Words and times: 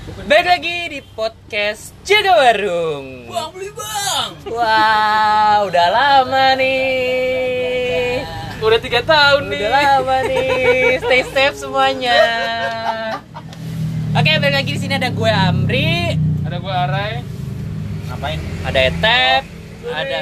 Balik 0.00 0.48
lagi 0.48 0.76
di 0.88 1.00
podcast 1.12 1.92
Jaga 2.08 2.32
Warung. 2.32 3.28
Bang 3.28 3.52
beli 3.52 3.68
bang. 3.68 4.28
Wah, 4.48 5.60
udah 5.68 5.88
lama 5.92 6.56
nih. 6.56 8.24
Udah 8.64 8.80
tiga 8.80 9.04
tahun 9.04 9.52
nih. 9.52 9.60
Udah 9.60 9.72
lama 10.00 10.16
nih. 10.24 11.04
Stay 11.04 11.22
safe 11.28 11.56
semuanya. 11.58 12.16
Oke, 14.16 14.30
balik 14.40 14.56
lagi 14.56 14.70
di 14.72 14.80
sini 14.80 14.96
ada 14.96 15.12
gue 15.12 15.28
Amri, 15.30 16.16
Ada 16.48 16.56
gua 16.58 16.88
Arai. 16.88 17.20
Ngapain? 18.08 18.40
ada 18.64 18.80
Etep, 18.80 19.42
Juri. 19.78 19.92
ada 19.94 20.20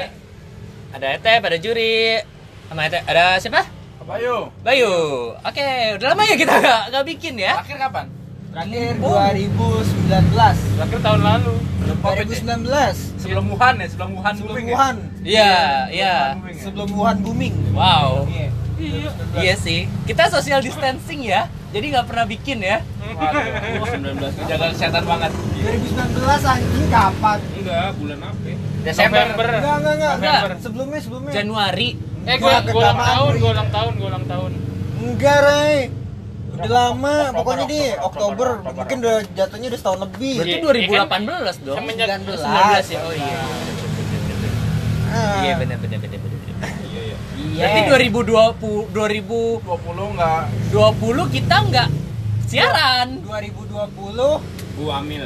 ada 0.91 1.07
Etep, 1.15 1.41
ada 1.41 1.57
Juri, 1.57 2.19
sama 2.67 2.81
Etep, 2.85 3.01
ada 3.07 3.39
siapa? 3.39 3.63
Apa 3.97 4.13
yuk? 4.19 4.51
Bayu. 4.61 4.91
Oke, 5.39 5.65
udah 5.95 6.07
lama 6.11 6.21
ya 6.21 6.35
kita 6.35 6.53
nggak 6.53 6.81
nggak 6.91 7.05
bikin 7.07 7.33
ya. 7.39 7.63
Terakhir 7.63 7.79
kapan? 7.79 8.05
Terakhir 8.49 8.97
Oh. 9.05 9.13
2019. 9.13 10.57
Terakhir 10.73 10.99
tahun 11.05 11.21
lalu. 11.21 11.55
2019. 12.01 13.13
Sebelum 13.21 13.45
Wuhan 13.53 13.73
ya, 13.77 13.87
sebelum 13.91 14.11
Wuhan 14.17 14.33
Sebelum 14.33 14.49
booming 14.49 14.65
ya? 14.65 14.73
Wuhan. 14.73 14.95
Iya, 15.21 15.55
iya. 15.93 16.15
Sebelum 16.57 16.89
Wuhan 16.97 17.17
booming. 17.21 17.53
Wow. 17.77 18.25
Iya. 18.25 18.49
Iya. 18.79 19.09
Iya 19.37 19.55
sih. 19.59 19.85
Kita 20.07 20.31
social 20.31 20.63
distancing 20.63 21.21
ya. 21.27 21.45
Jadi 21.69 21.85
nggak 21.93 22.07
pernah 22.09 22.25
bikin 22.25 22.57
ya. 22.65 22.81
Waduh, 23.19 23.85
19 23.85 24.33
jaga 24.49 24.65
kesehatan 24.73 25.03
banget. 25.05 25.31
2019 25.59 26.41
anjing 26.41 26.87
kapan? 26.89 27.39
Enggak, 27.53 27.89
bulan 27.99 28.19
apa? 28.25 28.49
Desember. 28.81 29.25
Enggak, 29.29 29.75
enggak, 29.77 29.93
enggak. 29.93 30.13
Enggak. 30.17 30.41
Sebelumnya, 30.63 30.99
sebelumnya. 31.03 31.31
Januari. 31.35 31.89
Eh, 32.25 32.35
gua 32.41 32.63
ulang 32.65 32.97
tahun, 32.97 33.33
gua 33.37 33.51
ulang 33.53 33.69
tahun, 33.69 33.91
gua 33.99 34.07
ulang 34.09 34.25
tahun. 34.25 34.51
Enggak, 35.03 35.37
Ray. 35.45 35.77
Udah 36.59 36.71
lama, 36.91 37.13
Oktober, 37.15 37.37
pokoknya 37.39 37.65
di 37.71 37.81
Oktober, 37.87 38.03
Oktober, 38.03 38.47
Oktober, 38.59 38.75
mungkin 38.75 38.97
udah 38.99 39.17
jatuhnya 39.31 39.67
udah 39.71 39.79
setahun 39.79 39.99
lebih. 40.03 40.35
Berarti 40.43 40.51
Iya, 40.59 40.91
2018 41.07 41.55
dong. 41.63 41.77
Semenjak 41.79 42.07
19. 42.19 42.35
19 42.35 42.91
ya. 42.91 42.99
Oh 42.99 43.13
iya. 43.15 43.39
Ah. 45.09 45.41
Iya 45.41 45.53
benar 45.57 45.77
benar 45.81 45.97
benar 46.03 46.19
benar. 46.19 46.39
Iya, 46.85 47.01
iya. 47.01 47.17
Iya. 47.39 47.63
Berarti 47.63 47.81
2020 48.19 48.91
2020 48.91 49.71
20 49.71 50.11
enggak 50.13 51.29
kita 51.31 51.55
nggak 51.71 51.87
siaran. 52.43 53.07
2020. 53.23 54.77
gua 54.79 54.91
hamil. 54.99 55.23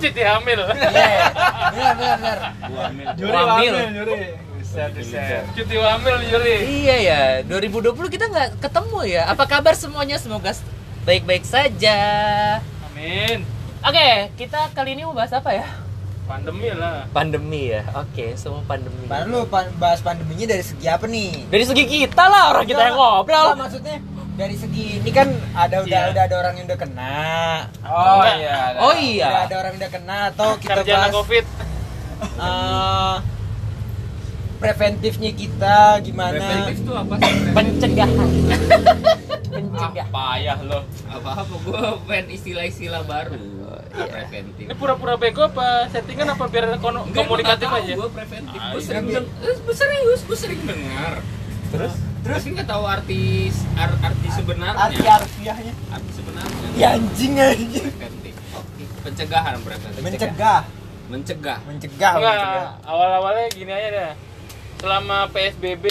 Cuti 0.00 0.22
hamil. 0.24 0.60
Iya. 0.72 0.88
Benar, 0.90 1.92
benar, 1.96 2.16
benar. 2.16 2.38
Gua 2.64 2.80
hamil. 2.88 3.06
Juri 3.20 3.36
hamil. 3.36 3.74
Juri. 3.92 4.45
Bisa. 4.76 5.40
Cuti 5.50 5.74
hamil, 5.74 6.16
Juri. 6.26 6.56
Iya 6.84 6.96
ya, 6.98 7.20
2020 7.42 7.96
kita 8.08 8.24
nggak 8.26 8.60
ketemu 8.60 8.98
ya. 9.08 9.22
Apa 9.26 9.44
kabar 9.46 9.72
semuanya? 9.72 10.16
Semoga 10.16 10.52
baik-baik 11.02 11.42
saja. 11.42 11.98
Amin. 12.86 13.40
Oke, 13.80 14.08
kita 14.36 14.68
kali 14.70 14.92
ini 14.92 15.02
mau 15.02 15.14
bahas 15.14 15.32
apa 15.32 15.48
ya? 15.50 15.64
Pandemi 16.26 16.68
lah. 16.70 17.06
Pandemi 17.08 17.70
ya. 17.70 17.86
Oke, 17.94 18.34
semua 18.34 18.60
pandemi. 18.62 19.06
Baru 19.06 19.30
lu 19.30 19.40
pan- 19.46 19.70
bahas 19.76 20.02
pandeminya 20.02 20.50
dari 20.50 20.60
segi 20.60 20.84
apa 20.84 21.06
nih? 21.06 21.46
Dari 21.46 21.64
segi 21.64 21.84
kita 21.86 22.24
lah 22.26 22.50
orang 22.50 22.66
kita 22.66 22.82
yang 22.82 22.98
ngobrol. 22.98 23.46
Enggak, 23.48 23.62
maksudnya 23.62 23.96
dari 24.36 24.56
segi 24.58 24.98
ini 24.98 25.10
kan 25.10 25.28
ada 25.54 25.80
udah 25.80 26.00
Iya. 26.02 26.12
udah 26.12 26.22
ada 26.26 26.36
orang 26.36 26.54
yang 26.58 26.66
udah 26.66 26.78
kena. 26.78 27.16
Oh, 27.80 28.22
iya. 28.26 28.58
Oh 28.76 28.90
Udah 28.90 28.98
iya. 28.98 29.28
ada 29.46 29.54
orang 29.54 29.70
yang 29.72 29.80
udah 29.80 29.92
kena 29.94 30.18
atau 30.28 30.48
kita 30.58 30.82
Sarjana 30.82 30.98
bahas 31.00 31.14
Covid. 31.14 31.44
eh, 32.36 33.14
preventifnya 34.56 35.30
kita 35.30 35.76
gimana? 36.00 36.34
Preventif 36.34 36.76
itu 36.78 36.92
apa 36.92 37.14
sih? 37.16 37.34
Pencegahan. 37.50 38.28
Ah, 39.76 39.88
Pencegahan. 39.88 40.08
payah 40.10 40.58
loh. 40.62 40.82
apa-apa 41.06 41.48
gue 41.48 41.80
pengen 42.04 42.26
istilah-istilah 42.30 43.04
baru 43.04 43.36
preventif 43.88 44.64
Ini 44.64 44.74
pura-pura 44.74 45.16
bego 45.16 45.44
apa 45.46 45.88
settingan 45.88 46.28
apa 46.30 46.44
biar 46.46 46.76
kono- 46.76 47.08
komunikatif 47.08 47.64
aja? 47.66 47.92
gue 47.94 48.08
preventif 48.10 48.52
Ah, 48.54 48.72
gue 48.72 48.80
iya. 48.82 48.86
sering 48.86 49.04
gua 49.64 49.72
serius 49.72 50.20
gue 50.22 50.36
sering 50.36 50.60
dengar 50.62 51.24
Terus? 51.66 51.92
terus 52.20 52.42
nggak 52.44 52.66
tahu 52.66 52.84
arti 52.84 53.48
ar- 53.74 54.00
arti 54.02 54.28
sebenarnya 54.30 54.76
Arti 54.82 55.02
harfiahnya. 55.02 55.72
arti 55.88 56.10
sebenarnya 56.12 56.66
Ya 56.74 56.88
anjing 56.92 57.32
anjing. 57.34 57.84
preventif 57.86 58.34
oke 58.52 58.82
pencegahan 59.02 59.54
preventif 59.58 60.00
Mencegah, 60.02 60.60
mencegah 61.06 61.58
mencegah, 61.62 62.12
Enggak, 62.12 62.32
mencegah. 62.34 62.68
awal-awalnya 62.84 63.44
gini 63.48 63.70
aja 63.70 63.88
deh. 63.90 64.12
Selama 64.80 65.28
PSBB 65.32 65.86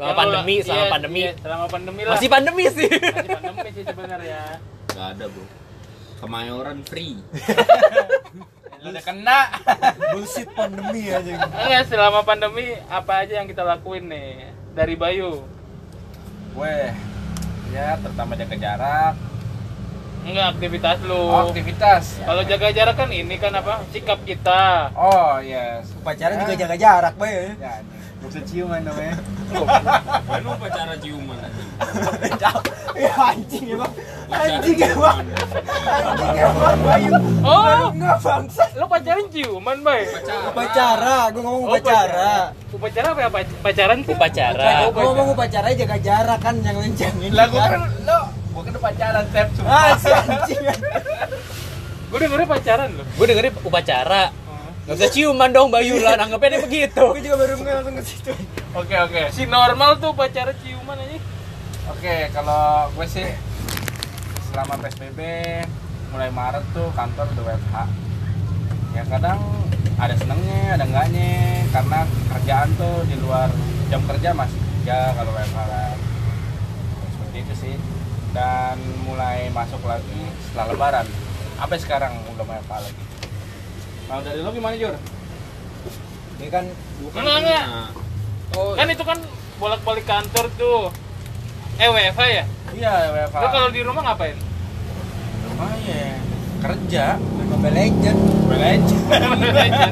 Selama 0.00 0.16
pandemi, 0.16 0.54
selama 0.64 0.80
iya, 0.80 0.88
pandemi. 0.88 1.20
iya, 1.20 1.32
selama 1.44 1.66
pandemi 1.68 2.00
lah. 2.08 2.12
Masih 2.16 2.28
pandemi 2.32 2.64
sih. 2.72 2.88
Masih 2.88 3.30
pandemi 3.36 3.68
sih 3.76 3.84
sebenarnya. 3.84 4.40
nggak 4.90 5.08
ada 5.16 5.24
bro 5.30 5.46
kemayoran 6.20 6.78
free 6.84 7.16
Udah 8.80 9.04
kena. 9.04 9.52
Bullshit 10.16 10.48
pandemi 10.56 11.12
aja. 11.12 11.20
Enggak, 11.36 11.84
selama 11.84 12.24
pandemi 12.24 12.80
apa 12.88 13.28
aja 13.28 13.44
yang 13.44 13.48
kita 13.48 13.60
lakuin 13.60 14.08
nih 14.08 14.56
dari 14.72 14.96
Bayu? 14.96 15.44
Gue 16.56 16.88
ya 17.76 18.00
terutama 18.00 18.40
jaga 18.40 18.56
jarak. 18.56 19.14
Enggak 20.22 20.46
aktivitas 20.52 20.96
lu. 21.02 21.16
Oh, 21.16 21.48
aktivitas. 21.48 22.04
Kalau 22.20 22.42
jaga 22.44 22.68
jarak 22.70 22.94
kan 22.94 23.08
ini 23.08 23.34
kan 23.34 23.52
apa? 23.52 23.80
Sikap 23.88 24.20
kita. 24.22 24.92
Oh, 24.92 25.40
yes. 25.40 25.88
Upacara 25.96 26.36
juga 26.36 26.54
jaga 26.54 26.76
jarak, 26.76 27.14
Bay. 27.16 27.56
Ya, 27.56 27.80
bisa 28.20 28.40
ciuman 28.42 28.80
namanya. 28.80 29.16
kan 30.22 30.42
upacara 30.46 30.94
ciuman 30.96 31.34
Ya 32.94 33.10
anjing 33.16 33.64
emang. 33.70 33.92
Anjing 34.28 34.78
emang. 34.78 35.24
Anjing 35.24 36.34
emang 36.36 36.78
Bayu. 36.80 37.12
Oh, 37.40 37.88
Enggak 37.90 38.18
bangsa. 38.20 38.64
lu 38.76 38.84
pacaran 38.86 39.26
ciuman, 39.26 39.78
Bay? 39.80 40.04
Upacara, 40.46 41.32
gue 41.32 41.40
ngomong 41.40 41.64
Oh, 41.64 41.72
upacara. 41.72 42.52
Upacara 42.70 43.06
apa 43.08 43.20
ya? 43.20 43.28
Pac- 43.32 43.58
Pacaran? 43.58 43.98
Upacara. 44.04 44.68
Gue 44.86 45.02
ngomong 45.02 45.28
upacara 45.32 45.68
jaga 45.72 45.96
jarak 45.98 46.38
kan 46.38 46.54
yang 46.60 46.76
lencangin. 46.76 47.30
Lah, 47.32 47.46
gue 47.48 47.58
kan 47.58 47.80
lo, 48.04 48.18
gue 48.50 48.62
kan 48.66 48.74
pacaran 48.76 49.24
step 49.30 49.48
Ah, 49.64 49.94
si 49.94 50.08
anjing. 50.10 50.62
Gue 52.10 52.18
dengernya 52.18 52.48
pacaran 52.50 52.88
loh. 52.98 53.06
Gue 53.14 53.26
dengerin 53.30 53.54
upacara. 53.62 54.34
Gak 54.90 54.96
bisa 54.98 55.08
ciuman 55.14 55.54
dong 55.54 55.70
Bayu 55.70 56.02
lah, 56.02 56.18
nanggepnya 56.18 56.58
dia 56.58 56.62
begitu. 56.66 57.04
Gue 57.14 57.22
juga 57.22 57.36
baru 57.38 57.54
langsung 57.62 57.94
ke 57.94 58.02
situ. 58.02 58.32
Oke, 58.74 58.96
oke. 58.98 59.30
Si 59.30 59.46
normal 59.46 60.02
tuh 60.02 60.10
pacaran 60.10 60.56
ciuman 60.66 60.98
aja. 60.98 61.18
Oke, 61.94 62.30
kalau 62.34 62.90
gue 62.98 63.06
sih 63.06 63.28
selama 64.50 64.82
PSBB 64.82 65.20
mulai 66.10 66.30
Maret 66.34 66.64
tuh 66.74 66.90
kantor 66.98 67.26
udah 67.38 67.44
WFH. 67.54 67.76
Ya 68.98 69.02
kadang 69.06 69.38
ada 69.94 70.14
senengnya, 70.18 70.74
ada 70.74 70.82
enggaknya 70.82 71.30
karena 71.70 71.98
kerjaan 72.34 72.68
tuh 72.74 73.06
di 73.06 73.14
luar 73.22 73.46
jam 73.86 74.02
kerja 74.10 74.34
masih 74.34 74.58
kerja 74.58 75.14
kalau 75.14 75.30
WFH 75.30 75.60
kan. 75.70 75.96
Dan 78.30 78.76
mulai 79.02 79.50
masuk 79.50 79.82
lagi 79.82 80.22
setelah 80.40 80.66
lebaran. 80.70 81.06
Apa 81.58 81.74
sekarang 81.76 82.14
udah 82.30 82.46
WFH 82.46 82.72
lagi? 82.78 83.02
Kalau 84.06 84.20
dari 84.22 84.40
lo 84.40 84.50
gimana 84.50 84.74
Jur? 84.74 84.94
Ini 86.38 86.48
kan 86.48 86.64
Enggak, 87.12 87.36
enggak. 87.42 87.64
oh 88.54 88.72
Kan 88.72 88.88
itu 88.88 89.04
kan 89.04 89.18
bolak-balik 89.58 90.06
kantor 90.06 90.46
tuh. 90.54 90.88
Eh 91.76 91.88
WFH 91.88 92.22
ya? 92.24 92.44
Iya 92.70 92.92
WFH. 93.12 93.36
Lu 93.36 93.48
kalau 93.50 93.68
di 93.68 93.80
rumah 93.82 94.02
ngapain? 94.04 94.36
Oh 95.60 95.72
iya, 95.84 96.16
kerja. 96.62 97.04
Mobile 97.50 97.74
Legend. 97.74 98.18
Belajar. 98.48 98.96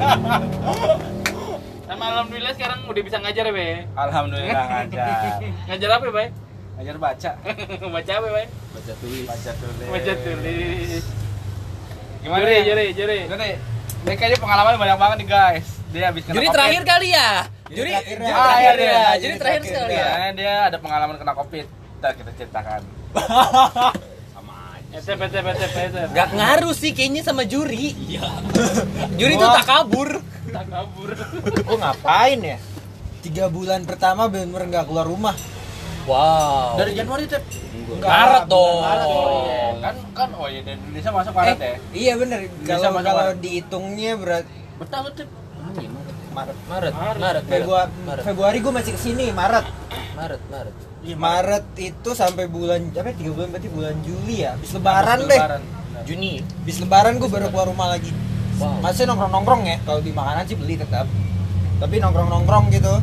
Sama 1.88 2.04
alhamdulillah 2.08 2.54
sekarang 2.54 2.78
udah 2.86 3.02
bisa 3.02 3.18
ngajar 3.18 3.44
ya, 3.44 3.52
Be. 3.52 3.68
Alhamdulillah 3.92 4.64
ngajar. 4.70 5.42
Ngajar 5.68 5.90
apa, 5.90 6.06
Bay? 6.08 6.28
Ngajar 6.78 6.94
baca. 6.94 7.30
Baca 7.98 8.12
apa, 8.22 8.26
Bay? 8.30 8.46
baca 8.46 8.92
tulis 9.02 9.26
Baca 9.26 9.50
tulis. 9.58 9.88
Baca 9.90 10.12
tulis. 10.22 11.04
Gimana 12.22 12.38
Juri, 12.38 12.54
ya? 12.54 12.62
juri, 12.70 12.86
juri. 12.94 13.18
Jadi, 13.26 13.50
ini 14.06 14.14
kayaknya 14.14 14.38
pengalaman 14.38 14.74
banyak 14.78 14.98
banget 14.98 15.16
nih 15.18 15.28
guys. 15.28 15.68
Dia 15.90 16.04
habis 16.14 16.22
kena 16.22 16.34
Juri 16.38 16.46
COVID. 16.46 16.54
terakhir 16.54 16.82
kali 16.86 17.08
ya. 17.10 17.30
Juri, 17.66 17.90
terakhir 17.90 18.16
juri 18.18 18.30
ya. 18.30 18.34
Ah, 18.38 18.46
terakhir 18.46 18.74
iya, 18.78 18.86
ya. 18.86 18.94
iya. 18.94 19.10
Juri 19.18 19.34
terakhir 19.34 19.38
terakhir 19.42 19.62
sekali 19.66 19.94
ya. 19.98 20.06
ya. 20.06 20.28
Dia 20.38 20.54
ada 20.70 20.76
pengalaman 20.78 21.16
kena 21.18 21.32
covid. 21.34 21.66
Ntar 21.98 22.12
kita 22.14 22.30
ceritakan. 22.38 22.80
sama 24.38 24.54
aja 24.78 24.96
Etep, 25.02 25.18
etep, 25.18 25.44
etep, 25.50 25.72
etep. 25.82 26.08
Gak 26.14 26.28
ngaruh 26.30 26.74
sih 26.78 26.90
kayaknya 26.94 27.22
sama 27.26 27.42
juri. 27.42 27.90
Iya. 28.06 28.22
juri 29.18 29.34
tuh 29.34 29.50
tak 29.50 29.66
kabur. 29.66 30.10
Tak 30.54 30.64
kabur. 30.70 31.10
Gue 31.58 31.78
ngapain 31.82 32.38
ya? 32.38 32.58
Tiga 33.18 33.50
bulan 33.50 33.82
pertama 33.82 34.30
bener-bener 34.30 34.70
nggak 34.70 34.86
keluar 34.86 35.10
rumah. 35.10 35.34
Wow. 36.08 36.80
Dari 36.80 36.92
Januari. 36.96 37.24
Enggak, 37.28 38.08
Maret 38.08 38.44
dong. 38.48 38.80
Maret, 38.80 39.06
Oh, 39.06 39.44
iya. 39.44 39.64
kan 39.78 39.94
kan 40.12 40.28
oh 40.34 40.46
iya 40.46 40.60
dari 40.60 40.76
Indonesia 40.78 41.10
masuk 41.10 41.32
Maret 41.32 41.56
Eh, 41.58 41.76
ya. 41.94 42.12
Iya. 42.12 42.12
Bisa 42.18 42.36
Kalau 42.80 43.00
kalau 43.00 43.22
Maret. 43.26 43.36
dihitungnya 43.38 44.12
berat 44.16 44.44
Bertahun 44.78 45.12
tep. 45.12 45.28
Maret. 45.58 45.88
Maret, 46.28 46.56
Maret, 46.64 46.94
Maret. 46.94 47.18
Maret, 47.18 47.42
Februari, 47.44 47.90
Maret, 48.06 48.22
Februari 48.22 48.58
gue 48.60 48.72
masih 48.72 48.92
ke 48.94 49.00
sini 49.00 49.26
Maret. 49.32 49.66
Maret, 50.14 50.40
Maret. 50.48 50.74
Iya, 50.98 51.16
Maret 51.16 51.64
itu 51.76 52.10
sampai 52.12 52.46
bulan 52.46 52.80
apa 52.90 53.10
tiga 53.12 53.30
bulan 53.32 53.48
berarti 53.50 53.68
bulan 53.68 53.94
Juli 54.00 54.36
ya. 54.42 54.54
Habis 54.54 54.70
lebaran 54.72 55.18
Habis 55.18 55.28
deh. 55.28 55.40
Lebaran. 55.40 55.62
Juni. 56.06 56.32
Bis 56.62 56.78
lebaran 56.78 57.18
gue 57.18 57.28
baru 57.28 57.50
keluar 57.50 57.66
rumah 57.66 57.90
lagi. 57.90 58.14
Wow. 58.56 58.80
Masih 58.80 59.04
nongkrong-nongkrong 59.04 59.62
ya. 59.66 59.76
Kalau 59.82 60.00
di 60.00 60.10
makanan 60.10 60.46
sih 60.46 60.54
beli 60.54 60.78
tetap. 60.78 61.04
Tapi 61.78 61.94
nongkrong-nongkrong 61.98 62.70
gitu. 62.70 62.94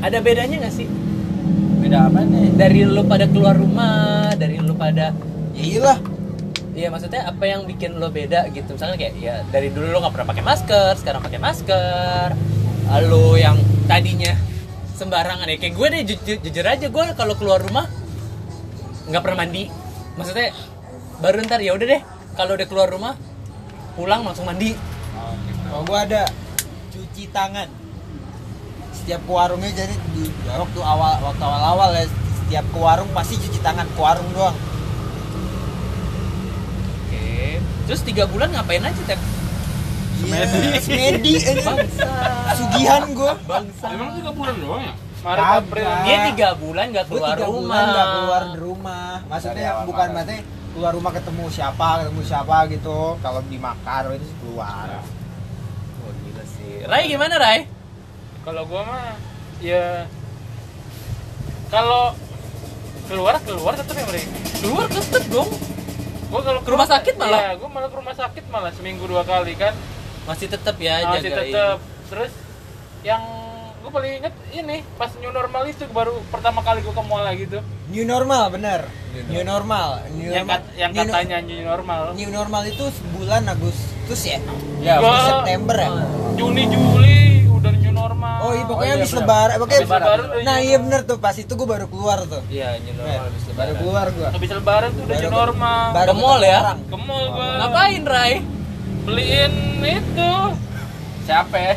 Ada 0.00 0.18
bedanya 0.18 0.64
nggak 0.64 0.72
sih 0.72 0.86
beda 1.92 2.08
apa 2.08 2.24
nih 2.24 2.48
dari 2.56 2.88
lu 2.88 3.04
pada 3.04 3.28
keluar 3.28 3.52
rumah, 3.52 4.32
dari 4.32 4.56
lu 4.56 4.72
pada 4.72 5.12
Ya 5.52 5.60
iyalah. 5.60 6.00
Iya 6.72 6.88
maksudnya 6.88 7.28
apa 7.28 7.44
yang 7.44 7.68
bikin 7.68 8.00
lo 8.00 8.08
beda 8.08 8.48
gitu 8.48 8.80
misalnya 8.80 8.96
kayak 8.96 9.12
ya 9.20 9.44
dari 9.52 9.68
dulu 9.68 9.92
lo 9.92 10.00
nggak 10.00 10.16
pernah 10.16 10.28
pakai 10.32 10.40
masker 10.40 10.92
sekarang 10.96 11.20
pakai 11.20 11.36
masker 11.36 12.28
lo 13.12 13.36
yang 13.36 13.60
tadinya 13.84 14.32
sembarangan 14.96 15.44
ya 15.52 15.60
kayak 15.60 15.74
gue 15.76 15.86
deh 15.92 16.02
jujur, 16.08 16.36
jujur 16.40 16.64
aja 16.64 16.88
gue 16.88 17.04
kalau 17.12 17.36
keluar 17.36 17.60
rumah 17.60 17.84
nggak 19.12 19.20
pernah 19.20 19.44
mandi 19.44 19.68
maksudnya 20.16 20.56
baru 21.20 21.44
ntar 21.44 21.60
ya 21.60 21.76
udah 21.76 21.86
deh 21.92 22.00
kalau 22.40 22.56
udah 22.56 22.68
keluar 22.72 22.88
rumah 22.88 23.20
pulang 23.92 24.24
langsung 24.24 24.48
mandi 24.48 24.72
oh, 25.20 25.36
gitu. 25.44 25.60
Kalau 25.68 25.84
gue 25.84 25.98
ada 26.08 26.22
cuci 26.88 27.28
tangan. 27.36 27.81
Setiap 29.02 29.20
ke 29.20 29.32
warungnya 29.32 29.70
jadi 29.72 29.94
di 30.14 30.22
waktu 30.46 30.80
awal 30.80 31.12
waktu 31.20 31.42
awal-awal 31.42 31.90
ya 31.92 32.06
setiap 32.06 32.64
ke 32.64 32.78
warung 32.78 33.10
pasti 33.10 33.34
cuci 33.34 33.58
tangan 33.58 33.86
ke 33.88 33.98
warung 33.98 34.28
doang. 34.30 34.54
oke 37.02 37.26
terus 37.82 38.00
tiga 38.02 38.24
bulan 38.24 38.48
ngapain 38.50 38.80
aja 38.80 39.02
tep 39.04 39.20
Iya, 40.22 40.46
Semedi 40.78 41.34
aja. 41.34 41.58
bangsa 41.66 42.06
Sugihan 42.54 43.10
gue. 43.10 43.32
bangsa 43.42 43.86
Emang 43.90 44.14
tiga 44.14 44.30
bulan 44.30 44.54
doang 44.56 44.80
ya? 44.80 44.94
Maret. 45.22 45.42
April 45.56 45.86
dia 46.02 46.18
tiga 46.30 46.48
bulan 46.54 46.84
nggak 46.90 47.06
Gue 47.06 47.18
keluar 47.18 47.34
tiga 47.34 47.46
rumah 47.46 47.58
bulan 47.58 47.84
nggak 47.84 48.06
keluar 48.08 48.42
dari 48.44 48.58
rumah. 48.60 49.10
Dari 49.12 49.26
Maksudnya 49.26 49.68
awal 49.68 49.84
bukan 49.84 50.08
maksudnya 50.12 50.38
keluar 50.72 50.92
rumah 50.94 51.12
ketemu 51.12 51.44
siapa, 51.48 51.88
ketemu 52.00 52.20
siapa 52.22 52.56
gitu. 52.70 52.98
Kalau 53.18 53.40
di 53.44 53.58
Makar 53.58 54.02
itu 54.12 54.26
keluar. 54.38 54.86
oh 56.00 56.12
gila 56.22 56.44
sih 56.48 56.70
Rai 56.86 57.04
gimana 57.08 57.34
Rai 57.36 57.58
Kalau 58.42 58.62
gua 58.64 58.82
mah 58.82 59.14
ya 59.58 60.06
kalau 61.68 62.12
keluar 63.06 63.38
keluar 63.40 63.72
tetap 63.74 63.94
ya 63.94 64.04
mereka. 64.04 64.28
keluar 64.58 64.86
tetep 64.86 65.24
dong 65.28 65.50
Gua 66.26 66.40
kalau 66.40 66.60
Ke 66.60 66.70
rumah 66.70 66.88
sakit 66.88 67.14
malah? 67.14 67.40
Iya, 67.42 67.52
gua 67.56 67.68
malah 67.70 67.88
ke 67.88 67.96
rumah 67.96 68.14
sakit 68.14 68.44
malah 68.48 68.72
seminggu 68.72 69.04
dua 69.04 69.20
kali 69.22 69.52
kan. 69.54 69.76
masih 70.22 70.46
tetep 70.46 70.76
ya 70.76 71.02
Masih 71.04 71.28
jagain. 71.28 71.50
tetap. 71.50 71.78
Terus 72.08 72.32
yang 73.02 73.20
gua 73.78 73.90
paling 73.92 74.12
inget 74.16 74.34
ini 74.52 74.80
pas 74.96 75.10
new 75.14 75.28
normal 75.28 75.62
itu 75.66 75.82
baru 75.88 76.14
pertama 76.28 76.62
kali 76.62 76.80
gua 76.80 76.94
ke 76.94 77.04
mall 77.04 77.20
lagi 77.20 77.44
tuh. 77.46 77.60
New 77.86 78.02
normal 78.02 78.48
bener. 78.48 78.88
New 79.28 79.44
normal. 79.44 80.00
New 80.10 80.30
Yang, 80.30 80.40
normal. 80.42 80.56
kat- 80.56 80.72
yang 80.74 80.90
New 80.90 80.98
no- 80.98 81.04
katanya 81.06 81.38
new 81.42 81.60
normal. 81.62 82.02
New 82.14 82.30
normal 82.30 82.62
itu 82.64 82.84
sebulan 82.88 83.42
Agustus 83.46 84.20
ya? 84.24 84.38
ya 84.80 84.94
September 85.02 85.76
ya? 85.76 85.90
Juni 86.32 86.64
Juli 86.66 87.20
normal. 88.02 88.36
Oh 88.40 88.52
iya 88.52 88.64
pokoknya 88.64 88.82
Oh, 88.82 88.84
iya, 88.88 88.94
habis 88.98 89.12
lebaran, 89.14 89.54
pokoknya 89.56 89.78
Habis 89.78 89.88
lebaran 89.88 90.18
udah 90.20 90.42
Nah 90.42 90.56
new 90.56 90.64
iya 90.64 90.76
bener 90.78 91.00
tuh 91.02 91.18
pas 91.18 91.34
itu 91.34 91.52
gue 91.52 91.68
baru 91.68 91.86
keluar 91.86 92.18
tuh. 92.24 92.42
Iya, 92.46 92.68
new 92.78 92.94
normal 92.94 93.22
habis 93.24 93.42
baru 93.42 93.52
lebaran. 93.52 93.74
keluar 93.78 94.06
gue. 94.10 94.28
Habis 94.28 94.50
lebaran 94.52 94.88
tuh 94.90 95.02
udah 95.02 95.08
Baru- 95.08 95.22
new 95.22 95.32
normal. 95.32 95.84
baru 95.92 96.08
Ke 96.08 96.16
mall 96.16 96.40
ya? 96.42 96.60
Ke 96.82 96.96
mall 96.98 97.24
gua. 97.28 97.48
Ngapain, 97.56 98.02
Rai? 98.04 98.34
Beliin 99.02 99.52
itu. 99.80 100.32
siapa 101.22 101.54
ya 101.54 101.74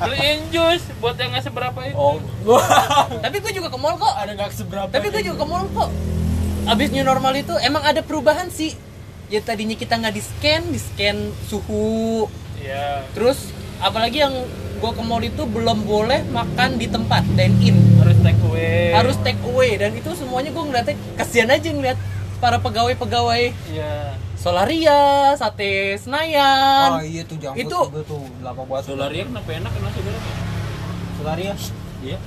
Beliin 0.00 0.40
jus 0.50 0.82
buat 0.98 1.14
yang 1.14 1.30
nggak 1.30 1.44
seberapa 1.44 1.78
itu. 1.80 1.96
Oh. 1.96 2.18
Tapi 3.24 3.36
gue 3.38 3.52
juga 3.52 3.68
ke 3.70 3.78
mall 3.78 3.96
kok. 3.96 4.10
Ada 4.12 4.30
nggak 4.34 4.50
seberapa? 4.52 4.90
Tapi 4.90 5.06
gue 5.08 5.22
juga 5.24 5.36
ke 5.38 5.46
mall 5.46 5.64
kok. 5.70 5.90
Abis 6.66 6.90
new 6.90 7.00
normal 7.00 7.32
itu 7.32 7.54
emang 7.58 7.80
ada 7.80 8.02
perubahan 8.02 8.50
sih. 8.50 8.74
Ya 9.26 9.38
tadinya 9.40 9.72
kita 9.72 9.96
nggak 9.96 10.12
di 10.12 10.20
scan, 10.20 10.62
di 10.66 10.76
scan 10.76 11.16
suhu. 11.42 12.26
Iya. 12.58 13.06
Terus 13.10 13.48
apalagi 13.78 14.20
yang 14.20 14.34
gue 14.76 14.90
ke 14.90 15.02
mall 15.02 15.20
itu 15.20 15.42
belum 15.44 15.78
boleh 15.82 16.20
makan 16.28 16.76
di 16.76 16.86
tempat 16.86 17.24
dine 17.30 17.56
in. 17.60 17.76
Harus 17.96 18.16
take 18.20 18.40
away. 18.42 18.92
Harus 18.92 19.16
take 19.20 19.42
away 19.42 19.70
dan 19.74 19.92
itu 19.92 20.10
semuanya 20.12 20.50
gue 20.50 20.62
ngeliatnya 20.62 20.94
kasihan 21.14 21.48
aja 21.48 21.68
ngeliat 21.68 21.98
para 22.36 22.58
pegawai-pegawai 22.58 23.52
Iya. 23.66 24.14
Solaria, 24.36 25.00
Sate 25.34 25.96
Senayan. 25.96 26.88
Oh 26.92 27.02
iya 27.02 27.22
tuh 27.22 27.34
jangkut 27.34 27.58
Itu- 27.58 27.86
juga 27.86 28.00
tuh 28.04 28.22
lama 28.40 28.62
banget. 28.62 28.84
Solaria 28.86 29.24
kenapa 29.24 29.50
enak 29.50 29.72
kenapa 29.72 29.98
goreng? 29.98 30.24
Solaria. 31.16 31.52
Iya. 31.98 32.18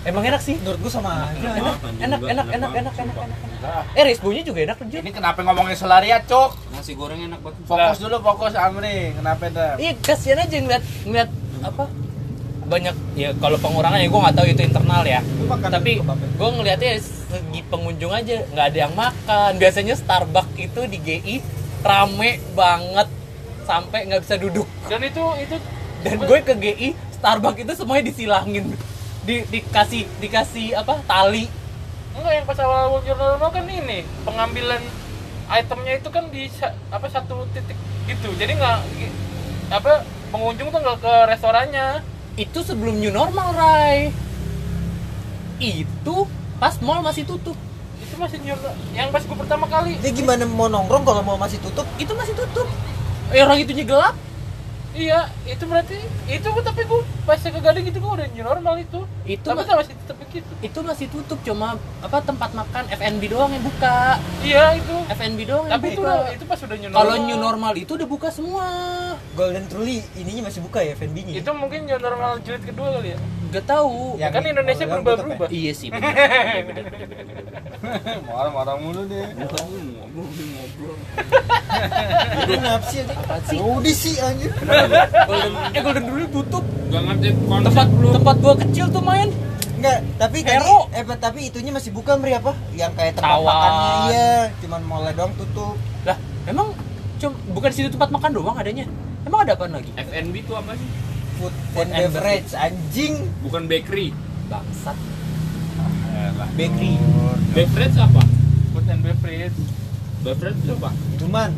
Emang 0.00 0.24
enak 0.24 0.40
sih. 0.40 0.56
Menurut 0.56 0.80
gue 0.80 0.88
sama 0.90 1.28
aja. 1.28 1.36
Enak, 1.36 1.76
enak, 1.76 1.76
enak, 2.00 2.20
enak, 2.24 2.46
enak, 2.48 2.70
enak, 2.72 2.94
enak, 2.96 3.16
enak. 3.20 3.84
Eh, 3.92 4.02
Resbonya 4.02 4.40
juga 4.40 4.60
enak 4.64 4.80
Jun. 4.82 5.04
ini 5.04 5.12
kenapa 5.12 5.44
ngomongin 5.44 5.76
Solaria 5.76 6.16
cok 6.22 6.72
Nasi 6.72 6.96
goreng 6.96 7.20
enak 7.20 7.36
banget. 7.38 7.60
fokus 7.62 7.98
dulu 8.00 8.16
fokus 8.24 8.56
Amri 8.56 9.12
kenapa 9.12 9.42
itu 9.46 9.60
Iya, 9.78 9.92
kasihan 10.00 10.40
aja 10.40 10.56
ngeliat 10.56 10.80
ngeliat 11.04 11.28
apa? 11.64 11.84
Banyak 12.70 12.96
ya 13.18 13.34
kalau 13.42 13.58
pengurangan 13.58 13.98
ya 13.98 14.06
gue 14.06 14.20
nggak 14.20 14.36
tahu 14.36 14.46
itu 14.46 14.62
internal 14.62 15.02
ya. 15.02 15.20
Tapi 15.48 15.92
gue 16.06 16.48
ngeliatnya 16.54 16.92
segi 17.02 17.60
pengunjung 17.66 18.12
aja 18.14 18.46
nggak 18.50 18.66
ada 18.70 18.78
yang 18.78 18.94
makan. 18.94 19.50
Biasanya 19.58 19.94
Starbucks 19.98 20.54
itu 20.58 20.80
di 20.86 20.98
GI 21.00 21.36
rame 21.80 22.38
banget 22.54 23.08
sampai 23.66 24.06
nggak 24.06 24.22
bisa 24.22 24.36
duduk. 24.38 24.68
Dan 24.86 25.00
itu 25.06 25.24
itu 25.40 25.56
Dan 26.00 26.16
gue 26.16 26.38
ke 26.40 26.54
GI 26.56 26.88
Starbucks 27.20 27.60
itu 27.60 27.72
semuanya 27.76 28.04
disilangin. 28.08 28.72
Di, 29.20 29.44
dikasih 29.52 30.08
dikasih 30.16 30.72
apa 30.80 31.04
tali 31.04 31.44
enggak 32.16 32.32
yang 32.42 32.46
pas 32.48 32.58
awal 32.64 32.98
new 33.04 33.14
normal 33.14 33.50
kan 33.52 33.64
ini 33.68 34.02
pengambilan 34.26 34.82
itemnya 35.50 35.92
itu 35.98 36.08
kan 36.08 36.24
di 36.30 36.46
apa 36.90 37.06
satu 37.10 37.46
titik 37.50 37.76
gitu. 38.06 38.28
Jadi 38.38 38.52
nggak 38.58 38.78
apa 39.70 40.02
pengunjung 40.30 40.68
tuh 40.70 40.80
nggak 40.80 40.98
ke 41.02 41.14
restorannya. 41.28 41.88
itu 42.38 42.58
sebelum 42.64 42.96
new 43.02 43.12
normal 43.12 43.52
Rai 43.52 44.14
itu 45.60 46.16
pas 46.56 46.72
mall 46.80 47.04
masih 47.04 47.28
tutup 47.28 47.58
Itu 48.00 48.16
masih 48.16 48.40
new 48.40 48.56
yang 48.96 49.12
pas 49.12 49.20
gue 49.20 49.36
pertama 49.36 49.68
kali. 49.68 50.00
Dia 50.00 50.08
gimana 50.14 50.48
mau 50.48 50.72
nongkrong 50.72 51.04
kalau 51.04 51.20
mau 51.20 51.36
masih 51.36 51.60
tutup? 51.60 51.84
itu 52.00 52.12
masih 52.16 52.32
tutup 52.32 52.64
eh, 53.30 53.44
orang 53.44 53.60
itunya 53.60 53.84
gelap 53.84 54.16
Iya, 55.00 55.20
itu 55.46 55.64
berarti 55.64 55.96
itu 56.28 56.46
gua 56.46 56.60
tapi 56.60 56.84
gue 56.84 57.00
pas 57.24 57.40
ke 57.40 57.56
Gading 57.58 57.88
itu 57.88 57.98
gue 57.98 58.12
udah 58.12 58.28
new 58.28 58.44
normal 58.44 58.74
itu. 58.76 59.00
itu 59.24 59.40
tapi 59.40 59.56
ma- 59.56 59.64
kan 59.64 59.76
masih 59.80 59.96
tetap 59.96 60.16
begitu. 60.18 60.52
itu 60.60 60.78
masih 60.82 61.06
tutup 61.08 61.38
cuma 61.40 61.72
apa 61.98 62.18
tempat 62.20 62.50
makan 62.52 62.84
F&B 62.90 63.22
doang 63.26 63.48
yang 63.48 63.64
buka 63.64 64.20
Iya 64.40 64.76
itu. 64.76 64.96
F&B 65.08 65.38
doang 65.42 65.64
yang 65.64 65.74
Tapi 65.74 65.86
itu 65.88 66.00
buka 66.00 66.12
udah 66.12 66.30
itu 66.30 66.44
pas 66.44 66.58
udah 66.60 66.76
new 66.76 66.86
normal. 66.86 67.00
kalau 67.00 67.14
new 67.18 67.38
normal 67.38 67.72
itu 67.74 67.92
udah 67.94 68.04
buka 68.06 68.28
semua 68.28 68.66
Golden 69.32 69.64
Truly 69.66 70.04
ininya 70.14 70.42
masih 70.46 70.60
buka 70.60 70.80
ya 70.80 70.92
F&B-nya. 70.94 71.32
itu 71.34 71.50
mungkin 71.50 71.80
new 71.82 71.96
normal 71.98 72.36
jilid 72.40 72.60
kedua 72.60 72.92
kali 72.92 73.16
ya. 73.16 73.18
Gak 73.50 73.64
tahu 73.64 74.14
Ya, 74.14 74.28
kan 74.28 74.42
Indonesia 74.42 74.84
berubah-berubah. 74.84 75.48
iya 75.48 75.72
sih 75.72 75.88
bener. 75.88 76.10
Iya, 76.10 76.62
bener. 76.64 76.84
marah-marah 78.26 78.76
mulu 78.76 79.02
deh 79.04 79.24
Ini 82.40 82.54
ngap 82.58 82.82
sih 82.90 83.00
aja. 83.02 83.56
Udah 83.56 83.94
sih 83.94 84.14
anjir. 84.18 84.50
golden 85.22 85.52
eh 85.70 85.80
golden 85.80 86.04
dulu 86.04 86.24
tutup 86.32 86.64
Gak 86.88 87.02
ngerti 87.02 87.28
tempat 87.34 87.86
tempat 88.12 88.36
gua 88.38 88.54
kecil 88.58 88.86
tuh 88.88 89.00
main 89.00 89.28
Enggak, 89.72 90.04
tapi 90.18 90.44
tadi 90.44 90.60
Hero. 90.60 90.92
eh 90.92 91.00
tapi 91.08 91.48
itunya 91.48 91.72
masih 91.72 91.88
buka 91.90 92.12
Mri 92.14 92.36
apa? 92.36 92.52
Yang 92.70 92.92
kayak 92.94 93.12
tempat 93.16 93.32
Tawan. 93.32 93.48
makannya 93.48 94.04
iya, 94.12 94.32
cuman 94.60 94.80
mallnya 94.84 95.12
doang 95.16 95.32
tutup. 95.34 95.72
lah 96.02 96.16
emang 96.44 96.68
cum, 97.16 97.32
bukan 97.50 97.68
di 97.68 97.76
situ 97.78 97.88
tempat 97.88 98.12
makan 98.12 98.30
doang 98.30 98.56
adanya 98.56 98.84
emang 99.22 99.40
ada 99.40 99.56
apa 99.56 99.64
lagi 99.66 99.88
FNB 99.96 100.36
itu 100.38 100.52
apa 100.52 100.76
sih? 100.76 100.88
Food 101.40 101.54
Food 101.72 101.88
and 101.88 101.96
and 101.96 102.12
beverage 102.12 102.52
anjing 102.52 103.14
Bukan 103.40 103.64
bakery. 103.64 104.12
bangsat 104.46 104.98
bakery. 106.52 106.94
Beverage 107.56 107.96
apa? 107.96 108.22
Food 108.76 108.86
and 108.92 109.00
beverage. 109.00 109.56
Beverage 110.20 110.64
apa? 110.68 110.90
Cuman 111.16 111.50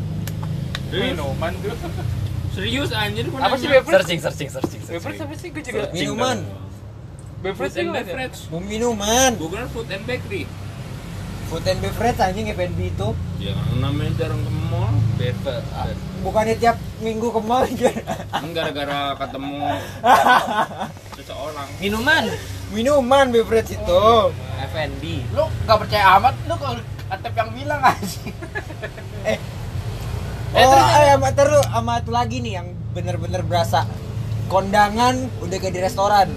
Minuman 0.93 1.53
tuh. 1.59 1.75
Serius 2.53 2.93
anjir 2.93 3.27
Apa 3.33 3.57
sih 3.57 3.67
beverage? 3.67 3.97
searching 3.97 4.21
searching 4.21 4.49
searching 4.53 4.81
Beverage 4.85 5.19
apa 5.19 5.35
sih? 5.35 5.49
Gue 5.51 5.62
juga. 5.65 5.89
minuman, 5.91 6.39
Beverage 7.43 7.75
and 7.75 7.91
beverage. 7.91 8.39
minuman. 8.62 9.31
Bukan 9.35 9.65
food 9.73 9.89
and 9.89 10.05
bakery. 10.05 10.45
Food 11.52 11.68
and 11.68 11.85
beverage 11.85 12.16
anjing 12.16 12.49
F&B 12.49 12.80
itu. 12.88 13.09
Ya 13.37 13.52
namanya 13.76 14.25
jarang 14.25 14.40
ke 14.40 14.52
mall. 14.73 14.88
Beverage. 15.21 16.00
Bukannya 16.25 16.56
tiap 16.56 16.80
minggu 17.04 17.28
ke 17.28 17.40
mall 17.44 17.61
aja. 17.68 17.92
Gara-gara 18.56 19.12
ketemu 19.21 19.61
seseorang. 21.21 21.68
minuman 21.76 22.25
minuman 22.73 23.28
beverage 23.28 23.76
itu. 23.76 24.04
F&B 24.64 25.04
lu 25.37 25.44
gak 25.68 25.76
percaya 25.85 26.16
amat 26.16 26.32
lu 26.49 26.54
kalau 26.56 26.80
Atep 27.12 27.37
yang 27.37 27.50
bilang 27.52 27.82
aja 27.85 28.23
Eh, 30.52 30.64
oh, 30.64 30.73
eh, 30.76 31.12
sama 31.16 31.28
terus 31.32 31.64
sama 31.68 32.00
itu 32.00 32.12
lagi 32.12 32.37
nih 32.40 32.61
yang 32.61 32.68
bener-bener 32.92 33.40
berasa 33.40 33.85
kondangan 34.49 35.28
udah 35.40 35.56
kayak 35.56 35.73
di 35.76 35.80
restoran. 35.80 36.28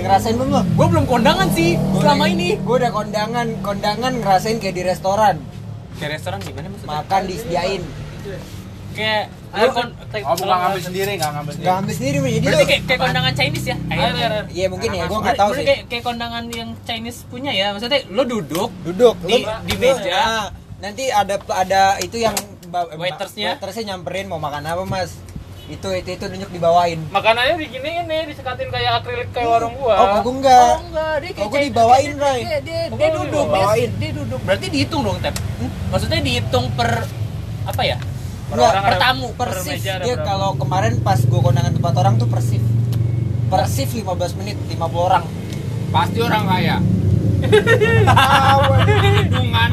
Udah 0.00 0.08
ngerasain 0.10 0.34
belum 0.34 0.48
lo? 0.48 0.60
gue 0.64 0.86
belum 0.88 1.04
kondangan 1.06 1.48
sih 1.52 1.70
selama 1.94 2.24
ini. 2.26 2.56
Gue 2.58 2.76
udah 2.80 2.88
kondangan, 2.90 3.46
kondangan 3.60 4.12
ngerasain 4.16 4.56
kayak 4.56 4.72
di 4.72 4.82
restoran. 4.82 5.36
kayak 5.94 6.16
restoran 6.16 6.40
gimana 6.40 6.66
maksudnya? 6.66 6.96
Makan 6.96 7.22
disediain. 7.28 7.82
Kayak 8.90 9.24
lu 9.52 9.68
kon- 9.70 9.94
Oh 10.20 10.34
bukan 10.34 10.56
ngambil 10.58 10.82
sendiri, 10.82 11.12
nggak 11.14 11.30
ngambil 11.30 11.52
sendiri. 11.52 11.66
nggak 11.66 11.76
ambil 11.78 11.94
sendiri 11.94 12.16
jadi 12.18 12.44
berarti 12.44 12.64
kayak, 12.66 12.82
kayak 12.84 13.00
kondangan 13.00 13.32
Chinese 13.34 13.66
ya? 13.66 13.76
Air, 13.86 14.00
air, 14.10 14.30
air. 14.32 14.44
iya 14.50 14.66
mungkin 14.66 14.90
ya. 14.90 15.04
Gue 15.06 15.18
nggak 15.20 15.38
tahu 15.38 15.50
sih. 15.52 15.64
kayak, 15.64 15.80
kayak 15.86 16.04
kondangan 16.04 16.44
yang 16.50 16.70
Chinese 16.82 17.18
punya 17.28 17.52
ya? 17.52 17.66
Maksudnya 17.70 18.00
lo 18.08 18.22
duduk 18.24 18.70
duduk. 18.82 19.14
Di- 19.22 19.44
di 19.44 19.74
meja. 19.76 20.10
ah, 20.16 20.46
nanti 20.80 21.04
ada 21.06 21.36
ada 21.46 21.82
itu 22.00 22.16
yang 22.16 22.34
Waitersnya? 22.70 23.58
waitersnya 23.58 23.84
nyamperin 23.90 24.26
mau 24.26 24.38
makan 24.38 24.62
apa 24.64 24.82
mas 24.86 25.18
itu 25.70 25.88
itu 25.94 26.10
itu 26.10 26.24
nunjuk 26.26 26.50
dibawain 26.50 26.98
Makanannya 27.08 27.54
diginiin 27.56 28.04
nih, 28.04 28.22
disekatin 28.26 28.68
kayak 28.68 29.00
akrilik 29.00 29.30
kayak 29.30 29.46
warung 29.46 29.78
gua. 29.78 29.94
oh 29.94 30.06
kok 30.16 30.26
enggak 30.28 30.66
Oh 30.68 30.82
enggak, 30.84 31.14
dia 31.16 31.30
kayak 31.30 31.40
Oh, 31.40 31.48
gua 31.48 31.60
dibawain, 31.62 32.10
dia, 32.10 32.20
Ray. 32.20 32.40
dia, 32.40 32.58
dia, 32.60 32.80
Oh, 32.84 32.96
dia 32.96 33.08
gua 33.08 33.16
duduk, 33.16 33.46
dibawain. 33.46 33.88
dia, 33.88 33.98
dia 33.98 34.10
duduk. 34.12 34.40
Berarti 34.42 34.66
dihitung 34.68 35.00
dong, 35.00 35.16
Tep. 35.18 35.34
Hmm? 35.38 35.70
Maksudnya 35.88 36.20
dihitung 36.20 36.64
per 36.74 36.90
apa 37.62 37.82
ya? 37.82 37.96
Per 37.96 38.06
Enggak, 38.52 38.66
orang 38.68 38.82
per 38.82 38.94
tamu, 38.98 39.28
per 39.32 39.48
persif 39.48 39.78
ada 39.80 40.02
dia 40.02 40.16
kalau 40.18 40.50
kemarin 40.54 40.92
pas 41.00 41.20
gua 41.22 41.40
kondangan 41.40 41.72
tempat 41.72 41.94
orang 41.96 42.14
tuh 42.18 42.26
persif 42.26 42.62
persif 43.46 43.88
15 43.90 44.06
menit 44.36 44.56
50 44.68 44.78
orang 45.00 45.24
Pasti 45.88 46.18
orang 46.20 46.44
kaya. 46.44 46.76
Hidungan. 49.16 49.70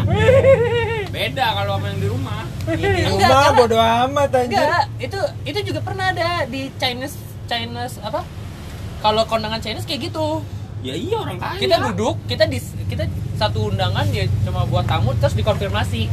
Beda 1.07 1.45
kalau 1.53 1.77
sama 1.77 1.85
yang 1.87 1.99
di 1.99 2.07
rumah. 2.07 2.46
Di 2.69 3.01
Enggak, 3.01 3.47
bodo 3.53 3.77
amat 3.77 4.29
anjir 4.33 4.57
Enggak, 4.57 4.83
itu 4.97 5.19
itu 5.45 5.59
juga 5.65 5.79
pernah 5.81 6.11
ada 6.11 6.43
di 6.45 6.67
Chinese 6.75 7.15
Chinese 7.45 7.95
apa? 7.99 8.21
Kalau 8.97 9.23
kondangan 9.23 9.57
Chinese 9.57 9.85
kayak 9.85 10.09
gitu. 10.09 10.41
Ya 10.79 10.93
iya 10.93 11.15
orang 11.15 11.37
kaya. 11.37 11.57
Kita 11.57 11.75
duduk, 11.85 12.15
kita 12.25 12.43
di 12.45 12.59
kita 12.85 13.07
satu 13.35 13.69
undangan 13.69 14.05
ya 14.09 14.25
cuma 14.41 14.61
buat 14.63 14.83
tamu 14.83 15.13
terus 15.15 15.33
dikonfirmasi. 15.33 16.09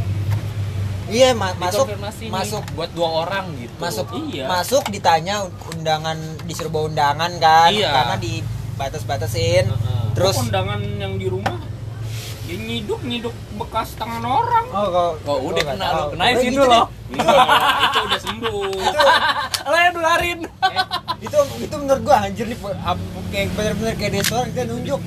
iya 1.04 1.36
ma- 1.36 1.52
masuk 1.54 1.84
nih, 1.84 2.32
masuk 2.32 2.64
buat 2.72 2.88
dua 2.90 3.28
orang 3.28 3.52
gitu. 3.60 3.76
masuk 3.76 4.08
Iya. 4.24 4.48
masuk 4.48 4.88
ditanya 4.88 5.44
undangan 5.68 6.16
disuruh 6.48 6.72
bawa 6.72 6.88
undangan 6.88 7.28
kan 7.36 7.68
Iya. 7.68 7.92
karena 7.92 8.16
dibatas-batasin 8.16 9.68
Heeh. 9.68 10.04
terus 10.16 10.32
kondangan 10.34 10.80
yang 10.96 11.20
di 11.20 11.28
rumah 11.28 11.60
nyiduk 12.56 13.00
nyiduk 13.00 13.30
bekas 13.54 13.92
tangan 13.94 14.22
orang. 14.22 14.66
oh 14.68 14.86
kalau 14.88 15.12
Oh, 15.24 15.38
udah 15.48 15.62
kena 15.64 15.86
lo, 15.90 16.02
kena 16.10 16.24
situ 16.34 16.50
gitu 16.52 16.62
lo. 16.62 16.70
deh. 16.70 16.84
Iya, 17.14 17.44
itu 17.84 17.98
udah 18.00 18.20
sembuh. 18.20 18.70
Lo 19.64 19.76
yang 19.76 19.92
nularin. 19.92 20.38
itu 21.18 21.36
itu 21.58 21.74
menurut 21.74 22.02
gua 22.02 22.16
anjir 22.20 22.44
nih 22.44 22.58
kayak 23.26 23.48
bener-bener 23.52 23.94
kayak 23.94 24.10
di 24.10 24.18
restoran 24.18 24.46
kita 24.48 24.62
nunjuk 24.66 25.00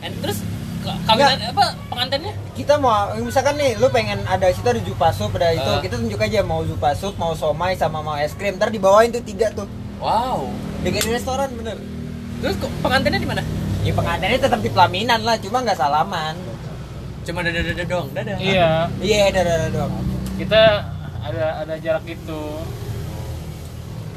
And 0.00 0.14
terus 0.20 0.38
ka- 0.80 1.00
kawinan 1.04 1.40
apa 1.48 1.64
pengantinnya? 1.88 2.32
kita 2.52 2.74
mau 2.76 2.92
misalkan 3.16 3.56
nih 3.56 3.74
lu 3.74 3.88
pengen 3.88 4.22
ada 4.24 4.46
situ 4.48 4.64
ada 4.64 4.78
jupa 4.78 5.10
sup 5.10 5.34
ada 5.34 5.50
itu 5.50 5.66
Ah. 5.66 5.80
kita 5.80 5.96
tunjuk 5.96 6.16
aja 6.16 6.40
mau 6.40 6.62
jupa 6.62 6.92
sup 6.92 7.16
mau 7.16 7.32
somai 7.32 7.74
sama 7.74 7.98
mau 7.98 8.14
es 8.14 8.32
krim 8.32 8.54
ntar 8.54 8.68
dibawain 8.68 9.10
tuh 9.10 9.20
tiga 9.20 9.50
tuh 9.50 9.66
Wow. 9.96 10.52
Di 10.80 10.92
restoran 11.02 11.48
bener 11.50 11.80
Terus 12.38 12.54
kok 12.56 12.70
pengantinnya 12.78 13.18
di 13.18 13.26
mana? 13.26 13.42
ya 13.80 13.92
pengantinnya 13.92 14.38
tetap 14.38 14.60
di 14.60 14.68
pelaminan 14.68 15.20
lah 15.20 15.36
cuma 15.36 15.60
nggak 15.60 15.76
salaman 15.76 16.36
Cuma 17.24 17.40
dadah 17.40 17.62
dadah 17.64 17.86
doang, 17.88 18.08
dadah. 18.12 18.36
Iya, 18.36 18.88
iya 19.00 19.32
dah 19.32 19.42
dah 19.42 19.56
dah 19.64 19.70
doang 19.72 20.14
kita 20.34 20.62
ada 21.24 21.62
ada 21.62 21.74
jarak 21.78 22.04
itu. 22.10 22.42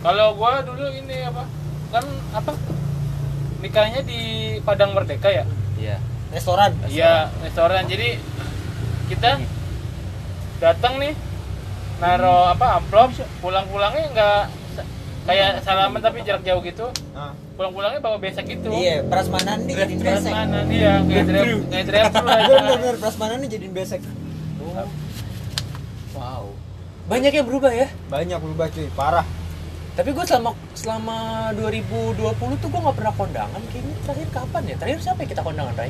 Kalau 0.02 0.28
gua 0.38 0.62
dulu 0.66 0.86
ini 0.94 1.26
apa? 1.26 1.44
Kan 1.94 2.06
apa? 2.34 2.54
Nikahnya 3.62 4.02
di 4.06 4.22
Padang 4.62 4.94
Merdeka 4.94 5.30
ya? 5.30 5.46
Iya. 5.78 5.98
restoran 6.28 6.76
Iya, 6.92 7.32
restoran. 7.40 7.88
Jadi 7.88 8.20
kita 9.08 9.40
datang 10.60 11.00
nih 11.00 11.16
naro 12.04 12.52
apa 12.52 12.84
amplop 12.84 13.16
pulang-pulangnya 13.40 14.12
nggak 14.12 14.42
kayak 15.24 15.64
salaman 15.64 16.04
tapi 16.04 16.22
jarak 16.28 16.44
jauh 16.44 16.62
gitu 16.62 16.92
Ah. 17.16 17.32
Pulang-pulangnya 17.58 18.00
bawa 18.00 18.18
besek 18.22 18.46
gitu 18.46 18.70
iya 18.70 19.02
prasmanan 19.02 19.66
nih 19.66 19.74
jadiin 19.74 20.00
Beres 20.00 20.22
besek 20.22 20.34
mana 20.34 20.60
dia 20.70 20.94
kayak 21.02 21.26
drive 21.26 21.62
kayak 21.74 21.86
drive 21.90 22.12
thru 22.14 22.28
aja 22.38 22.54
bener 22.54 22.78
bener 22.78 22.96
prasmanan 23.02 23.38
nih 23.42 23.50
jadiin 23.50 23.74
besek 23.74 24.02
Wow. 26.18 26.50
Banyak 27.08 27.30
yang 27.30 27.46
berubah 27.46 27.70
ya. 27.70 27.88
banyak 28.10 28.38
berubah 28.42 28.68
cuy 28.74 28.90
parah 28.94 29.26
Tapi 29.94 30.14
gue 30.14 30.26
selama 30.26 30.54
selama 30.78 31.18
2020 31.58 32.62
tuh 32.62 32.70
gue 32.70 32.80
nggak 32.86 32.98
pernah 32.98 33.14
kondangan 33.18 33.62
kayaknya 33.74 33.96
terakhir 34.06 34.28
kapan 34.30 34.62
ya? 34.70 34.76
Terakhir 34.78 35.00
siapa 35.02 35.20
yang 35.26 35.32
kita 35.34 35.42
kondangan, 35.42 35.74
Ray? 35.74 35.90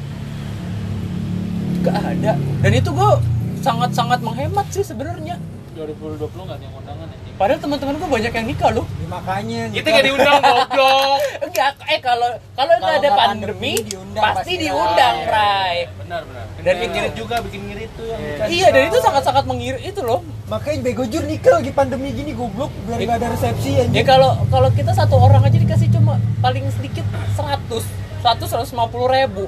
Gak 1.83 1.97
ada. 2.15 2.31
Dan 2.63 2.71
itu 2.71 2.89
gue 2.91 3.11
sangat-sangat 3.59 4.19
menghemat 4.23 4.67
sih 4.71 4.83
sebenarnya. 4.83 5.35
2020 5.77 6.17
nggak 6.37 6.57
ada 6.57 6.65
yang 6.65 6.75
undangan 6.75 7.07
anjing 7.07 7.35
Padahal 7.37 7.59
teman-teman 7.61 7.93
gue 7.95 8.09
banyak 8.09 8.33
yang 8.33 8.47
nikah 8.47 8.69
loh. 8.71 8.85
Ya, 8.89 9.07
makanya 9.07 9.61
kita 9.69 9.87
nggak 9.87 10.05
diundang 10.05 10.41
goblok 10.49 11.19
Enggak, 11.37 11.71
eh 11.85 11.99
kalau 11.99 12.29
kalau 12.51 12.73
nggak 12.75 12.95
ada 12.97 13.09
pandemi, 13.11 13.21
pandemi, 13.21 13.73
diundang 13.85 14.23
pasti 14.23 14.37
pasti 14.37 14.53
diundang, 14.57 15.15
Ray. 15.23 15.77
Benar 15.95 16.21
benar. 16.23 16.43
Dan 16.49 16.57
Dan 16.59 16.75
bikin- 16.75 16.91
ngirit 16.91 17.13
juga 17.13 17.35
bikin 17.39 17.61
ngirit 17.63 17.89
tuh 17.93 18.05
yang 18.05 18.19
nikah. 18.19 18.45
Iya, 18.49 18.67
dan 18.67 18.81
itu 18.83 18.97
sangat-sangat 18.99 19.43
mengirit 19.45 19.81
itu 19.83 20.01
loh. 20.01 20.19
makanya 20.47 20.79
bego 20.81 21.03
jur 21.05 21.21
nikah 21.21 21.53
lagi 21.53 21.71
pandemi 21.71 22.09
gini 22.09 22.31
goblok 22.31 22.71
biar 22.83 22.97
nggak 22.97 23.17
ada 23.19 23.27
resepsi 23.29 23.69
Ya 23.69 23.83
anjir 23.83 24.01
kalau 24.01 24.31
kalau 24.47 24.69
kita 24.71 24.91
satu 24.91 25.15
orang 25.15 25.43
aja 25.43 25.55
dikasih 25.55 25.91
cuma 25.91 26.15
paling 26.37 26.65
sedikit 26.71 27.05
100, 27.35 27.83
100 28.23 28.73
150 28.73 28.73
ribu. 29.13 29.45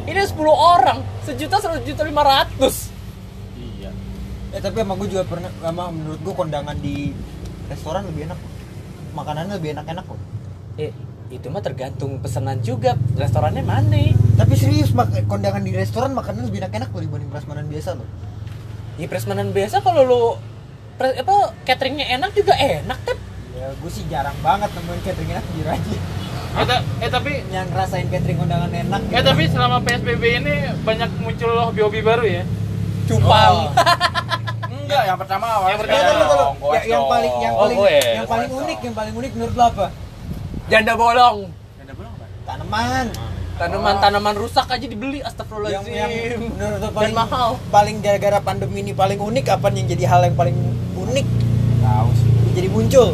Ini 0.00 0.20
10 0.22 0.32
orang, 0.48 0.98
sejuta 1.20 1.58
seratus 1.58 1.84
juta 1.84 2.02
lima 2.02 2.22
ratus. 2.22 2.88
Eh 4.48 4.60
tapi 4.60 4.80
emang 4.80 4.96
gue 4.96 5.08
juga 5.08 5.24
pernah 5.24 5.52
emang 5.62 5.92
menurut 5.92 6.20
gue 6.20 6.34
kondangan 6.34 6.76
di 6.76 7.12
restoran 7.68 8.04
lebih 8.04 8.26
enak. 8.26 8.38
Makanannya 9.12 9.54
lebih 9.54 9.76
enak-enak 9.76 10.04
kok. 10.04 10.20
Eh, 10.78 10.92
itu 11.28 11.46
mah 11.48 11.60
tergantung 11.60 12.16
pesanan 12.18 12.60
juga. 12.60 12.96
Restorannya 13.14 13.60
mana? 13.60 14.00
Tapi 14.34 14.54
serius 14.54 14.92
mak 14.92 15.12
kondangan 15.26 15.60
di 15.60 15.72
restoran 15.72 16.12
makanannya 16.12 16.48
lebih 16.48 16.64
enak-enak 16.64 16.88
loh 16.88 17.02
dibanding 17.02 17.28
prasmanan 17.28 17.66
biasa 17.66 17.92
loh. 17.92 18.08
Ya 18.96 19.06
prasmanan 19.06 19.52
biasa 19.52 19.78
kalau 19.78 20.02
lu 20.02 20.22
pre- 20.96 21.14
apa 21.14 21.36
cateringnya 21.62 22.08
enak 22.10 22.32
juga 22.32 22.56
enak 22.56 22.98
kan? 23.04 23.16
Ya 23.52 23.68
gue 23.70 23.90
sih 23.90 24.06
jarang 24.08 24.38
banget 24.40 24.70
nemuin 24.70 25.00
catering 25.02 25.30
enak 25.30 25.44
jujur 25.50 25.68
aja. 25.68 25.96
eh, 26.48 26.64
ta- 26.64 26.84
eh 26.98 27.10
tapi 27.12 27.32
Yang 27.48 27.66
ngerasain 27.70 28.06
catering 28.08 28.38
kondangan 28.38 28.72
enak. 28.72 29.02
eh 29.12 29.22
tapi 29.22 29.42
selama 29.46 29.84
PSBB 29.84 30.22
ini 30.40 30.54
banyak 30.80 31.10
muncul 31.20 31.52
hobi-hobi 31.60 32.00
baru 32.00 32.24
ya 32.24 32.42
Cupang. 33.08 33.56
Enggak, 34.78 35.02
yang 35.04 35.18
pertama 35.18 35.44
awalnya 35.50 35.68
Yang 35.68 35.78
Ya, 35.78 35.82
pertama, 35.82 35.98
Ya, 35.98 36.80
yang 36.82 36.92
dong. 36.94 37.08
paling 37.08 37.32
yang 37.34 37.52
Oh, 37.52 37.60
paling 37.60 37.78
yang 38.14 38.26
paling 38.26 38.50
unik, 38.54 38.78
yang 38.80 38.94
paling 38.94 39.14
unik 39.14 39.30
menurut 39.34 39.54
lo 39.54 39.64
apa? 39.66 39.86
Janda 40.66 40.92
bolong. 40.94 41.38
Ada 41.78 41.92
belum, 41.92 42.12
Pak? 42.14 42.28
Tanaman. 42.46 43.06
Tanaman-tanaman 43.58 44.34
rusak 44.38 44.66
aja 44.66 44.86
dibeli 44.86 45.18
Yang 45.18 45.26
astagfirullahaladzim. 45.26 45.92
yang 45.92 46.10
menurut 46.48 46.78
lo 46.78 46.86
Dan 46.86 46.94
paling 46.94 47.14
mahal. 47.16 47.50
paling 47.68 47.96
gara-gara 47.98 48.38
pandemi 48.38 48.80
ini 48.80 48.92
paling 48.92 49.18
unik 49.18 49.46
apa 49.50 49.66
yang 49.68 49.86
jadi 49.88 50.04
hal 50.06 50.20
yang 50.22 50.36
paling 50.36 50.54
unik 50.94 51.26
Tahu 51.80 52.08
sih. 52.14 52.30
jadi 52.54 52.68
muncul? 52.68 53.08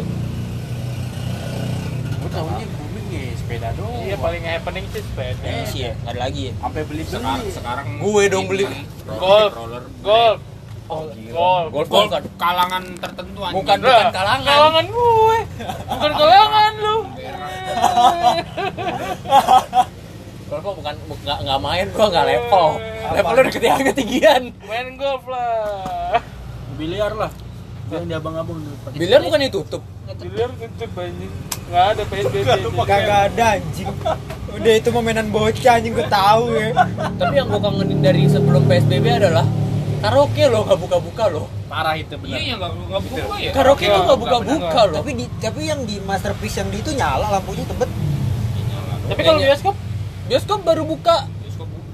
Gue 2.15 2.29
tahunya 2.29 2.65
sepeda 3.65 3.81
doang. 3.81 4.03
iya 4.03 4.15
paling 4.15 4.43
happening 4.43 4.85
sih 4.87 5.01
sepeda 5.01 5.49
sih 5.65 5.79
ya, 5.81 5.91
nggak 5.95 6.11
ada 6.11 6.19
lagi 6.21 6.41
ya. 6.43 6.53
Sampai 6.55 6.81
beli 6.83 7.01
Sekarang, 7.03 7.35
beli. 7.35 7.49
sekarang 7.51 7.85
Gue 7.97 8.23
dong 8.27 8.45
beli. 8.45 8.65
golf 9.07 9.51
roller 9.51 9.83
golf 10.01 10.39
Oh, 10.85 11.01
golf 11.09 11.65
Golf 11.73 11.87
golf 11.89 12.13
kalangan 12.37 12.85
tertentu 12.95 13.41
anjing. 13.41 13.57
Bukan 13.57 13.77
bukan 13.81 14.05
kalangan. 14.13 14.45
kalangan 14.45 14.85
gue 14.85 15.37
bukan 15.83 16.11
kalangan 16.13 16.73
lu 16.77 16.97
Golf 20.45 20.61
bukan 20.77 20.93
bu- 21.01 21.17
nggak 21.19 21.37
nggak 21.41 21.59
main 21.59 21.85
gua 21.89 22.05
nggak 22.05 22.25
level. 22.27 22.65
Level 23.07 23.31
lu 23.33 23.39
udah 23.39 23.49
ketinggian 23.49 23.81
ketinggian. 23.87 24.41
main 24.61 24.87
golf 24.93 25.25
lah 25.25 26.21
Biliar 26.77 27.11
lah. 27.13 27.31
Yang 27.87 28.03
di 28.03 28.13
abang-abang. 28.13 28.57
Biliar 28.93 29.21
bukan 29.21 29.39
ditutup. 29.41 29.81
Biliar 30.13 30.49
tutup 30.53 30.91
anjing 31.01 31.33
nggak 31.65 31.85
ada 31.97 32.03
PSBB 32.05 32.45
Kagak 32.85 33.19
ada 33.33 33.45
anjing. 33.57 33.89
Udah 34.53 34.73
itu 34.77 34.89
mau 34.93 35.01
mainan 35.01 35.27
bocah 35.33 35.73
anjing 35.81 35.97
gue 35.97 36.07
tahu 36.07 36.43
ya. 36.53 36.69
Tapi 37.17 37.33
yang 37.33 37.49
gua 37.49 37.61
kangenin 37.65 37.99
dari 38.05 38.29
sebelum 38.29 38.69
PSBB 38.69 39.05
adalah 39.17 39.45
karaoke 40.05 40.45
loh 40.45 40.61
nggak 40.69 40.79
buka-buka 40.79 41.23
loh. 41.33 41.45
Parah 41.65 41.97
itu 41.97 42.13
benar. 42.21 42.37
Iya, 42.37 42.39
iya 42.45 42.53
nggak 42.61 42.71
nggak 42.85 43.01
buka 43.01 43.35
ya. 43.41 43.51
Karaoke 43.51 43.85
Iya, 43.89 43.95
tuh 43.97 44.01
nggak 44.05 44.19
buka 44.21 44.35
buka-buka 44.45 44.81
loh. 44.93 44.97
Tapi 45.01 45.11
di 45.17 45.25
tapi 45.41 45.61
yang 45.65 45.81
di 45.89 45.95
masterpiece 46.05 46.55
yang 46.61 46.69
di 46.69 46.77
itu 46.85 46.91
nyala 46.93 47.27
lampunya 47.33 47.65
tebet. 47.65 47.89
tapi 49.05 49.21
kalau 49.21 49.37
bioskop 49.41 49.75
Bioskop 50.25 50.59
baru 50.65 50.83
buka. 50.85 51.29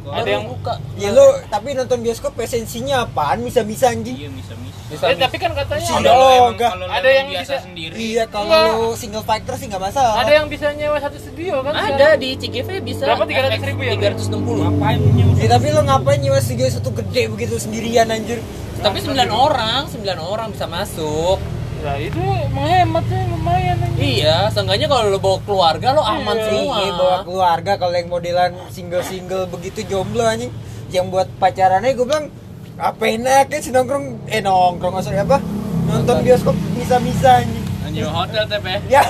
Ada 0.03 0.17
Baru 0.17 0.27
yang- 0.27 0.47
buka. 0.47 0.73
Ya 0.95 1.09
lo 1.09 1.25
tapi 1.45 1.71
nonton 1.71 2.01
bioskop 2.01 2.33
esensinya 2.35 3.05
apaan 3.05 3.41
bisa-bisa 3.41 3.87
anjing. 3.87 4.17
Iya 4.17 4.29
bisa 4.29 4.53
bisa. 4.55 4.79
Bisa, 4.91 5.07
eh, 5.07 5.15
tapi 5.15 5.37
kan 5.37 5.51
katanya 5.53 5.87
ada, 5.93 6.11
lo 6.11 6.19
Oh, 6.19 6.51
enggak. 6.51 6.71
Ada 6.75 7.09
yang 7.09 7.27
biasa 7.29 7.47
bisa- 7.47 7.63
sendiri. 7.63 7.95
Iya 7.95 8.23
kalau 8.27 8.49
Enggak. 8.51 8.99
single 8.99 9.23
fighter 9.23 9.55
sih 9.55 9.65
nggak 9.65 9.83
masalah. 9.83 10.13
ada 10.19 10.31
yang 10.33 10.47
bisa 10.47 10.67
nyewa 10.69 10.97
satu 10.97 11.17
studio 11.17 11.53
kan 11.61 11.71
Ada 11.71 11.87
sekarang? 11.87 12.19
di 12.19 12.29
CGV 12.35 12.69
bisa. 12.81 13.03
Berapa? 13.05 13.23
300.000 13.23 13.81
ya, 13.81 13.93
Bro? 13.93 14.19
360. 14.19 14.57
Ngapain 14.59 14.99
punya 14.99 15.23
Ya, 15.37 15.47
tapi 15.49 15.67
lo 15.69 15.81
ngapain 15.81 16.19
nyewa 16.19 16.39
studio 16.39 16.65
satu 16.67 16.89
gede 16.93 17.23
begitu 17.27 17.55
sendirian 17.55 18.07
anjir. 18.07 18.39
tapi 18.79 18.97
9 18.97 19.29
orang 19.29 19.85
9 19.87 20.17
orang 20.19 20.49
bisa 20.49 20.65
masuk 20.65 21.37
Ya 21.81 21.93
itu 21.97 22.21
menghemat 22.47 23.03
sih 23.03 23.21
lumayan 23.27 23.75
anjing. 23.75 23.97
iya 23.97 24.37
seenggaknya 24.47 24.85
kalau 24.85 25.09
lo 25.09 25.17
bawa 25.17 25.37
keluarga 25.41 25.87
lo 25.91 26.03
aman 26.03 26.35
Iya. 26.35 26.45
semua 26.45 26.75
Iya, 26.77 26.91
bawa 26.93 27.17
keluarga 27.21 27.71
kalau 27.75 27.95
yang 27.95 28.05
modelan 28.07 28.51
single-single 28.69 29.45
begitu 29.47 29.81
jomblo 29.83 30.21
anjing. 30.21 30.53
Yang 30.87 31.05
buat 31.09 31.27
pacarannya 31.35 31.91
gue 31.91 32.05
bilang 32.05 32.29
apa 32.77 33.03
enaknya 33.03 33.59
sih 33.59 33.71
nongkrong 33.71 34.05
eh 34.27 34.39
nongkrong 34.39 34.93
maksudnya 34.93 35.23
apa? 35.23 35.41
Nonton 35.83 36.21
bioskop 36.21 36.53
bisa-bisa 36.75 37.41
anjing. 37.41 37.65
Anjing 37.81 38.05
hotel 38.05 38.43
teh. 38.45 38.59
Ya. 38.87 39.01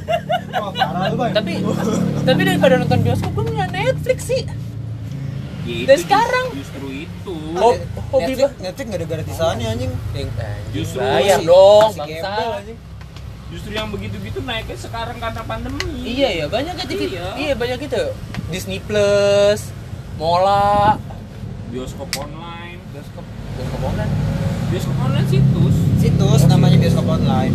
Wah, 0.56 0.72
parah 0.72 1.12
lu, 1.12 1.16
Bang. 1.16 1.36
tapi 1.36 1.60
tapi 2.24 2.40
daripada 2.42 2.74
nonton 2.76 3.00
bioskop 3.02 3.28
gue 3.30 3.44
nggak 3.50 3.70
Netflix 3.70 4.18
sih 4.24 4.40
Ya, 5.66 5.82
Dan 5.84 5.98
sekarang? 5.98 6.46
justru 6.54 6.86
itu 7.26 7.34
Oh, 7.58 7.74
Netflix, 7.74 8.10
hobi 8.14 8.32
bah 8.38 8.50
Netflix 8.62 8.86
gak 8.86 9.00
ada 9.02 9.08
gratisannya 9.10 9.66
anjing. 9.66 9.92
Justru 10.70 10.98
bayar 11.02 11.40
dong 11.42 11.90
bangsa 11.98 12.34
justru 13.46 13.70
yang 13.78 13.94
begitu-gitu 13.94 14.42
naiknya 14.42 14.74
sekarang 14.74 15.22
karena 15.22 15.42
pandemi. 15.46 16.02
Iya 16.02 16.28
ya 16.42 16.46
banyak 16.50 16.74
kan 16.74 16.86
TV 16.90 17.14
Iya. 17.14 17.26
iya 17.38 17.54
banyak 17.54 17.78
itu. 17.86 18.02
Disney 18.50 18.82
Plus 18.82 19.70
Mola. 20.18 20.98
Bioskop 21.70 22.10
online. 22.18 22.82
Bioskop 22.90 23.22
bioskop 23.54 23.82
online. 23.86 24.12
Bioskop 24.70 24.96
online 24.98 25.26
situs. 25.30 25.76
Situs 26.02 26.42
namanya 26.50 26.76
bioskop 26.78 27.06
online. 27.06 27.54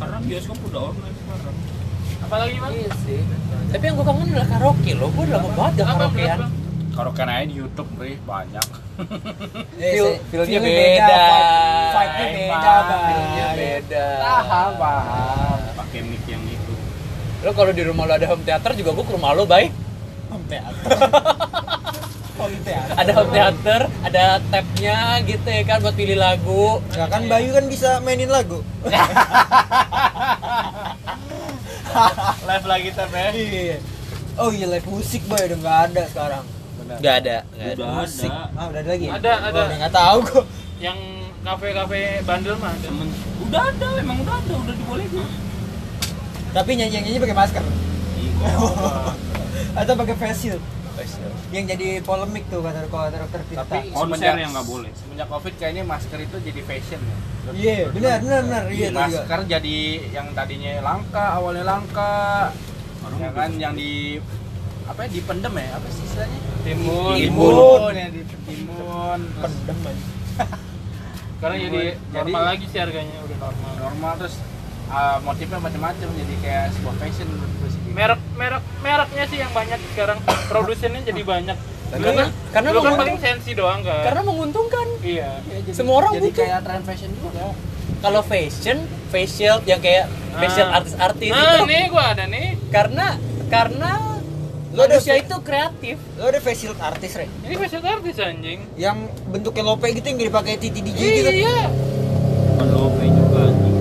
karena 0.00 0.16
bioskop 0.24 0.56
udah 0.64 0.82
online 0.96 1.16
sekarang 1.20 1.56
Apalagi 2.20 2.56
Bang? 2.56 2.72
iya 2.72 2.90
sih 3.00 3.20
tapi 3.70 3.82
yang 3.82 3.94
gue 3.94 4.02
kangen 4.02 4.26
adalah 4.28 4.48
karaoke 4.48 4.92
lo 4.92 5.06
gue 5.08 5.22
udah 5.24 5.36
lama 5.36 5.50
banget 5.54 5.72
gak 5.76 5.86
karaokean 5.88 6.38
kena 7.10 7.32
aja 7.32 7.46
di 7.46 7.54
YouTube, 7.54 7.88
Bre, 7.94 8.12
banyak. 8.20 8.66
Eh, 9.78 9.88
Feel- 9.90 10.20
feel-nya 10.28 10.58
feel-nya 10.58 10.60
beda. 10.60 11.16
vibe- 11.16 11.48
Vibe-nya 11.90 12.26
beda, 12.28 12.44
Emang, 12.44 12.84
Bang. 12.84 13.00
Feel-nya 13.00 13.46
beda 13.54 14.04
Paham, 14.20 14.70
paham. 14.76 15.58
pakai 15.76 16.00
mic 16.02 16.24
yang 16.26 16.44
itu 16.44 16.74
lo 17.40 17.50
kalau 17.50 17.72
di 17.72 17.82
rumah 17.82 18.04
lo 18.04 18.12
ada 18.12 18.26
home 18.26 18.42
theater 18.42 18.70
juga 18.74 18.90
gue 18.92 19.00
ke 19.02 19.12
rumah 19.12 19.32
lo 19.32 19.44
baik 19.44 19.72
Home 20.28 20.44
theater. 20.44 20.92
Home 22.38 22.56
theater. 22.58 22.94
ada 22.94 23.10
home 23.12 23.30
theater 23.30 23.80
ada 24.02 24.24
tabnya 24.46 24.96
gitu 25.22 25.44
ya 25.46 25.62
kan 25.62 25.78
buat 25.78 25.92
pilih 25.92 26.16
lagu 26.16 26.80
Ya 26.90 27.04
kan 27.06 27.24
Bayu 27.26 27.52
kan 27.52 27.64
bisa 27.64 28.00
mainin 28.00 28.28
lagu. 28.28 28.60
Live 32.48 32.66
lagi 32.66 32.88
teh 32.90 33.06
Pe. 33.06 33.22
Iya. 33.32 33.78
Oh 34.38 34.50
iya 34.50 34.66
live 34.66 34.86
musik 34.86 35.22
boy 35.26 35.36
udah 35.38 35.58
nggak 35.58 35.78
ada 35.90 36.02
sekarang. 36.06 36.44
Benar. 36.78 36.96
nggak 36.98 37.14
ada 37.20 37.36
nggak 37.46 37.66
ada 37.66 37.76
udah 37.76 37.88
Musik. 38.00 38.30
ada 38.30 38.56
Ah 38.56 38.66
udah 38.66 38.80
ada 38.80 38.88
lagi. 38.88 39.04
ya? 39.04 39.12
Ada, 39.12 39.30
Oh, 39.30 39.38
ada. 39.42 39.60
udah 39.60 39.76
nggak 39.76 39.94
tahu 39.94 40.18
kok. 40.24 40.44
Yang 40.80 40.98
kafe-kafe 41.40 42.00
bandel 42.22 42.54
mah 42.56 42.70
ada. 42.70 42.80
Temen, 42.82 43.08
udah 43.42 43.62
ada 43.66 43.88
emang 43.98 44.16
udah 44.18 44.34
ada 44.36 44.54
udah 44.56 44.74
dibolehin 44.74 45.12
Tapi 46.50 46.70
nyanyi 46.74 46.96
nyanyi 47.00 47.18
pakai 47.18 47.36
masker. 47.36 47.64
Iya. 48.16 48.48
Atau 49.80 49.92
pakai 49.94 50.14
face 50.16 50.38
shield. 50.40 50.62
Yang 51.50 51.64
jadi 51.68 51.88
polemik 52.00 52.44
tuh 52.46 52.60
kata 52.60 52.80
kata 52.84 53.16
dokter 53.18 53.40
Tirta. 53.46 53.64
Tapi 53.64 53.88
konser 53.88 54.06
semenjak- 54.18 54.38
yang 54.38 54.52
nggak 54.52 54.68
boleh 54.68 54.90
Semenjak 54.92 55.26
Covid 55.26 55.54
kayaknya 55.56 55.82
masker 55.82 56.18
itu 56.18 56.36
jadi 56.42 56.60
fashion 56.62 57.00
ya. 57.00 57.16
Iya, 57.50 57.76
benar 57.90 58.16
benar 58.20 58.40
benar 58.42 58.62
iya 58.68 58.88
masker 58.90 59.38
jadi 59.44 59.78
yang 60.10 60.26
tadinya 60.32 60.72
langka, 60.80 61.24
awalnya 61.34 61.64
langka. 61.64 62.14
Orang 63.00 63.18
ya 63.18 63.30
kan 63.30 63.50
yang 63.54 63.72
di 63.72 64.20
apa 64.84 65.06
ya 65.06 65.08
dipendem 65.10 65.54
ya 65.54 65.68
apa 65.72 65.86
sih 65.88 66.02
istilahnya 66.02 66.38
Timun. 66.60 67.14
timun 67.14 67.92
ya 67.92 68.08
di 68.08 68.22
timun 68.44 69.20
Pendem 69.36 69.78
aja. 69.80 70.04
Sekarang 71.32 71.56
jadi 71.58 71.80
Jadi- 71.96 72.12
normal 72.12 72.42
lagi 72.44 72.64
sih 72.68 72.78
harganya 72.78 73.16
udah 73.22 73.38
normal. 73.40 73.70
normal 73.80 74.12
terus 74.18 74.34
uh, 74.90 75.18
motifnya 75.20 75.58
macam-macam 75.58 76.08
jadi 76.10 76.34
kayak 76.40 76.64
sebuah 76.74 76.94
fashion 76.96 77.26
sih 77.66 77.80
Merek 77.90 78.20
merek 78.32 78.62
mereknya 78.80 79.24
sih 79.26 79.38
yang 79.38 79.50
banyak 79.50 79.80
sekarang. 79.90 80.18
Produsennya 80.50 81.02
jadi 81.02 81.22
banyak. 81.22 81.58
Dulu 81.90 81.98
Karena- 82.00 82.22
kan, 82.22 82.30
karena 82.52 82.68
dulu 82.70 82.80
kan 82.80 82.92
paling 82.96 83.18
sensi 83.18 83.50
doang 83.50 83.80
kan. 83.82 84.02
karena 84.04 84.22
menguntungkan 84.22 84.86
iya. 85.02 85.42
Ya, 85.42 85.58
jadi, 85.58 85.74
Semua 85.74 85.94
orang 85.98 86.12
jadi 86.14 86.22
butuh. 86.24 86.38
kayak 86.40 86.58
trend 86.62 86.84
fashion 86.84 87.10
juga 87.12 87.50
kalau 87.98 88.20
fashion 88.22 88.78
facial 89.08 89.56
yang 89.64 89.80
kayak 89.80 90.06
facial 90.32 90.66
Ah. 90.66 90.78
artis-artis 90.78 91.28
Nah, 91.28 91.42
itu 91.52 91.66
nih 91.66 91.82
gua 91.90 92.04
ada 92.08 92.24
nih. 92.24 92.54
karena 92.70 93.06
karena 93.50 93.90
Lo 94.70 94.86
ada 94.86 94.94
manusia 94.94 95.12
fa- 95.12 95.20
itu 95.20 95.36
kreatif 95.42 95.96
Lo 96.14 96.24
ada 96.24 96.38
face 96.38 96.58
shield 96.62 96.78
artis, 96.78 97.10
Re? 97.12 97.26
Ini 97.42 97.54
facial 97.58 97.82
artis 97.82 98.16
anjing. 98.16 98.58
Yang 98.76 98.96
bentuknya 99.26 99.62
lope 99.64 99.90
gitu 99.90 100.06
yang 100.06 100.18
dipakai 100.20 100.54
titi 100.56 100.78
DJ 100.78 100.94
gitu. 100.94 101.30
Iya. 101.42 101.58
bukan 102.52 102.68
lope 102.70 103.02
juga 103.04 103.40
anjing. 103.44 103.76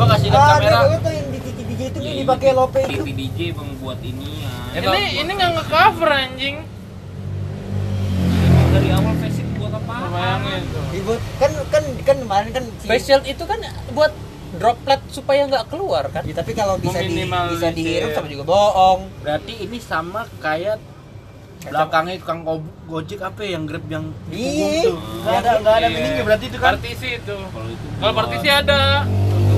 Coba 0.00 0.16
kasih 0.16 0.28
lihat 0.30 0.40
Ah, 0.40 0.48
kamera 0.54 0.78
ada 0.80 0.96
tuh 0.98 1.12
yang 1.12 1.28
di 1.28 1.38
titi 1.38 1.62
DJ 1.62 1.80
itu 1.84 1.98
Ya, 1.98 2.02
yang 2.02 2.14
ini 2.14 2.22
dipakai 2.24 2.50
lope 2.50 2.80
itu. 2.80 2.88
TV 2.96 3.08
DJ 3.12 3.38
bang 3.52 3.70
buat 3.76 4.00
ini 4.00 4.28
ya 4.40 4.52
Emang- 4.72 4.94
Ini 4.94 5.04
ini 5.18 5.30
nggak 5.30 5.50
nge-cover 5.52 6.08
anjing. 6.10 6.56
Dari 8.70 8.88
awal 8.90 9.14
fashion 9.18 9.46
buat 9.54 9.72
apa. 9.74 9.96
Dibuat 10.88 11.20
kan 11.36 11.50
kan 11.68 11.84
kan 12.00 12.16
kemarin 12.18 12.50
kan 12.50 12.64
facial 12.80 13.20
itu 13.24 13.44
kan 13.44 13.60
buat 13.90 14.12
droplet 14.52 15.00
supaya 15.08 15.44
nggak 15.44 15.68
keluar 15.68 16.08
kan 16.08 16.22
Ya, 16.22 16.32
tapi 16.32 16.54
kalau 16.54 16.74
bisa 16.76 16.98
di 16.98 17.12
bisa 17.22 17.68
dihirup 17.68 18.10
sama 18.12 18.26
juga 18.26 18.44
bohong. 18.44 19.00
berarti 19.20 19.52
ini 19.60 19.78
sama 19.78 20.24
kayak 20.38 20.80
belakangnya 21.60 22.16
tukang 22.16 22.40
go- 22.40 22.64
gojek 22.88 23.20
apa 23.20 23.42
ya, 23.42 23.52
yang 23.52 23.64
grab 23.64 23.84
yang 23.86 24.04
di 24.26 24.40
punggung 24.40 24.72
Iya. 24.72 24.82
tuh 24.82 24.96
nggak 24.96 25.34
ada 25.36 25.50
nggak 25.60 25.74
ada 25.74 25.82
Iya. 25.82 25.92
miningnya 25.92 26.22
berarti 26.24 26.44
itu 26.46 26.58
kan 26.58 26.72
Partisi 26.72 27.08
itu. 27.12 27.36
kalau 27.36 27.68
itu 27.68 28.14
partisi 28.16 28.48
ada. 28.48 28.80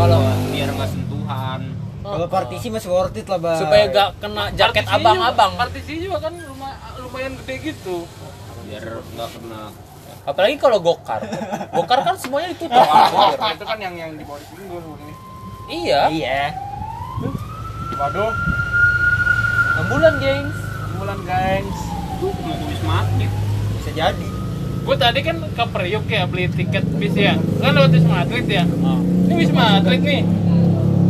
Kalau 0.03 0.19
biar 0.51 0.69
nggak 0.75 0.91
sentuhan. 0.91 1.61
Kalau 2.03 2.27
partisi 2.27 2.67
masih 2.75 2.91
worth 2.91 3.15
it 3.15 3.27
lah, 3.31 3.38
Bang. 3.38 3.59
supaya 3.62 3.85
nggak 3.87 4.09
kena 4.19 4.45
jaket 4.59 4.85
abang-abang. 4.91 5.53
partisi 5.55 5.93
juga 6.03 6.19
kan 6.19 6.35
lumayan 6.99 7.33
gede 7.43 7.55
gitu. 7.71 8.03
biar 8.67 8.85
nggak 8.99 9.29
kena. 9.38 9.62
Apalagi 10.27 10.55
kalau 10.59 10.79
gokar. 10.83 11.23
Gokar 11.79 11.99
kan 12.07 12.15
semuanya 12.19 12.51
ditutup. 12.55 12.79
Itu 12.79 13.65
kan 13.67 13.79
yang 13.79 13.95
yang 13.95 14.11
di 14.15 14.23
bawah 14.27 14.38
di 14.38 14.47
pinggul 14.55 14.83
ini. 15.07 15.15
Iya. 15.71 16.01
Iya. 16.11 16.43
waduh. 17.99 18.35
Ambulan 19.83 20.15
gengs. 20.19 20.59
Bulan 20.99 21.19
guys 21.27 21.79
tuh 22.23 22.31
mau 22.47 22.55
ke 22.55 22.65
wisma 22.71 23.03
atlet 23.03 23.33
Bisa 23.83 23.91
jadi. 23.91 24.42
Gue 24.83 24.97
tadi 24.97 25.21
kan 25.21 25.37
ke 25.38 25.64
Priuk 25.64 26.07
ya 26.07 26.27
beli 26.27 26.47
tiket 26.49 26.85
bis 26.92 27.14
ya. 27.14 27.38
Kan 27.57 27.73
lewat 27.73 27.90
Wisma 27.92 28.16
Atlet 28.21 28.47
ya. 28.47 28.64
Ini 28.66 29.35
Wisma 29.37 29.79
Atlet 29.79 30.01
nih. 30.01 30.23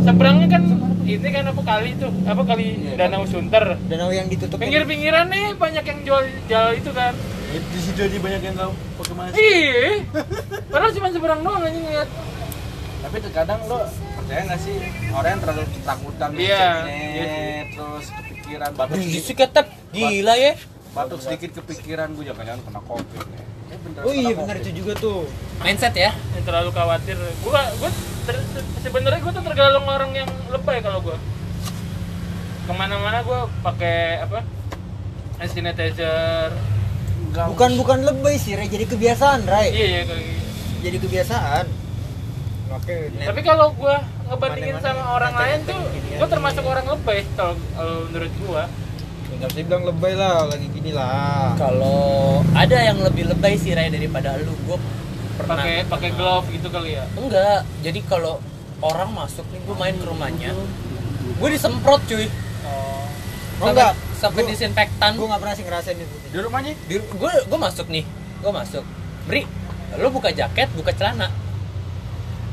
Seberangnya 0.01 0.47
kan 0.47 0.63
ini 1.03 1.29
kan 1.29 1.43
apa 1.43 1.61
kali 1.61 1.89
itu 1.91 2.07
apa 2.23 2.41
kali 2.43 2.65
Danau 2.93 3.25
Sunter. 3.25 3.75
Danau 3.83 4.09
yang 4.09 4.27
ditutup 4.27 4.55
Pinggir-pinggiran 4.55 5.27
nih 5.27 5.51
banyak 5.53 5.83
yang 5.83 5.99
jual 6.03 6.21
jual 6.45 6.67
itu 6.73 6.91
kan. 6.91 7.13
di 7.53 7.77
situ 7.77 8.01
aja 8.01 8.17
banyak 8.17 8.41
yang 8.41 8.53
nggak 8.55 8.69
pakai 8.97 9.13
masker 9.13 9.37
Iya. 9.37 9.85
Padahal 10.73 10.89
cuma 10.91 11.07
seberang 11.07 11.39
doang 11.39 11.61
aja 11.61 11.75
ngeliat. 11.75 12.09
tapi 13.03 13.17
terkadang 13.19 13.59
lo 13.67 13.77
percaya 14.15 14.41
nggak 14.41 14.57
sih 14.57 14.73
orang 15.11 15.29
yang 15.29 15.41
terlalu 15.43 15.63
ketakutan 15.69 16.29
Iya. 16.33 16.65
ngeceknya, 16.81 17.27
terus 17.69 18.05
kepikiran 18.09 18.69
batuk 18.73 18.95
di 18.95 19.03
sedikit 19.13 19.35
ketep 19.43 19.65
gila 19.91 20.33
ya 20.33 20.53
batuk 20.89 21.19
sedikit 21.19 21.51
kepikiran 21.59 22.07
gue 22.11 22.25
jangan-jangan 22.25 22.61
kena 22.63 22.81
covid 22.81 23.21
ya. 23.27 23.43
Bener 23.81 24.01
Oh 24.03 24.13
iya 24.13 24.33
benar 24.33 24.55
itu 24.57 24.71
juga 24.73 24.93
tuh. 24.95 25.25
mindset 25.61 25.95
ya 25.95 26.11
Yang 26.35 26.43
terlalu 26.45 26.69
khawatir. 26.69 27.17
Gua 27.41 27.61
gua 27.79 27.89
ter- 28.23 28.45
sebenarnya 28.79 29.19
gua 29.19 29.31
tuh 29.31 29.43
tergolong 29.43 29.85
orang 29.85 30.11
yang 30.13 30.29
lebay 30.49 30.77
kalau 30.79 30.99
gua. 30.99 31.17
Ke 32.63 32.71
mana-mana 32.71 33.19
gua 33.21 33.49
pakai 33.61 34.21
apa? 34.21 34.39
hand 35.39 35.49
sanitizer. 35.49 36.53
Nggak 37.33 37.45
Bukan 37.49 37.71
bukan 37.75 37.99
lebay 38.05 38.37
sih, 38.37 38.53
Ray. 38.53 38.69
Jadi 38.69 38.85
kebiasaan, 38.85 39.49
Ray. 39.49 39.73
Iya 39.73 39.85
iya 39.85 40.01
kayak 40.05 40.21
gitu. 40.21 40.43
Jadi 40.83 40.97
kebiasaan. 41.01 41.65
Oke. 42.73 42.95
Tapi 43.11 43.41
kalau 43.41 43.73
gua 43.73 44.01
ngebandingin 44.29 44.77
sama 44.79 45.17
orang 45.17 45.33
lain 45.33 45.59
tuh, 45.65 45.79
gua 46.17 46.27
termasuk 46.29 46.63
orang 46.63 46.85
lebay 46.85 47.25
kalau 47.33 47.55
kalau 47.73 47.95
menurut 48.07 48.33
gua. 48.45 48.63
Enggak 49.43 49.59
bisa 49.59 49.67
bilang 49.67 49.83
lebay 49.83 50.13
lah, 50.15 50.47
lagi 50.47 50.71
gini 50.71 50.95
lah. 50.95 51.51
kalau 51.59 52.39
ada 52.55 52.79
yang 52.79 52.95
lebih 53.03 53.27
lebay 53.27 53.59
sih 53.59 53.75
Ray 53.75 53.91
daripada 53.91 54.39
lu. 54.39 54.55
Gue 54.63 54.79
pernah 55.35 55.59
Pakai 55.59 55.83
pakai 55.83 56.09
glove 56.15 56.47
gitu 56.47 56.71
kali 56.71 56.95
ya. 56.95 57.03
enggak. 57.13 57.67
Jadi 57.83 57.99
kalau 58.07 58.39
orang 58.79 59.11
masuk 59.11 59.43
nih 59.51 59.59
gue 59.59 59.75
main 59.75 59.95
ke 59.99 60.05
rumahnya. 60.07 60.55
Gue 61.35 61.49
disemprot 61.51 61.99
cuy. 62.07 62.31
Oh. 62.63 63.03
Oh 63.59 63.67
enggak. 63.67 63.99
sampai 64.15 64.47
Gua- 64.47 64.51
disinfektan. 64.55 65.11
Gue 65.19 65.27
nggak 65.27 65.41
pernah 65.43 65.55
sih 65.59 65.65
ngerasain 65.67 65.97
itu. 65.99 66.15
di 66.23 66.39
rumahnya? 66.39 66.71
Di 66.87 66.95
gue 67.03 67.31
gue 67.43 67.59
masuk 67.59 67.91
nih. 67.91 68.07
Gue 68.39 68.51
masuk. 68.55 68.87
Bri 69.27 69.43
lo 69.93 70.07
buka 70.07 70.31
jaket 70.31 70.71
buka 70.71 70.95
celana. 70.95 71.27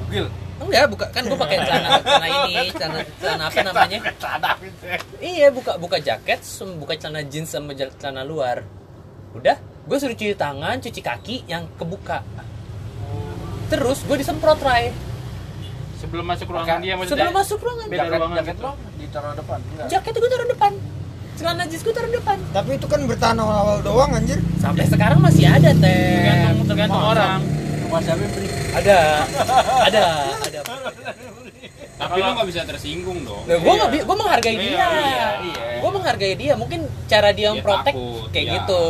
Bugil 0.03 0.27
enggak 0.61 0.87
buka 0.93 1.07
kan 1.09 1.23
gue 1.25 1.39
pakai 1.41 1.59
celana 1.65 1.89
celana 2.05 2.29
ini 2.45 2.69
celana 2.77 3.01
celana 3.17 3.45
apa 3.49 3.61
namanya? 3.65 3.99
Celana 4.23 4.51
ya. 4.61 4.99
iya 5.25 5.47
buka 5.49 5.73
buka 5.81 5.97
jaket 5.97 6.41
buka 6.77 6.93
celana 7.01 7.25
jeans 7.25 7.49
sama 7.49 7.73
celana 7.73 8.23
luar. 8.23 8.61
Udah 9.33 9.57
gue 9.61 9.97
suruh 9.97 10.13
cuci 10.13 10.37
tangan 10.37 10.77
cuci 10.79 11.01
kaki 11.01 11.37
yang 11.49 11.65
kebuka. 11.81 12.21
Terus 13.73 14.05
gue 14.05 14.17
disemprot 14.21 14.61
Ray. 14.61 14.93
Sebelum 16.01 16.25
masuk 16.25 16.49
ruangan 16.49 16.81
Oke. 16.81 16.85
dia 16.85 16.95
maksudnya 16.97 17.29
sebelum 17.29 17.35
masuk 17.41 17.59
ruangan. 17.61 17.87
Beda 17.89 18.01
jaket 18.05 18.19
ruangan 18.21 18.37
jaket 18.37 18.57
gitu. 18.57 18.65
lo 18.65 18.73
ditaruh 19.01 19.35
depan 19.37 19.59
enggak? 19.65 19.87
Jaket 19.89 20.15
gue 20.17 20.31
taruh 20.31 20.49
depan. 20.49 20.73
Celana 21.41 21.63
jeans 21.65 21.83
gue 21.89 21.95
taruh 21.97 22.13
depan. 22.13 22.39
Tapi 22.53 22.71
itu 22.77 22.87
kan 22.91 23.01
bertahan 23.09 23.37
awal-awal 23.41 23.79
doang 23.81 24.11
anjir. 24.13 24.39
sampai 24.61 24.85
sekarang 24.85 25.25
masih 25.25 25.49
ada 25.49 25.73
teh. 25.73 26.21
Tergantung 26.21 26.67
tergantung 26.69 27.01
orang 27.01 27.60
yang 27.93 28.31
beli 28.31 28.49
ada 28.73 28.97
ada 29.83 30.03
ada 30.41 30.61
Tapi 32.01 32.17
lo 32.17 32.33
nggak 32.33 32.49
bisa 32.49 32.65
tersinggung 32.65 33.29
dong. 33.29 33.45
Nah, 33.45 33.61
gue 33.61 33.73
nggak, 33.77 33.91
bi- 33.93 34.01
gue 34.01 34.17
menghargai 34.17 34.57
Iya, 34.57 34.65
dia. 34.65 34.87
iya, 34.89 35.29
iya. 35.45 35.65
Gue 35.79 35.91
menghargai 35.93 36.33
dia. 36.35 36.53
Mungkin 36.57 36.81
cara 37.05 37.29
dia 37.29 37.53
memprotek 37.53 37.93
kayak 38.33 38.47
iya. 38.47 38.55
gitu. 38.57 38.83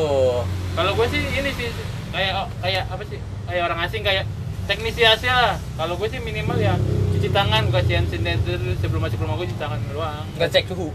kalau 0.70 0.94
gue 0.94 1.06
sih 1.10 1.18
ini 1.18 1.50
sih 1.50 1.68
kayak 2.10 2.32
kayak 2.60 2.84
apa 2.86 3.02
sih 3.04 3.18
kayak 3.44 3.62
orang 3.66 3.78
asing 3.82 4.06
kayak 4.06 4.22
teknisi 4.64 5.02
Asia 5.02 5.34
lah 5.34 5.54
kalau 5.74 5.98
gue 5.98 6.06
sih 6.06 6.22
minimal 6.22 6.54
ya 6.56 6.78
cuci 7.10 7.28
tangan 7.28 7.66
kasih 7.68 7.98
hand 7.98 8.06
sanitizer 8.06 8.62
sebelum 8.78 9.02
masuk 9.02 9.18
rumah 9.18 9.34
gue 9.34 9.50
cuci 9.50 9.58
tangan 9.58 9.78
doang 9.90 10.22
Nggak 10.32 10.48
cek 10.48 10.64
suhu. 10.70 10.94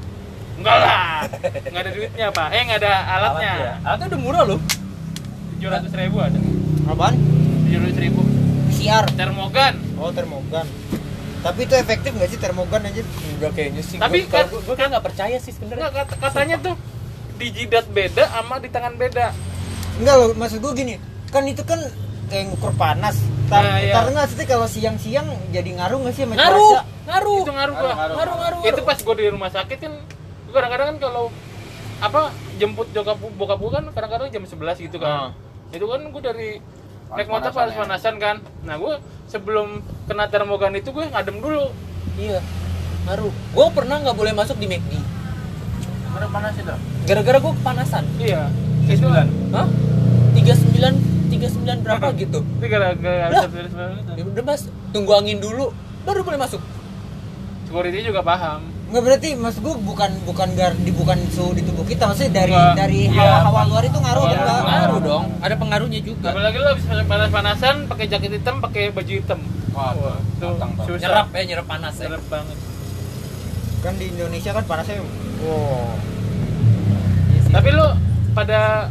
enggak 0.56 0.76
lah 0.80 1.28
nggak 1.68 1.82
ada 1.82 1.92
duitnya 1.92 2.28
pak 2.32 2.48
eh 2.50 2.62
nggak 2.64 2.80
ada 2.80 2.94
alatnya 3.12 3.52
Alatnya. 3.52 3.74
Alatnya 3.84 4.06
udah 4.08 4.20
murah 4.22 4.44
loh. 4.46 4.60
tujuh 5.52 5.68
ratus 5.68 5.92
ribu 5.94 6.18
ada 6.18 6.40
Apaan? 6.88 7.14
Ribu 7.68 8.22
PCR. 8.70 9.06
termogan 9.12 9.74
Oh, 9.96 10.12
termogan. 10.12 10.68
Tapi 11.40 11.60
itu 11.64 11.74
efektif 11.74 12.12
nggak 12.12 12.28
sih 12.28 12.38
termogan 12.38 12.82
anjir? 12.84 13.06
Enggak 13.32 13.54
kayaknya 13.54 13.82
sih. 13.82 13.98
Tapi 13.98 14.26
Gua- 14.26 14.44
kan- 14.44 14.50
gue 14.52 14.76
kayak 14.76 14.90
nggak 14.92 15.06
percaya 15.06 15.38
sih 15.38 15.52
sebenarnya. 15.52 15.88
Enggak, 15.88 16.06
kat- 16.08 16.20
katanya 16.20 16.56
tuh 16.60 16.76
di 17.36 17.48
jidat 17.50 17.86
beda 17.88 18.24
sama 18.28 18.58
di 18.58 18.70
tangan 18.70 18.96
beda 18.96 19.30
Enggak 19.96 20.16
loh, 20.16 20.30
maksud 20.34 20.60
gue 20.60 20.74
gini. 20.76 20.96
Kan 21.30 21.46
itu 21.46 21.62
kan 21.62 21.80
kayak 22.28 22.44
ngukur 22.50 22.74
panas. 22.74 23.16
Tar, 23.46 23.62
Nah, 23.62 23.78
iya. 23.78 23.94
tar 23.94 24.10
nggak 24.10 24.26
sih 24.28 24.44
kalau 24.44 24.66
siang-siang 24.66 25.24
jadi 25.50 25.70
ngaruh 25.72 26.02
nggak 26.02 26.14
sih 26.14 26.24
sama 26.24 26.34
Ngaruh, 26.34 26.72
cuaca? 26.74 26.82
ngaruh, 27.06 27.38
itu 27.38 27.52
ngaruh 27.54 27.74
gua 27.76 27.86
Ngaruh, 27.86 28.16
ngaruh, 28.18 28.36
ngaruh. 28.36 28.62
itu 28.66 28.82
pas 28.82 28.98
gue 28.98 29.16
di 29.16 29.26
rumah 29.30 29.50
sakit 29.50 29.78
kan 29.78 29.94
kadang-kadang 30.50 30.88
kan 30.88 30.98
kalau 31.00 31.24
apa 31.96 32.22
jemput 32.58 32.90
bokap 32.90 33.22
bokap 33.38 33.58
gue 33.60 33.72
kan 33.72 33.84
kadang-kadang 33.88 34.28
jam 34.30 34.44
11 34.44 34.82
gitu 34.82 34.98
kan 34.98 35.32
itu 35.70 35.86
kan 35.86 36.02
gue 36.02 36.22
dari 36.24 36.50
naik 37.14 37.28
motor 37.28 37.52
Panas-panasan 37.54 37.76
panas 37.76 38.02
panasan 38.02 38.16
kan 38.18 38.36
nah 38.66 38.76
gue 38.76 38.94
sebelum 39.26 39.68
kena 40.06 40.26
termogan 40.28 40.74
itu 40.74 40.90
gue 40.90 41.06
ngadem 41.06 41.38
dulu 41.38 41.70
Iya, 42.16 42.40
ngaruh. 43.04 43.34
Gue 43.52 43.68
pernah 43.76 44.00
nggak 44.00 44.16
boleh 44.16 44.32
masuk 44.32 44.56
di 44.56 44.72
McD. 44.72 45.04
Mana 46.16 46.32
panas 46.32 46.56
itu? 46.56 46.72
Gara-gara 47.04 47.38
gue 47.44 47.54
kepanasan. 47.60 48.04
iya 48.16 48.48
itu 48.88 49.04
kan. 49.04 49.28
Hah? 49.52 49.68
39 50.32 51.28
39 51.28 51.84
berapa 51.84 52.08
gitu. 52.16 52.40
itu 52.40 52.66
gara-gara 52.72 53.28
Lah. 53.28 53.44
satu 53.44 53.56
dari 53.60 53.68
sembilan 53.68 53.92
itu. 54.00 54.12
Ya 54.16 54.24
udah 54.32 54.44
mas, 54.48 54.62
tunggu 54.96 55.12
angin 55.12 55.44
dulu, 55.44 55.76
baru 56.08 56.24
boleh 56.24 56.40
masuk. 56.40 56.62
security 57.68 58.08
juga 58.08 58.24
paham 58.24 58.64
Nggak 58.86 59.02
berarti 59.02 59.30
maksud 59.34 59.60
gue 59.60 59.76
bukan 59.82 60.12
bukan 60.24 60.50
gar 60.54 60.72
di 60.72 60.92
bukan 60.92 61.18
suhu 61.28 61.52
di 61.52 61.62
tubuh 61.62 61.82
kita, 61.84 62.06
maksudnya 62.06 62.34
dari 62.38 62.54
Nggak. 62.54 62.76
dari 62.76 63.00
Iya. 63.04 63.18
hawa-hawa 63.42 63.62
luar 63.66 63.84
itu 63.84 63.98
ngaruh 63.98 64.24
Iya, 64.24 64.38
enggak? 64.38 64.60
Ngaruh 64.64 65.00
dong, 65.02 65.24
ada 65.40 65.56
pengaruhnya 65.56 66.00
juga. 66.00 66.28
apalagi 66.32 66.58
lo 66.58 66.68
habis 66.70 66.86
panas-panasan 66.86 67.76
pakai 67.86 68.06
jaket 68.06 68.32
hitam 68.36 68.56
pakai 68.60 68.84
baju 68.90 69.12
hitam 69.12 69.40
Wah, 69.72 69.92
Wah, 69.92 70.16
tuh 70.40 70.54
matang 70.54 70.72
susah. 70.80 71.02
Nyerap 71.02 71.28
ya, 71.30 71.42
nyerap 71.46 71.66
panas 71.66 71.94
ya. 71.96 72.08
Nyerap 72.08 72.24
banget 72.30 72.58
Kan 73.82 73.94
di 73.96 74.06
Indonesia 74.08 74.50
kan 74.50 74.64
panasnya 74.64 74.96
wow. 75.42 75.92
Iya 77.28 77.40
sih. 77.42 77.52
tapi 77.52 77.70
lo 77.70 77.88
pada 78.32 78.88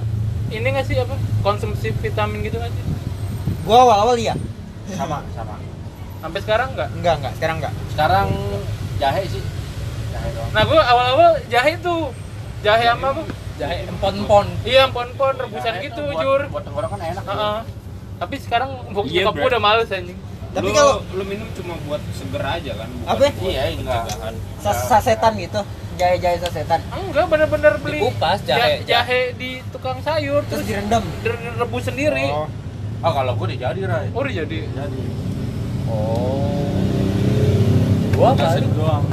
ini 0.50 0.66
nggak 0.66 0.85
sih 0.85 0.96
apa 0.96 1.14
konsumsi 1.40 1.88
vitamin 1.94 2.42
gitu 2.42 2.59
nggak 2.59 2.68
sih 2.68 2.85
Gua 3.62 3.80
awal-awal 3.80 4.16
iya. 4.16 4.35
Sama, 4.90 5.24
sama. 5.33 5.57
sampai 6.20 6.40
sekarang 6.40 6.68
nggak 6.72 6.88
Enggak, 6.92 7.14
enggak, 7.16 7.33
sekarang 7.35 7.57
enggak. 7.59 7.72
Sekarang 7.88 8.26
jahe 8.94 9.22
sih. 9.24 9.42
Jahe 10.14 10.29
nah 10.50 10.62
gue 10.62 10.81
awal-awal 10.81 11.31
jahe 11.46 11.72
tuh 11.79 12.14
jahe 12.61 12.85
sama 12.87 13.09
apa 13.11 13.22
jahe 13.55 13.77
empon-empon. 13.87 14.46
iya 14.64 14.87
pon-pon 14.88 15.35
rebusan 15.37 15.74
Jahe 15.74 15.85
gitu 15.85 16.00
tuh 16.00 16.07
buat- 16.09 16.20
jur 16.20 16.40
Buat 16.48 16.64
tenggorokan 16.64 16.98
enak. 17.00 17.22
tuh. 17.22 17.35
Heeh. 17.35 17.59
tapi 18.14 18.35
sekarang 18.38 18.70
bok 18.88 19.05
Iya, 19.05 19.14
nyokap 19.20 19.35
gue 19.37 19.48
udah 19.48 19.62
males 19.62 19.90
anjing 19.90 20.18
Tapi 20.50 20.64
Lu- 20.64 20.72
kalau- 20.72 21.03
lu 21.11 21.24
minum 21.24 21.50
cuma 21.53 21.74
buat 21.83 21.98
seger 22.12 22.38
aja 22.40 22.72
kan, 22.77 22.87
bukan 22.88 23.11
Apa? 23.11 23.27
buat 23.27 23.42
Iya, 23.44 23.62
enggak. 23.74 24.03
Sas- 24.57 24.87
Sasetan 24.87 25.35
gitu. 25.37 25.61
Jahe-jahe 25.94 26.38
sasetan. 26.40 26.79
enggak 26.88 27.27
bener-bener 27.27 27.74
beli 27.77 27.98
Dikupas 28.00 28.38
jahe- 28.40 28.79
ja- 28.81 29.03
jahe 29.03 29.35
di 29.35 29.59
tukang 29.68 29.98
sayur 30.00 30.42
Terus 30.44 30.62
terus 30.62 30.66
direndam. 30.68 31.03
direbus 31.20 31.83
sendiri 31.85 32.27
Oh. 32.29 32.46
Oh, 33.00 33.12
kalau 33.12 33.35
gue 33.35 33.46
udah 33.48 33.59
jadi, 33.61 33.81
Ray. 33.85 34.07
oh 34.09 34.20
udah 34.20 34.35
jadi 34.37 34.59
Jadi. 34.68 35.00
Oh. 35.85 36.55
Gua 38.14 38.31
Kaset 38.33 38.62
paling, 38.62 38.72
doang. 38.72 39.05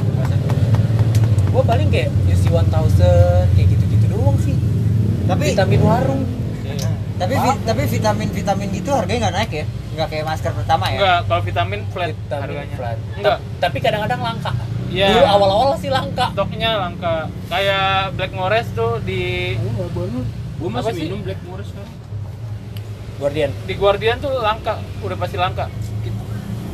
Kaset. 1.52 1.54
gua 1.54 1.62
paling 1.62 1.88
kayak 1.88 2.08
UC 2.26 2.44
1000 2.48 3.04
kayak 3.52 3.68
gitu-gitu 3.68 4.06
doang 4.08 4.36
sih. 4.38 4.56
Tapi 5.22 5.44
Vitamin 5.46 5.80
warung. 5.82 6.22
tapi 7.12 7.34
vi- 7.36 7.60
tapi 7.62 7.82
vitamin-vitamin 7.86 8.68
gitu 8.72 8.90
harganya 8.90 9.20
nggak 9.22 9.36
naik 9.36 9.52
ya? 9.52 9.64
Nggak 9.94 10.08
kayak 10.08 10.24
masker 10.24 10.52
pertama 10.52 10.84
ya? 10.86 10.96
enggak 10.96 11.18
kalau 11.22 11.42
vitamin 11.44 11.80
flat 11.86 12.08
Vitamin 12.10 12.42
harganya 12.42 12.74
flat. 12.74 12.98
enggak 13.14 13.36
Ta- 13.38 13.42
Tapi 13.62 13.78
kadang-kadang 13.78 14.20
langka. 14.20 14.50
Iya. 14.90 15.06
Dulu 15.08 15.24
awal-awal 15.30 15.70
sih 15.78 15.88
langka. 15.88 16.26
stoknya 16.32 16.70
langka 16.74 17.14
kayak 17.46 17.86
Black 18.12 18.32
Forest 18.32 18.70
tuh 18.74 18.92
di 19.00 19.54
Gua 19.54 20.68
Apa 20.68 20.74
masih 20.80 20.92
sih? 20.92 21.02
minum 21.04 21.20
Black 21.22 21.40
Forest 21.42 21.70
kan. 21.72 21.86
Guardian. 23.18 23.50
di 23.62 23.74
Guardian 23.76 24.16
tuh 24.18 24.32
langka 24.36 24.72
udah 24.98 25.16
pasti 25.16 25.36
langka 25.36 25.70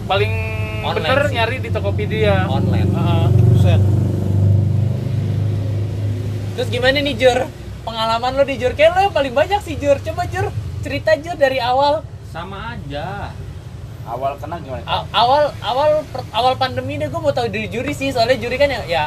paling 0.07 0.33
Online 0.81 0.97
bener 1.05 1.21
sih. 1.23 1.35
nyari 1.35 1.57
di 1.59 1.69
Tokopedia 1.69 2.49
Online. 2.49 2.88
Heeh. 2.88 3.27
Buset. 3.45 3.81
Terus 6.59 6.68
gimana 6.68 6.99
nih 6.99 7.14
Jur? 7.14 7.38
Pengalaman 7.85 8.35
lo 8.35 8.42
di 8.42 8.59
Jur? 8.59 8.75
Kayak 8.75 8.90
lo 8.92 9.01
yang 9.01 9.14
paling 9.14 9.31
banyak 9.31 9.62
sih 9.62 9.79
Jur. 9.79 9.94
Coba 9.97 10.27
Jur, 10.27 10.51
cerita 10.83 11.14
Jur 11.14 11.38
dari 11.38 11.62
awal. 11.62 12.03
Sama 12.27 12.75
aja. 12.75 13.31
Awal 14.05 14.35
kena 14.37 14.59
gimana? 14.59 14.83
A- 14.83 15.07
awal 15.14 15.55
awal 15.61 15.90
per- 16.03 16.27
awal 16.33 16.55
pandemi 16.57 16.97
deh 16.97 17.07
gue 17.07 17.21
mau 17.21 17.29
tahu 17.29 17.47
dari 17.47 17.68
juri 17.68 17.92
sih 17.92 18.09
soalnya 18.09 18.35
juri 18.37 18.57
kan 18.57 18.66
ya, 18.66 18.81
ya 18.83 19.05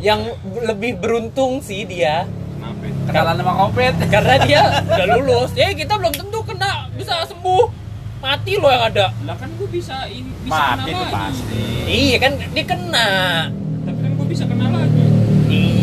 yang 0.00 0.24
lebih 0.58 0.96
beruntung 0.96 1.60
sih 1.60 1.84
dia 1.84 2.24
Kenapa? 2.56 2.88
Kenalan 3.04 3.36
sama 3.36 3.52
Covid. 3.60 3.94
karena 4.08 4.34
dia 4.48 4.60
udah 4.82 5.06
lulus 5.12 5.50
ya 5.52 5.68
kita 5.70 5.92
belum 5.94 6.10
tentu 6.10 6.40
kena 6.42 6.88
bisa 6.90 7.20
sembuh 7.22 7.68
mati 8.18 8.56
lo 8.56 8.66
yang 8.66 8.84
ada 8.88 9.12
Lah 9.22 9.36
kan 9.36 9.52
gua 9.54 9.68
bisa 9.68 10.08
in, 10.08 10.24
bisa 10.40 10.56
Mati 10.56 10.88
kena 10.88 10.98
lagi. 10.98 11.12
pasti. 11.12 11.60
iya 11.84 12.16
kan 12.16 12.32
dia 12.48 12.64
kena 12.64 13.08
Tapi 13.84 13.98
kan 14.00 14.10
gua 14.14 14.26
bisa 14.26 14.44
kena 14.44 14.64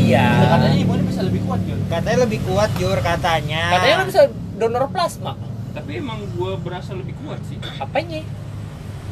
iya 0.05 0.27
Katanya 0.45 0.77
ibu 0.77 0.91
ini 0.93 1.03
bisa 1.05 1.21
lebih 1.21 1.41
kuat, 1.43 1.59
Jun. 1.65 1.79
Katanya 1.89 2.17
lebih 2.23 2.39
kuat 2.45 2.69
Jur 2.77 2.97
katanya. 3.01 3.61
katanya 3.73 3.95
lo 3.97 4.05
bisa 4.05 4.21
donor 4.55 4.83
plasma 4.89 5.33
Tapi 5.73 5.91
emang 5.99 6.23
gua 6.33 6.55
berasa 6.55 6.93
lebih 6.93 7.17
kuat 7.19 7.41
sih. 7.45 7.57
apanya 7.75 8.21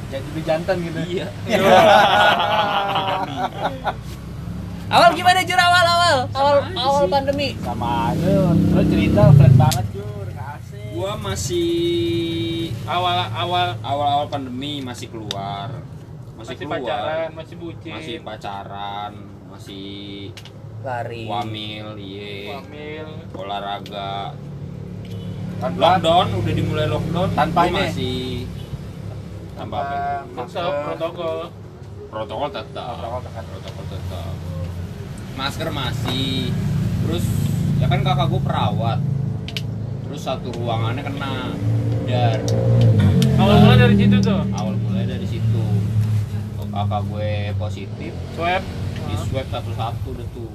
Jadi 0.08 0.24
lebih 0.30 0.44
jantan 0.46 0.78
gitu. 0.80 1.00
Iya. 1.10 1.26
awal 4.88 5.10
gimana 5.12 5.42
jur 5.42 5.58
awal 5.58 5.82
awal 5.84 6.16
awal 6.32 6.56
awal 6.72 7.02
sih. 7.02 7.10
pandemi 7.10 7.50
Sama 7.60 8.14
aja. 8.14 8.54
Lo 8.54 8.82
cerita 8.86 9.22
flat 9.34 9.54
banget, 9.58 9.86
Jun. 9.92 10.26
Nggak 10.30 10.50
asik. 10.62 10.86
Gua 10.94 11.12
masih 11.18 11.72
awal 12.86 13.18
awal 13.34 13.68
awal-awal 13.82 14.26
pandemi 14.30 14.80
masih 14.80 15.10
keluar. 15.10 15.74
Masih, 16.38 16.54
masih 16.54 16.56
keluar. 16.62 16.78
pacaran 16.78 17.30
masih 17.34 17.56
bucin 17.58 17.92
Masih 17.94 18.16
pacaran, 18.22 19.12
masih 19.50 19.86
lari. 20.84 21.24
Wamil, 21.26 21.88
iye. 21.96 22.52
wamil. 22.60 23.08
Olahraga. 23.32 24.36
Tanpa 25.64 25.80
Lockdown 25.80 26.28
udah 26.44 26.54
dimulai 26.60 26.88
lockdown 26.92 27.30
Tanpa 27.40 27.62
ini? 27.72 27.76
masih 27.88 28.20
tanpa 29.56 29.76
apa? 29.80 29.96
tetap 30.44 30.74
protokol. 30.92 31.38
Protokol 32.12 32.50
tetap. 32.52 32.94
Protokol 33.00 33.22
tetap. 33.24 33.44
protokol 33.48 33.86
tetap. 33.88 34.34
Masker 35.40 35.70
masih. 35.72 36.52
Terus 37.08 37.26
ya 37.80 37.88
kan 37.88 38.00
kakak 38.04 38.28
gue 38.28 38.42
perawat. 38.44 39.00
Terus 40.04 40.20
satu 40.20 40.52
ruangannya 40.52 41.00
kena. 41.00 41.56
Dar. 42.12 42.40
Awal 43.40 43.56
mulai 43.64 43.78
dari 43.88 43.96
situ 43.96 44.18
tuh? 44.20 44.42
Awal 44.52 44.76
mulai 44.84 45.04
dari 45.08 45.28
situ. 45.32 45.64
Kakak 46.74 47.02
gue 47.08 47.56
positif? 47.56 48.12
Swab. 48.36 48.64
Di 49.04 49.16
swab 49.16 49.48
satu-satu 49.48 50.08
udah 50.12 50.28
tuh 50.36 50.52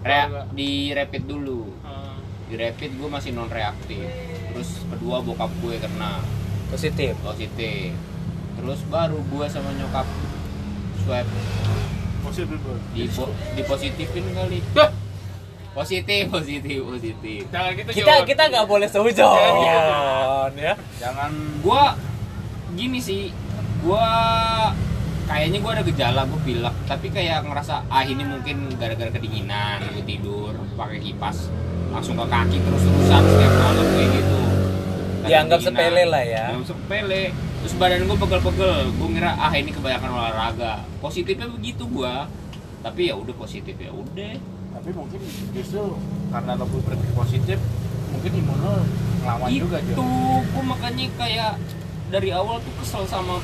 Rea- 0.00 0.46
di 0.50 0.90
rapid 0.90 1.22
dulu. 1.24 1.62
Heeh. 1.80 2.16
di 2.48 2.54
rapid 2.56 2.90
gue 2.96 3.08
masih 3.08 3.36
non 3.36 3.44
reaktif 3.46 4.08
terus 4.48 4.80
kedua 4.88 5.20
bokap 5.20 5.52
gue 5.60 5.76
kena. 5.76 6.24
Positif? 6.68 7.12
Positif. 7.20 7.92
Terus 8.56 8.80
baru 8.88 9.20
gue 9.20 9.46
sama 9.46 9.68
nyokap 9.72 10.08
swab. 11.02 11.26
Positif 12.24 12.56
bro. 12.58 12.76
Di 12.92 13.04
di 13.54 13.62
positifin 13.62 14.24
kali. 14.32 14.60
Positif 15.76 16.26
positif 16.26 16.78
positif. 16.82 17.40
Jangan 17.52 17.70
gitu 17.76 17.90
kita 17.94 18.14
Jon. 18.18 18.26
kita 18.26 18.42
nggak 18.50 18.66
boleh 18.66 18.88
seujon 18.88 19.54
ya. 19.62 20.74
Jangan. 20.98 21.30
Gua 21.62 21.94
gini 22.74 22.98
sih. 22.98 23.30
Gua 23.78 24.02
kayaknya 25.28 25.58
gua 25.60 25.72
ada 25.76 25.84
gejala 25.84 26.20
gua 26.24 26.40
pilek. 26.42 26.74
Tapi 26.88 27.06
kayak 27.12 27.44
ngerasa 27.44 27.74
ah 27.86 28.02
ini 28.02 28.24
mungkin 28.24 28.72
gara-gara 28.74 29.12
kedinginan 29.12 29.84
gua 29.84 30.04
tidur 30.04 30.52
pakai 30.74 30.98
kipas 30.98 31.52
langsung 31.92 32.16
ke 32.16 32.26
kaki 32.26 32.56
terus 32.60 32.82
terusan 32.84 33.22
setiap 33.22 33.52
malam 33.54 33.86
kayak 33.92 34.10
gitu. 34.16 34.40
Karena 34.40 35.28
Dianggap 35.28 35.58
kedinginan. 35.60 35.80
sepele 35.84 36.02
lah 36.08 36.24
ya. 36.24 36.44
Dianggap 36.50 36.66
sepele. 36.66 37.22
Terus 37.58 37.74
badan 37.76 38.00
gua 38.08 38.18
pegel-pegel. 38.18 38.76
Gua 38.96 39.08
ngira 39.12 39.30
ah 39.36 39.52
ini 39.52 39.70
kebanyakan 39.70 40.10
olahraga. 40.10 40.72
Positifnya 40.98 41.46
begitu 41.46 41.84
gua. 41.86 42.26
Tapi 42.80 43.12
ya 43.12 43.14
udah 43.14 43.34
positif 43.36 43.74
ya 43.76 43.92
udah. 43.92 44.32
Tapi 44.78 44.90
mungkin 44.94 45.20
justru 45.52 45.98
karena 46.28 46.54
lo 46.54 46.64
berpikir 46.64 47.12
positif 47.12 47.58
mungkin 48.08 48.32
imun 48.40 48.56
lo 48.62 48.74
ngelawan 49.20 49.50
juga 49.52 49.76
itu 49.84 50.00
gua 50.48 50.64
makanya 50.64 51.06
kayak 51.18 51.52
dari 52.08 52.32
awal 52.32 52.56
tuh 52.62 52.72
kesel 52.80 53.04
sama 53.04 53.36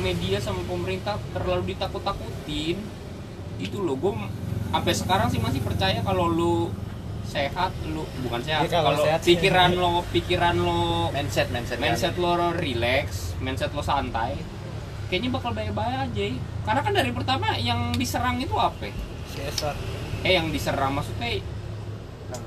media 0.00 0.40
sama 0.40 0.64
pemerintah 0.64 1.20
terlalu 1.36 1.76
ditakut-takutin 1.76 2.76
itu 3.60 3.78
loh. 3.78 3.94
Gue 4.00 4.16
sampai 4.72 4.94
sekarang 4.96 5.28
sih 5.28 5.38
masih 5.38 5.60
percaya 5.60 6.00
kalau 6.00 6.26
lu 6.26 6.72
sehat 7.30 7.70
lu 7.86 8.02
bukan 8.26 8.40
sehat 8.42 8.66
Ya, 8.66 8.80
kalau 8.80 8.96
kalau 8.96 9.06
sehat 9.06 9.20
sih. 9.22 9.36
pikiran 9.38 9.70
lo 9.78 10.02
pikiran 10.10 10.56
lo 10.58 11.12
mindset 11.14 11.52
mindset 11.54 11.78
mindset 11.78 12.14
lo 12.18 12.34
relax 12.56 13.36
mindset 13.38 13.70
lo 13.70 13.84
santai 13.84 14.34
kayaknya 15.10 15.30
bakal 15.34 15.50
baik-baik 15.50 16.10
aja. 16.10 16.26
Karena 16.62 16.80
kan 16.86 16.92
dari 16.94 17.10
pertama 17.10 17.54
yang 17.58 17.90
diserang 17.98 18.38
itu 18.38 18.54
apa? 18.54 18.90
Caesar 19.34 19.74
eh 20.22 20.38
yang 20.38 20.54
diserang 20.54 20.94
maksudnya 20.94 21.42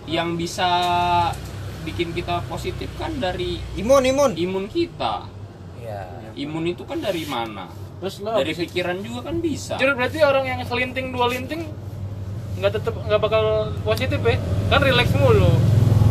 yang 0.08 0.40
bisa 0.40 0.70
bikin 1.84 2.16
kita 2.16 2.40
positif 2.48 2.88
kan 2.96 3.12
dari 3.20 3.60
imun 3.76 4.04
imun. 4.08 4.32
imun 4.40 4.66
kita. 4.72 5.28
Ya 5.84 6.08
imun 6.36 6.66
itu 6.70 6.84
kan 6.84 7.00
dari 7.00 7.24
mana? 7.26 7.70
Terus 8.04 8.20
lo 8.20 8.36
dari 8.36 8.54
pikiran 8.54 9.00
juga 9.00 9.32
kan 9.32 9.40
bisa. 9.40 9.80
Jujur 9.80 9.96
berarti 9.96 10.20
orang 10.22 10.46
yang 10.46 10.60
selinting 10.68 11.16
dua 11.16 11.32
linting 11.32 11.72
nggak 12.60 12.72
tetep 12.80 12.94
nggak 12.94 13.22
bakal 13.22 13.74
positif 13.88 14.20
ya? 14.22 14.38
Kan 14.70 14.82
relax 14.84 15.08
mulu. 15.16 15.52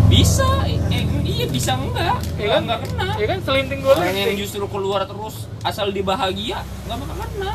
Bisa. 0.08 0.44
Eh, 0.68 1.04
iya 1.24 1.46
bisa 1.48 1.72
enggak? 1.76 2.20
Ya 2.36 2.60
enggak 2.60 2.84
kan? 2.84 2.88
Enggak 2.88 2.88
kena. 2.88 3.08
Ya 3.20 3.26
kan 3.28 3.38
selinting 3.44 3.80
dua 3.80 3.92
orang 3.96 4.06
yang 4.08 4.16
linting. 4.32 4.38
justru 4.40 4.64
keluar 4.68 5.00
terus 5.04 5.48
asal 5.64 5.88
dia 5.92 6.04
bahagia 6.04 6.58
nggak 6.88 6.98
bakal 7.00 7.16
kena. 7.28 7.52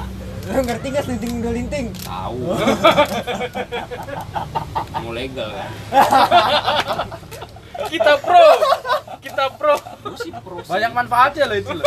Lo 0.48 0.64
ngerti 0.64 0.88
gak 0.96 1.06
linting 1.12 1.34
dua 1.44 1.52
linting? 1.52 1.86
Tahu. 2.08 2.40
Mau 5.04 5.12
legal 5.12 5.50
kan? 5.52 5.72
Kita 7.92 8.16
pro 8.24 8.48
kita 9.20 9.44
pro. 9.56 9.76
Gue 10.04 10.18
sih 10.18 10.32
pro 10.32 10.58
sih. 10.62 10.70
banyak 10.70 10.92
manfaatnya 10.94 11.44
lo 11.46 11.56
itu 11.56 11.72
lo 11.74 11.84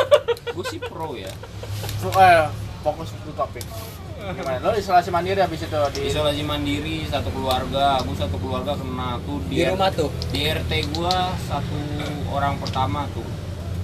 gue 0.51 0.65
sih 0.67 0.81
pro 0.81 1.15
ya. 1.15 1.31
So, 1.99 2.11
eh, 2.13 2.47
fokus 2.81 3.13
ke 3.13 3.33
topik. 3.33 3.65
Gimana? 4.21 4.61
Lo 4.61 4.77
isolasi 4.77 5.09
mandiri 5.09 5.41
habis 5.41 5.65
itu 5.65 5.77
di 5.97 6.01
isolasi 6.09 6.43
mandiri 6.45 7.09
satu 7.09 7.33
keluarga. 7.33 8.01
Gue 8.05 8.17
satu 8.17 8.37
keluarga 8.37 8.77
kena 8.77 9.17
tuh 9.23 9.39
di 9.49 9.65
rumah 9.65 9.89
tuh? 9.89 10.11
di 10.29 10.45
RT 10.45 10.73
gua 10.93 11.33
satu 11.45 11.77
orang 12.29 12.61
pertama 12.61 13.09
tuh. 13.13 13.25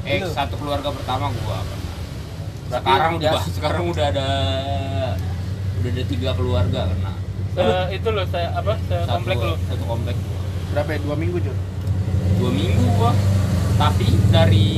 Eh 0.05 0.21
Lu? 0.21 0.29
satu 0.29 0.55
keluarga 0.57 0.93
pertama 0.93 1.33
gua 1.35 1.61
sekarang 2.67 3.17
udah- 3.17 3.47
sekarang 3.47 3.85
udah 3.87 4.07
ada 4.11 4.29
udah 5.79 5.91
ada 5.95 6.05
tiga 6.05 6.31
keluarga 6.35 6.81
kena. 6.91 7.13
Eh, 7.57 7.97
itu 7.97 8.09
loh 8.11 8.27
saya 8.29 8.53
apa? 8.53 8.75
Saya 8.85 9.07
satu 9.07 9.13
komplek 9.17 9.37
lo 9.39 9.55
satu 9.65 9.85
komplek 9.87 10.17
gua. 10.19 10.39
berapa 10.75 10.91
ya? 10.93 10.99
dua 11.01 11.15
minggu 11.17 11.39
Jun 11.41 11.57
dua 12.39 12.51
minggu 12.51 12.85
gua. 12.99 13.13
Tapi 13.77 14.09
dari 14.33 14.71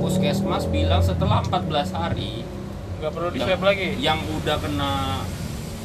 puskesmas 0.00 0.64
bilang 0.72 1.04
setelah 1.04 1.44
14 1.44 1.92
hari. 1.92 2.42
Nggak 3.00 3.12
perlu 3.12 3.28
di 3.32 3.38
swab 3.40 3.62
lagi? 3.62 3.88
Yang 4.00 4.18
udah 4.40 4.56
kena 4.60 4.92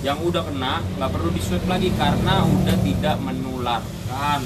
yang 0.03 0.21
udah 0.21 0.43
kena 0.45 0.83
nggak 0.99 1.11
perlu 1.11 1.29
di 1.33 1.41
swab 1.41 1.63
lagi 1.65 1.89
karena 1.95 2.43
udah 2.43 2.75
tidak 2.83 3.15
menularkan. 3.23 4.41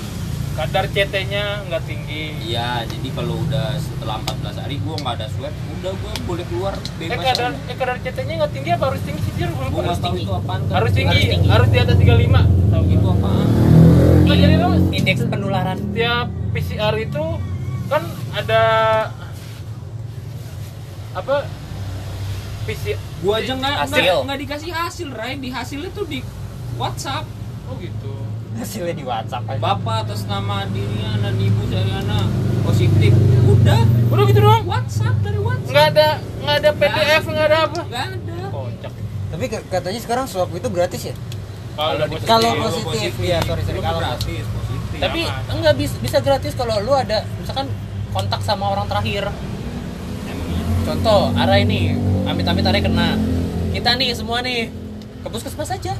Kadar 0.58 0.86
CT-nya 0.92 1.70
nggak 1.72 1.84
tinggi. 1.88 2.36
Iya, 2.52 2.84
jadi 2.84 3.08
kalau 3.16 3.40
udah 3.48 3.80
setelah 3.80 4.20
14 4.28 4.60
hari 4.60 4.76
gua 4.84 4.96
nggak 5.00 5.16
ada 5.22 5.28
swab, 5.32 5.54
udah 5.80 5.92
gua 5.96 6.14
boleh 6.28 6.46
keluar 6.52 6.74
eh 6.76 7.08
bebas. 7.08 7.24
kadar 7.32 7.52
eh 7.56 7.76
kadar 7.80 7.98
CT-nya 8.04 8.34
nggak 8.44 8.52
tinggi 8.52 8.70
apa 8.76 8.86
harus 8.92 9.02
tinggi 9.08 9.22
sih 9.24 9.40
nggak 9.40 10.00
tahu 10.04 10.16
itu 10.20 10.34
apaan. 10.34 10.62
kan. 10.68 10.76
harus 10.82 10.92
tinggi. 10.92 11.22
harus 11.48 11.68
di 11.72 11.78
atas 11.80 11.96
35 11.96 12.74
tahu 12.74 12.84
itu 12.90 13.08
apaan? 13.08 13.69
Jadi 14.30 14.56
lo 14.62 14.70
indeks 14.94 15.26
penularan. 15.26 15.78
Tiap 15.90 16.28
PCR 16.54 16.94
itu 17.02 17.26
kan 17.90 18.04
ada 18.38 18.62
apa? 21.18 21.50
PCR 22.70 23.00
Gua 23.26 23.42
aja 23.42 23.58
nggak 23.58 23.90
nggak 24.30 24.40
dikasih 24.46 24.72
hasil, 24.72 25.08
Ray. 25.18 25.42
Di 25.42 25.50
hasilnya 25.50 25.90
tuh 25.92 26.06
di 26.06 26.22
WhatsApp. 26.78 27.26
oh 27.66 27.76
gitu. 27.82 28.14
Hasilnya 28.56 28.94
di 28.94 29.06
WhatsApp 29.06 29.50
aja. 29.50 29.60
Bapak 29.60 30.08
atas 30.08 30.24
nama 30.30 30.70
dirinya 30.70 31.18
dan 31.26 31.36
ibu 31.42 31.66
Sayana 31.68 32.30
positif. 32.64 33.12
Udah, 33.50 33.82
udah 34.14 34.24
gitu 34.30 34.40
doang? 34.46 34.64
WhatsApp 34.70 35.16
dari 35.26 35.40
WhatsApp. 35.42 35.74
nggak 35.74 35.86
ada 35.98 36.10
nggak 36.46 36.56
ada 36.62 36.70
PDF 36.78 37.24
nggak 37.26 37.48
ada. 37.50 37.58
apa? 37.66 37.82
Nggak 37.82 38.06
ada. 38.14 38.38
kocak. 38.54 38.94
Tapi 39.30 39.46
katanya 39.70 40.00
sekarang 40.00 40.26
swab 40.30 40.50
itu 40.54 40.70
gratis 40.70 41.02
ya 41.10 41.16
kalau 41.80 42.06
Kalau 42.20 42.52
positif, 42.84 43.14
iya, 43.18 43.40
sorry, 43.40 43.64
sorry, 43.64 43.80
kalau 43.80 44.00
gratis, 44.04 44.44
positif. 44.44 45.00
tapi 45.00 45.22
Aman. 45.24 45.56
enggak 45.56 45.76
bisa 45.76 45.96
bisa 45.98 46.18
gratis 46.20 46.52
kalau 46.54 46.76
lu 46.78 46.92
ada 46.92 47.24
misalkan 47.40 47.72
kontak 48.10 48.44
sama 48.44 48.68
orang 48.70 48.84
terakhir 48.86 49.24
iya. 49.26 50.34
contoh 50.84 51.32
Ara 51.34 51.56
ini 51.58 51.96
amit-amit 52.26 52.62
Ara 52.62 52.78
kena 52.78 53.16
kita 53.72 53.96
nih 53.96 54.12
semua 54.12 54.42
nih 54.42 54.68
ke 55.20 55.28
puskesmas 55.28 55.72
aja 55.72 55.96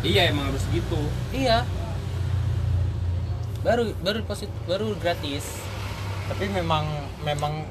Iya, 0.00 0.30
emang 0.30 0.46
harus 0.46 0.62
gitu. 0.70 1.00
iya 1.32 1.66
baru 3.60 3.90
baru 3.98 4.22
positif 4.22 4.54
baru 4.64 4.94
gratis 4.94 5.42
tapi 6.26 6.46
memang 6.46 6.86
memang 7.20 7.66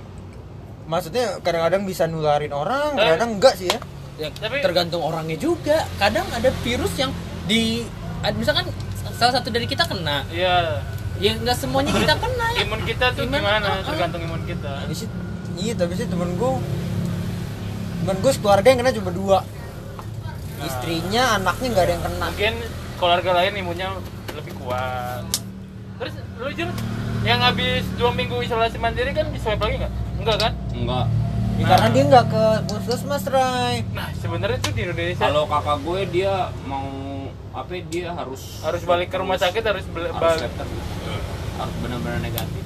maksudnya 0.86 1.40
kadang-kadang 1.40 1.88
bisa 1.88 2.04
nularin 2.04 2.52
orang 2.52 2.94
Eh. 2.94 3.00
kadang-kadang 3.00 3.32
enggak 3.34 3.56
sih 3.56 3.72
ya 3.72 3.80
ya, 4.16 4.30
Tapi- 4.32 4.62
tergantung 4.62 5.02
orangnya 5.02 5.36
juga. 5.36 5.86
Kadang 5.96 6.26
ada 6.32 6.50
virus 6.62 6.94
yang 6.96 7.12
di 7.46 7.86
misalkan 8.34 8.66
salah 9.16 9.34
satu 9.38 9.50
dari 9.50 9.66
kita 9.66 9.86
kena. 9.86 10.26
Iya. 10.28 10.82
Ya 11.16 11.32
nggak 11.40 11.56
semuanya 11.56 11.96
kita 11.96 12.16
kena. 12.20 12.48
ya 12.52 12.68
imun 12.68 12.82
kita 12.84 13.06
tuh 13.16 13.24
Imun- 13.24 13.40
gimana? 13.40 13.80
Uh-uh. 13.80 13.88
tergantung 13.88 14.22
imun 14.24 14.44
kita. 14.44 14.84
Tapi 14.84 14.94
sih 14.94 15.08
iya 15.56 15.72
tapi 15.72 15.96
sih 15.96 16.04
temen 16.06 16.36
gue 16.36 16.52
temen 18.04 18.18
gue 18.20 18.32
keluarga 18.36 18.68
yang 18.68 18.80
kena 18.84 18.92
cuma 18.92 19.12
dua. 19.16 19.40
Istrinya 20.60 21.40
anaknya 21.40 21.68
nggak 21.72 21.86
ada 21.86 21.94
yang 21.96 22.04
kena. 22.04 22.26
Mungkin 22.32 22.54
keluarga 23.00 23.30
lain 23.32 23.54
imunnya 23.56 23.88
lebih 24.36 24.54
kuat. 24.60 25.24
Terus 26.00 26.14
lu 26.36 26.52
Jun 26.52 26.70
yang 27.24 27.40
habis 27.40 27.88
dua 27.96 28.12
minggu 28.12 28.36
isolasi 28.44 28.76
mandiri 28.76 29.16
kan 29.16 29.32
di 29.32 29.40
swab 29.40 29.58
lagi 29.58 29.80
nggak? 29.80 29.94
Enggak 30.20 30.38
kan? 30.42 30.52
Enggak. 30.76 31.06
Ya, 31.56 31.72
karena 31.72 31.88
dia 31.88 32.04
nggak 32.04 32.26
ke 32.28 32.46
puskesmas 32.68 33.24
Ray 33.32 33.88
nah 33.96 34.12
sebenarnya 34.20 34.60
tuh 34.60 34.76
di 34.76 34.82
Indonesia 34.84 35.24
Kalau 35.24 35.48
kakak 35.48 35.78
gue 35.88 36.00
dia 36.12 36.52
mau 36.68 36.88
apa 37.56 37.72
dia 37.88 38.12
harus 38.12 38.60
harus 38.60 38.84
balik 38.84 39.08
ke 39.08 39.16
rumah 39.16 39.40
sakit 39.40 39.64
harus 39.64 39.88
harus 39.88 40.12
balik 40.20 40.52
terus. 40.52 40.86
harus 41.56 41.76
benar-benar 41.80 42.20
negatif. 42.20 42.64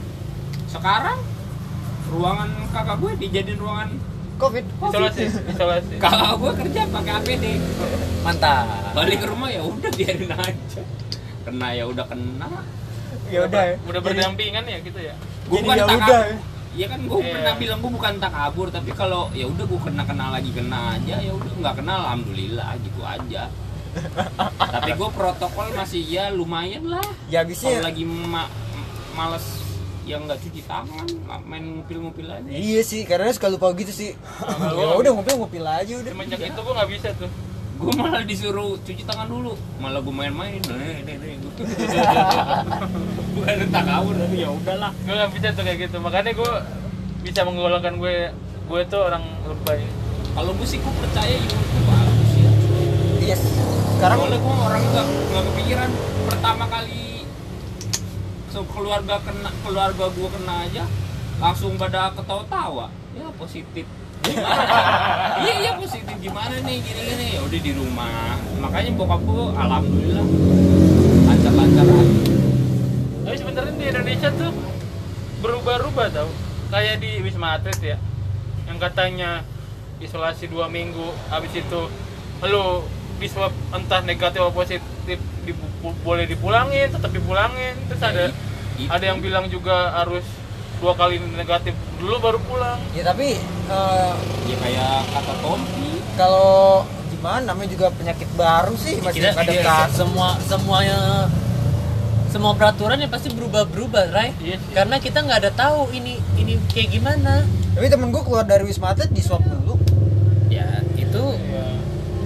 Sekarang 0.66 1.22
ruangan 2.10 2.50
kakak 2.74 2.98
gue 2.98 3.12
dijadiin 3.22 3.62
ruangan 3.62 3.90
covid 4.42 4.66
isolasi 4.66 5.30
isolasi 5.54 5.94
kakak 6.02 6.34
gue 6.42 6.52
kerja 6.66 6.82
pakai 6.90 7.12
APD. 7.22 7.46
mantap 8.26 8.66
Balik 8.98 9.22
ke 9.22 9.28
rumah 9.30 9.54
ya 9.54 9.62
udah 9.62 9.92
biarin 9.94 10.34
aja. 10.34 10.82
Kena 11.46 11.68
ya 11.78 11.86
udah 11.86 12.06
kena. 12.10 12.50
ya 13.30 13.46
udah 13.46 13.62
ya. 13.62 13.76
udah 13.86 14.02
berdampingan 14.02 14.66
ya 14.66 14.78
gitu 14.82 14.98
ya 14.98 15.14
Gue 15.46 15.62
bukan 15.62 15.78
ya 15.78 15.86
udah. 15.86 16.22
Iya 16.70 16.86
kan 16.88 17.00
gue 17.02 17.18
Iya. 17.18 17.32
pernah 17.32 17.54
bilang 17.58 17.80
gue 17.80 17.92
bukan 17.92 18.14
tak 18.18 18.32
kabur 18.32 18.68
tapi 18.70 18.92
kalau 18.92 19.28
ya 19.32 19.46
udah 19.46 19.66
gue 19.66 19.80
kena 19.82 20.04
kena 20.04 20.26
lagi 20.30 20.52
kena 20.52 20.96
aja 20.96 21.16
ya 21.18 21.32
udah 21.32 21.52
nggak 21.56 21.76
kena 21.76 21.94
alhamdulillah 22.00 22.70
gitu 22.80 23.02
aja. 23.02 23.44
tapi 24.74 24.92
gue 24.94 25.10
protokol 25.10 25.68
masih 25.74 26.02
ya 26.04 26.30
lumayan 26.30 26.86
lah. 26.86 27.02
ya 27.26 27.42
Kalau 27.42 27.50
habisnya 27.50 27.82
lagi 27.82 28.04
ma- 28.06 28.52
males 29.12 29.46
yang 30.06 30.26
nggak 30.26 30.42
cuci 30.42 30.62
tangan 30.64 31.06
main 31.44 31.62
ngupil-ngupil 31.72 32.26
aja. 32.28 32.50
iya 32.50 32.82
sih 32.82 33.06
karena 33.06 33.30
suka 33.30 33.46
lupa 33.48 33.70
gitu 33.74 33.90
sih 33.90 34.18
ya 34.78 34.94
udah 34.96 35.12
ngopi 35.14 35.34
aja 35.60 35.94
udah 35.96 36.12
semenjak 36.12 36.38
itu 36.40 36.60
gua 36.60 36.74
nggak 36.78 36.90
bisa 36.90 37.10
tuh 37.14 37.30
Gue 37.80 37.92
malah 37.96 38.28
disuruh 38.28 38.76
cuci 38.84 39.08
tangan 39.08 39.32
dulu, 39.32 39.56
malah 39.80 40.04
gue 40.04 40.12
main-main. 40.12 40.60
Nih, 40.60 41.00
nih, 41.08 41.16
nih. 41.16 41.36
Bukan 43.36 43.56
tak 43.72 43.84
kabur 43.88 44.16
tapi 44.16 44.44
ya 44.44 44.50
udahlah. 44.52 44.92
gue 45.00 45.16
nggak 45.16 45.32
bisa 45.32 45.48
tuh 45.56 45.64
kayak 45.64 45.88
gitu 45.88 45.98
makanya 46.00 46.32
gue 46.36 46.52
bisa 47.24 47.42
menggolongkan 47.44 47.96
gue 48.00 48.32
gue 48.68 48.82
tuh 48.88 49.02
orang 49.02 49.24
lebay 49.48 49.82
Kalau 50.36 50.52
gue 50.56 50.68
sih 50.68 50.80
gue 50.80 50.94
percaya 50.94 51.36
imunku 51.36 51.80
bagus 51.84 52.32
ya. 52.36 52.52
yes 53.34 53.42
sekarang 53.98 54.18
Soalnya 54.24 54.40
gue 54.40 54.56
orang 54.56 54.84
nggak 54.84 55.06
nggak 55.08 55.44
kepikiran 55.52 55.90
pertama 56.32 56.64
kali 56.72 57.28
so, 58.52 58.64
keluarga 58.72 59.16
kena 59.20 59.52
keluarga 59.64 60.06
gue 60.08 60.30
kena 60.32 60.56
aja 60.64 60.84
langsung 61.40 61.76
pada 61.76 62.12
ketawa-tawa 62.16 62.88
ya 63.16 63.28
positif 63.36 63.84
iya 65.44 65.54
iya 65.64 65.72
positif 65.80 66.16
gimana 66.20 66.56
nih 66.62 66.78
gini 66.84 67.02
gini 67.08 67.26
ya 67.38 67.42
udah 67.42 67.60
di 67.60 67.72
rumah 67.74 68.36
makanya 68.60 68.92
bokap 68.94 69.22
gue 69.24 69.46
alhamdulillah 69.56 70.26
lancar-lancar 71.26 71.86
aja 71.88 72.04
Tapi 73.24 73.36
sebenarnya 73.38 73.74
di 73.78 73.86
Indonesia 73.86 74.30
tuh 74.34 74.52
berubah-ubah 75.40 76.08
tau. 76.10 76.30
Kayak 76.70 77.02
di 77.02 77.22
Wisma 77.22 77.58
Atlet 77.58 77.78
ya, 77.82 77.98
yang 78.66 78.78
katanya 78.78 79.42
isolasi 79.98 80.46
dua 80.46 80.66
minggu, 80.66 81.14
habis 81.30 81.50
itu 81.54 81.82
lu 82.42 82.66
di 83.18 83.26
swab 83.26 83.50
entah 83.70 84.02
negatif 84.02 84.42
atau 84.42 84.54
positif 84.54 85.18
dibu- 85.46 85.98
boleh 86.02 86.26
dipulangin, 86.26 86.90
tetap 86.90 87.10
dipulangin. 87.10 87.74
Terus 87.90 88.02
ada 88.02 88.24
Itu. 88.78 88.90
ada 88.90 89.06
yang 89.06 89.22
bilang 89.22 89.46
juga 89.50 89.94
harus 89.94 90.26
dua 90.78 90.94
kali 90.94 91.18
negatif 91.38 91.74
dulu 92.00 92.16
baru 92.18 92.40
pulang. 92.48 92.80
ya 92.96 93.04
tapi 93.04 93.36
eh, 93.68 94.14
ya 94.48 94.56
kayak 94.56 94.94
kata 95.12 95.34
Tompi 95.44 95.90
kalau 96.16 96.88
gimana 97.12 97.52
namanya 97.52 97.70
juga 97.76 97.88
penyakit 97.92 98.30
baru 98.40 98.74
sih 98.80 99.04
masih 99.04 99.20
Kita 99.20 99.36
iya, 99.36 99.44
adaptasi 99.44 99.94
semua 100.00 100.30
semuanya 100.40 101.00
semua 102.30 102.54
peraturan 102.54 103.02
yang 103.02 103.10
pasti 103.10 103.34
berubah-berubah, 103.34 104.14
Ray. 104.14 104.30
Iya 104.38 104.62
sih. 104.62 104.70
Karena 104.78 105.02
kita 105.02 105.26
nggak 105.26 105.50
ada 105.50 105.50
tahu 105.50 105.90
ini 105.98 106.22
ini 106.38 106.62
kayak 106.70 106.94
gimana. 106.94 107.42
tapi 107.74 107.90
temen 107.90 108.14
gue 108.14 108.22
keluar 108.22 108.46
dari 108.46 108.70
wisma 108.70 108.94
atlet 108.94 109.10
di 109.10 109.18
swab 109.18 109.42
dulu 109.42 109.82
Ya, 110.46 110.78
itu 110.94 111.24
Ya. 111.50 111.66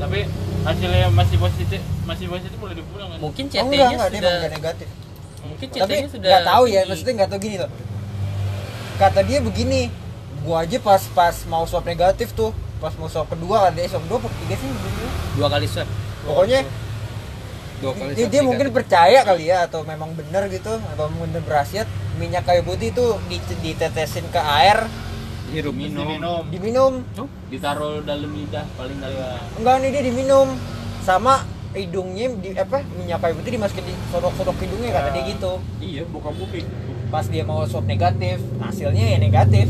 Tapi 0.03 0.27
hasilnya 0.67 1.07
masih 1.07 1.39
positif, 1.39 1.79
masih 2.03 2.27
positif 2.27 2.55
boleh 2.59 2.75
dipulang 2.75 3.15
kan? 3.15 3.17
mungkin 3.19 3.43
oh 3.47 3.51
CT-nya 3.51 3.63
enggak 3.63 3.89
enggak 3.91 4.09
dia 4.11 4.19
sudah 4.19 4.31
nggak 4.35 4.53
negatif 4.59 4.87
mungkin 5.43 5.67
tapi 5.67 5.79
CT-nya 5.83 6.09
sudah 6.11 6.29
nggak 6.31 6.43
tahu 6.47 6.63
ya 6.67 6.81
maksudnya 6.87 7.13
nggak 7.19 7.29
tahu 7.31 7.39
gini 7.43 7.55
loh 7.59 7.69
kata 8.95 9.25
dia 9.25 9.39
begini 9.41 9.89
gua 10.43 10.67
aja 10.67 10.77
pas 10.77 11.01
pas 11.15 11.35
mau 11.47 11.63
swab 11.63 11.87
negatif 11.87 12.35
tuh 12.35 12.51
pas 12.77 12.91
mau 12.99 13.07
swab 13.07 13.31
kedua 13.31 13.71
ada 13.71 13.79
swab 13.87 14.03
dua 14.11 14.19
apa 14.19 14.27
ketiga 14.27 14.55
sih? 14.59 14.67
Dulu. 14.67 15.07
dua 15.39 15.47
kali 15.47 15.65
swab. 15.71 15.87
pokoknya 16.27 16.59
Dua 17.79 17.91
kali 17.95 18.11
dia, 18.15 18.23
swab 18.23 18.31
dia 18.31 18.39
tiga. 18.39 18.47
mungkin 18.47 18.67
percaya 18.71 19.19
kali 19.23 19.43
ya 19.51 19.57
atau 19.67 19.83
memang 19.83 20.11
benar 20.15 20.47
gitu 20.47 20.71
atau 20.71 21.05
benar 21.11 21.41
berhasil. 21.43 21.83
Minyak 22.19 22.45
kayu 22.45 22.61
putih 22.61 22.93
itu 22.93 23.05
di- 23.27 23.59
ditetesin 23.63 24.27
ke 24.29 24.39
air. 24.39 24.85
Hirup 25.51 25.73
minum 25.75 26.43
diminum. 26.49 26.93
ditaruh 27.51 28.01
dalam 28.01 28.29
lidah 28.33 28.65
paling 28.73 28.97
dalam 28.99 29.37
enggak 29.59 29.75
nih 29.79 29.89
dia 29.95 30.03
diminum. 30.11 30.47
Sama 31.03 31.43
hidungnya 31.73 32.31
di 32.39 32.55
apa 32.55 32.85
minyak 32.95 33.19
kayu 33.19 33.33
putih 33.41 33.57
dimasukin 33.57 33.83
di 33.83 33.93
sodok-sodok 34.13 34.55
hidungnya 34.61 34.91
kata 34.93 35.09
dia 35.11 35.23
gitu. 35.33 35.53
Iya 35.81 36.03
kayak 36.07 36.63
gitu 36.67 36.92
pas 37.13 37.25
dia 37.29 37.45
mau 37.45 37.61
swab 37.63 37.85
negatif 37.85 38.41
hasilnya 38.57 39.05
ya 39.05 39.17
negatif. 39.17 39.69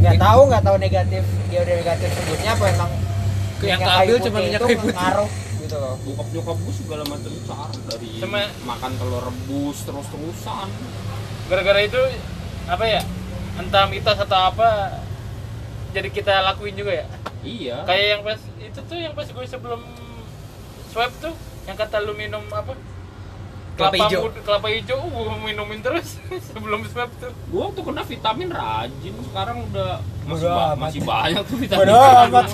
Nggak 0.00 0.16
tahu 0.16 0.40
nggak 0.48 0.64
tahu 0.64 0.76
negatif 0.80 1.22
dia 1.46 1.60
udah 1.60 1.74
negatif 1.76 2.08
sebutnya 2.10 2.50
apa 2.52 2.64
emang 2.70 2.90
Yang 3.56 3.80
keambil 3.80 3.96
kayu 4.00 4.14
cuma 4.20 4.38
minyak 4.40 4.60
kayu 4.62 4.76
putih. 4.78 4.96
ngaruh 4.96 5.30
gitu 5.60 5.76
loh. 5.76 5.94
Bokap 6.00 6.26
nyokap 6.30 6.56
gue 6.56 6.74
segala 6.74 7.02
macam 7.04 7.32
cara 7.42 7.66
dari 7.86 8.08
Sama- 8.16 8.52
makan 8.64 8.92
telur 8.96 9.22
rebus 9.22 9.76
terus 9.84 10.06
terusan 10.08 10.68
gara-gara 11.46 11.80
itu 11.80 12.00
apa 12.66 12.84
ya 12.84 13.00
entah 13.56 13.84
mitos 13.86 14.18
atau 14.18 14.40
apa 14.50 15.00
jadi 15.92 16.08
kita 16.08 16.32
lakuin 16.44 16.76
juga 16.76 16.92
ya? 16.94 17.06
Iya. 17.40 17.76
Kayak 17.84 18.06
yang 18.10 18.22
pas 18.24 18.40
itu 18.56 18.80
tuh 18.80 18.98
yang 18.98 19.12
pas 19.12 19.28
gue 19.28 19.44
sebelum 19.44 19.80
swab 20.90 21.12
tuh 21.20 21.32
yang 21.64 21.76
kata 21.76 22.00
lu 22.00 22.12
minum 22.12 22.40
apa 22.50 22.72
Kelapa 23.76 23.96
hijau. 24.08 24.20
kelapa 24.40 24.68
hijau 24.72 24.98
uh, 25.04 25.36
gue 25.36 25.38
minumin 25.44 25.78
terus 25.84 26.16
sebelum 26.48 26.80
swab 26.88 27.12
tuh. 27.20 27.28
Gue 27.52 27.64
tuh 27.76 27.82
kena 27.84 28.02
vitamin 28.02 28.48
rajin 28.48 29.14
sekarang 29.28 29.56
udah 29.68 30.00
masih, 30.24 30.48
ba- 30.48 30.76
masih 30.80 31.00
banyak 31.04 31.42
tuh 31.44 31.56
vitamin. 31.60 31.84
Bodo 31.84 31.96
amat. 32.00 32.46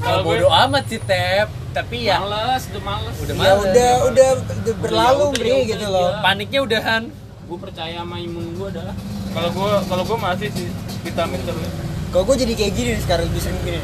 Kalau 0.00 0.20
bodo 0.24 0.48
amat 0.48 0.84
sih 0.88 1.00
Tep, 1.04 1.48
tapi 1.76 2.08
ya 2.08 2.16
males 2.24 2.64
udah 2.72 2.82
males. 2.82 3.14
Udah 3.20 3.34
ya 3.36 3.40
males. 3.44 3.60
udah 3.68 3.92
udah 4.08 4.28
udah 4.40 4.74
berlalu 4.80 5.24
udah, 5.28 5.36
bri 5.36 5.52
ya 5.52 5.68
gitu 5.68 5.84
ya. 5.84 5.92
loh. 5.92 6.08
paniknya 6.24 6.60
udahan. 6.64 7.02
gue 7.50 7.58
percaya 7.58 7.98
sama 8.06 8.16
imun 8.22 8.54
gue 8.54 8.68
adalah 8.70 8.94
kalau 9.34 9.50
gue 9.50 9.70
kalau 9.90 10.02
gue 10.06 10.18
masih 10.22 10.48
sih 10.54 10.70
vitamin 11.02 11.40
terus. 11.44 11.68
Kalau 12.08 12.24
gue 12.24 12.36
jadi 12.40 12.52
kayak 12.56 12.72
gini 12.72 12.92
sekarang 12.96 13.26
lebih 13.28 13.42
sering 13.42 13.60
gini. 13.60 13.82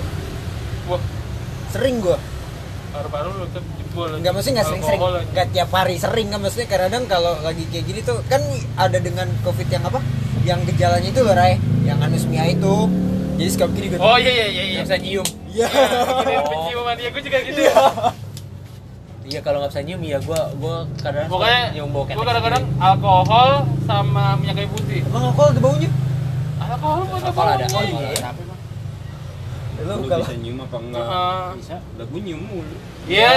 Wah. 0.88 1.02
Sering 1.68 2.00
gue 2.00 2.16
paru-paru 2.94 3.28
lu 3.36 3.46
tuh 3.52 3.60
nggak 3.96 4.32
mesti 4.36 4.48
nggak 4.52 4.66
sering-sering. 4.68 5.00
nggak 5.32 5.46
tiap 5.56 5.70
hari 5.72 5.96
sering 5.96 6.28
kan 6.28 6.38
maksudnya 6.44 6.68
kadang 6.68 7.04
kalau 7.08 7.34
lagi 7.40 7.64
kayak 7.72 7.84
gini 7.88 8.00
tuh 8.04 8.20
kan 8.28 8.44
ada 8.76 8.98
dengan 9.00 9.26
covid 9.40 9.66
yang 9.72 9.84
apa? 9.88 10.00
Yang 10.44 10.60
gejalanya 10.74 11.08
itu 11.08 11.20
loh 11.24 11.34
Ray. 11.34 11.56
Yang 11.88 11.98
anosmia 12.04 12.44
itu. 12.52 12.76
Jadi 13.36 13.50
suka 13.52 13.64
begini 13.68 13.86
gue 13.92 13.98
oh 14.00 14.16
iya 14.16 14.32
iya 14.32 14.46
iya 14.48 14.64
iya. 14.64 14.80
Nggak 14.80 14.86
bisa 14.88 14.98
nyium. 15.00 15.26
iya. 15.52 15.66
Oh. 15.68 16.48
penciuman 16.48 16.96
ya 16.96 17.08
gue 17.12 17.22
juga 17.24 17.38
gitu. 17.44 17.60
Iya. 19.26 19.40
Kalau 19.42 19.58
nggak 19.58 19.72
bisa 19.74 19.82
nyium 19.82 20.00
ya 20.06 20.18
gue 20.22 20.40
gue 20.60 20.76
kadang 21.02 21.26
pokoknya 21.26 21.62
nyium 21.76 21.88
bau 21.92 22.02
gue 22.04 22.14
ketek 22.14 22.24
kadang-kadang 22.24 22.64
sendiri. 22.64 22.84
alkohol 22.84 23.50
sama 23.84 24.24
minyak 24.40 24.54
kayu 24.60 24.68
putih. 24.72 25.00
Emang 25.04 25.22
alkohol 25.32 25.48
ada 25.52 25.60
baunya? 25.60 25.90
Alkohol 26.56 27.00
Alkohol 27.12 27.48
ada. 27.60 27.66
Oh, 27.72 27.84
iya. 27.84 28.30
Lu 29.76 29.92
lu 29.92 30.06
kalau 30.06 30.24
bisa 30.24 30.34
nyium 30.36 30.58
apa 30.58 30.76
enggak 30.78 31.04
Heeh. 31.04 31.44
bisa 31.60 31.76
udah 31.94 32.06
gue 32.06 32.20
nyium 32.22 32.42
mulu 32.42 32.76
Iya. 33.06 33.32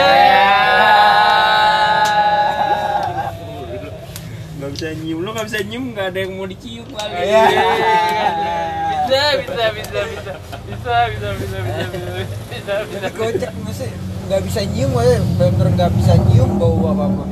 nggak 4.59 4.69
bisa 4.75 4.87
nyium 4.93 5.19
lu 5.19 5.29
nggak 5.31 5.47
bisa 5.47 5.59
nyium 5.63 5.83
nggak 5.91 6.07
ada 6.11 6.19
yang 6.19 6.31
mau 6.35 6.47
dicium 6.47 6.87
kali 6.89 7.13
Iya. 7.23 7.43
Bisa, 9.09 9.23
bisa, 9.41 9.65
bisa, 9.73 9.99
bisa, 10.05 10.31
bisa, 10.69 10.93
bisa, 11.09 11.29
bisa, 11.33 11.33
bisa, 11.33 11.57
bisa, 11.65 11.95
bisa, 12.45 12.73
bisa. 12.85 13.07
kocak 13.11 13.51
maksudnya 13.57 13.93
nggak 14.29 14.41
bisa 14.45 14.61
nyium 14.63 14.91
aja 14.93 15.17
bener 15.35 15.67
nggak 15.73 15.91
bisa 15.97 16.13
nyium 16.29 16.51
bau 16.55 16.77
apa 16.87 17.03
apa 17.07 17.23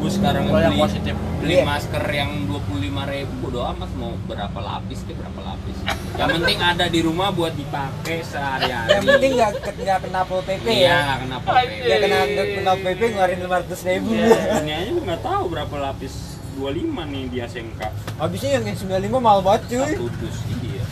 gue 0.00 0.10
sekarang 0.10 0.42
Kalau 0.42 0.58
yang 0.58 0.72
beli 0.72 0.82
positif. 0.82 1.14
beli 1.38 1.52
Iya. 1.52 1.62
masker 1.62 2.04
yang 2.10 2.30
dua 2.44 2.60
puluh 2.60 2.80
lima 2.80 3.02
ribu 3.04 3.32
bodo 3.40 3.60
amat 3.66 3.90
mau 3.94 4.16
berapa 4.24 4.58
lapis 4.58 5.04
ke 5.04 5.12
berapa 5.12 5.40
lapis 5.42 5.76
yang 6.14 6.28
penting 6.32 6.58
ada 6.58 6.86
di 6.86 7.00
rumah 7.00 7.28
buat 7.30 7.52
dipakai 7.52 8.20
sehari-hari 8.22 8.88
yang 8.90 9.04
penting 9.06 9.30
nggak 9.34 9.50
nggak 9.60 9.98
kena 10.00 10.20
pol 10.22 10.40
pp 10.40 10.64
iya 10.64 10.80
ya 10.82 10.96
nggak 10.98 11.18
kena 11.18 11.36
Anjir. 11.36 11.44
apa-apa 11.44 11.60
nggak 11.78 11.98
kena 12.00 12.18
nggak 12.26 12.46
kena 12.50 12.72
pp 12.78 13.00
ngeluarin 13.06 13.38
lima 13.38 13.56
ratus 13.58 13.80
ribu 13.82 14.08
ini 14.14 14.70
aja 14.70 14.90
nggak 14.90 15.20
tahu 15.20 15.42
berapa 15.48 15.74
lapis 15.76 16.14
25 16.52 16.66
nih 17.06 17.24
di 17.28 17.38
ASMK 17.38 17.80
habisnya 18.16 18.50
yang 18.54 18.64
95 18.66 18.88
mahal 19.16 19.40
banget 19.40 19.62
cuy 19.66 19.80
satu 19.86 20.06
dus 20.14 20.36
iya 20.58 20.84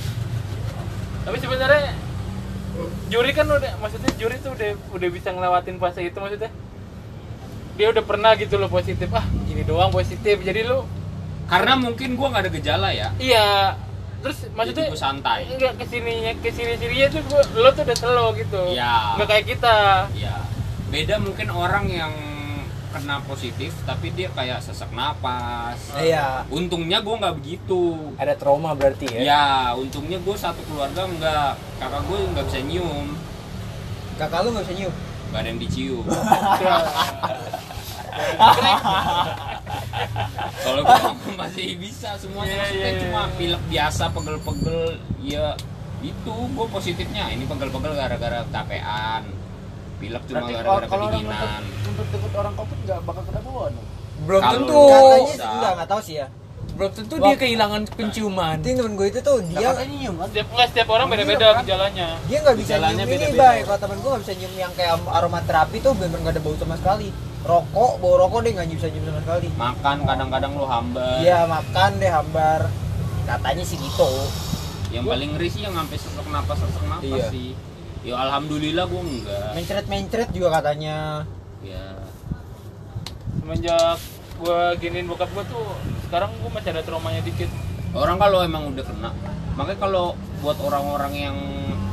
Tapi 1.20 1.36
sebenarnya 1.38 1.92
juri 3.06 3.30
kan 3.32 3.44
udah, 3.44 3.72
maksudnya 3.76 4.12
juri 4.16 4.36
tuh 4.38 4.52
udah 4.52 4.70
udah 4.90 5.08
bisa 5.10 5.28
ngelewatin 5.28 5.76
fase 5.76 6.00
itu 6.00 6.16
maksudnya. 6.16 6.48
Dia 7.78 7.94
udah 7.94 8.02
pernah 8.02 8.34
gitu 8.34 8.58
loh 8.58 8.66
positif. 8.66 9.06
Ah, 9.14 9.22
ini 9.46 9.62
doang 9.62 9.94
positif. 9.94 10.42
Jadi 10.42 10.66
lu 10.66 10.82
karena 11.46 11.78
mungkin 11.78 12.18
gue 12.18 12.26
nggak 12.26 12.42
ada 12.42 12.52
gejala 12.52 12.88
ya. 12.90 13.08
Iya. 13.22 13.78
Terus 14.18 14.50
maksudnya 14.50 14.90
Jadi 14.90 14.92
gua 14.92 14.98
santai. 14.98 15.40
enggak 15.46 15.72
ke 15.78 15.84
sininya 15.86 16.32
ke 16.42 16.50
sini 16.50 16.74
sininya 16.74 17.06
tuh 17.06 17.22
gua, 17.30 17.42
lo 17.54 17.70
tuh 17.70 17.86
udah 17.86 17.96
slow 17.96 18.28
gitu. 18.34 18.62
Iya. 18.74 19.14
nggak 19.14 19.28
kayak 19.30 19.46
kita. 19.46 19.78
Ya 20.18 20.34
beda 20.88 21.20
mungkin 21.20 21.48
orang 21.52 21.86
yang 21.86 22.12
kena 22.88 23.20
positif 23.28 23.76
tapi 23.86 24.10
dia 24.10 24.26
kayak 24.34 24.58
sesak 24.58 24.90
napas. 24.90 25.78
Iya. 25.94 26.50
Untungnya 26.50 26.98
gue 26.98 27.14
nggak 27.14 27.36
begitu. 27.38 28.10
Ada 28.18 28.34
trauma 28.34 28.74
berarti 28.74 29.06
ya? 29.06 29.20
ya 29.22 29.44
untungnya 29.78 30.18
gue 30.18 30.34
satu 30.34 30.66
keluarga 30.66 31.06
nggak. 31.06 31.50
Kakak 31.78 32.02
gue 32.10 32.18
nggak 32.34 32.46
bisa 32.50 32.60
nyium. 32.66 33.06
Kakak 34.18 34.42
lu 34.42 34.50
nggak 34.50 34.66
bisa 34.66 34.76
nyium 34.82 34.94
nggak 35.28 35.40
ada 35.44 35.48
yang 35.48 35.60
dicium 35.60 36.04
kalau 40.64 40.82
gue 40.84 41.34
masih 41.36 41.66
bisa 41.78 42.16
semuanya 42.18 42.52
Iya, 42.52 42.60
maksudnya 42.62 42.90
iya, 42.90 43.00
cuma 43.02 43.20
iya. 43.24 43.34
pilek 43.36 43.62
biasa 43.68 44.04
pegel-pegel 44.12 44.80
ya 45.22 45.46
itu 45.98 46.34
gue 46.54 46.66
positifnya 46.70 47.24
ini 47.34 47.44
pegel-pegel 47.46 47.92
gara-gara 47.94 48.46
capean 48.48 49.22
pilek 49.98 50.22
cuma 50.30 50.46
gara-gara 50.46 50.86
kalau 50.86 51.06
orang 51.06 51.12
kedinginan 51.12 51.62
untuk 51.88 52.06
deket 52.14 52.32
orang 52.38 52.54
covid 52.54 52.78
nggak 52.86 52.98
bakal 53.02 53.22
kena 53.26 53.40
bawaan 53.42 53.72
dong. 53.74 53.88
Belum 54.18 54.42
tentu. 54.42 54.82
katanya 54.90 55.46
enggak 55.54 55.72
nggak 55.78 55.88
tahu 55.90 56.00
sih 56.02 56.14
ya 56.18 56.26
Belum 56.78 56.92
tentu 56.94 57.14
dia 57.18 57.34
kehilangan 57.34 57.80
penciuman. 57.90 58.54
Nanti 58.54 58.70
temen 58.70 58.94
gue 58.94 59.06
itu 59.10 59.18
tuh 59.18 59.42
Dia 59.42 59.50
dia 59.50 59.68
katanya 59.74 59.90
nyium 59.90 60.14
setiap 60.22 60.46
nggak 60.48 60.68
setiap 60.70 60.88
orang 60.94 61.06
beda-beda 61.10 61.46
gejalanya. 61.58 62.08
dia 62.30 62.38
nggak 62.38 62.56
bisa 62.56 62.74
nyium 62.78 62.94
ini 62.94 63.04
beda-beda. 63.18 63.42
bay. 63.42 63.58
Kalau 63.66 63.78
temen 63.82 63.96
gue 63.98 64.08
nggak 64.08 64.22
bisa 64.22 64.34
nyium 64.38 64.54
yang 64.54 64.72
kayak 64.78 64.94
aromaterapi 65.02 65.76
tuh 65.82 65.92
bener 65.98 66.18
nggak 66.22 66.34
ada 66.38 66.42
bau 66.42 66.54
sama 66.54 66.74
sekali. 66.78 67.08
Rokok 67.42 67.92
bau 67.98 68.14
rokok 68.16 68.40
dia 68.46 68.52
nggak 68.54 68.68
bisa 68.70 68.88
nyium 68.88 69.04
sama 69.04 69.20
sekali. 69.20 69.48
Makan 69.52 69.96
kadang-kadang 70.06 70.52
lo 70.54 70.66
hambar. 70.70 71.18
Iya 71.18 71.38
makan 71.44 71.90
deh 71.98 72.10
hambar. 72.14 72.60
Katanya 73.26 73.64
sih 73.66 73.76
gitu. 73.76 74.10
Yang 74.88 75.04
paling 75.04 75.30
ngeri 75.34 75.48
sih 75.50 75.60
yang 75.66 75.74
sampai 75.74 75.96
sesak 75.98 76.26
napas 76.30 76.56
sesak 76.62 76.84
napas 76.86 77.10
Iya. 77.10 77.26
sih. 77.28 77.48
Ya 78.06 78.14
alhamdulillah 78.16 78.86
gue 78.86 79.02
enggak. 79.02 79.50
Mencret-mencret 79.52 80.28
juga 80.30 80.48
katanya. 80.54 81.26
Ya 81.58 81.98
semenjak 83.38 83.98
gua 84.36 84.76
giniin 84.76 85.08
bokap 85.08 85.26
gua 85.32 85.42
tuh 85.42 85.66
sekarang 86.08 86.30
gua 86.38 86.50
masih 86.50 86.70
ada 86.70 86.82
traumanya 86.82 87.20
dikit 87.20 87.50
orang 87.90 88.16
kalau 88.16 88.38
emang 88.40 88.62
udah 88.66 88.82
kena 88.82 89.10
makanya 89.54 89.78
kalau 89.78 90.04
buat 90.38 90.56
orang-orang 90.58 91.12
yang 91.14 91.36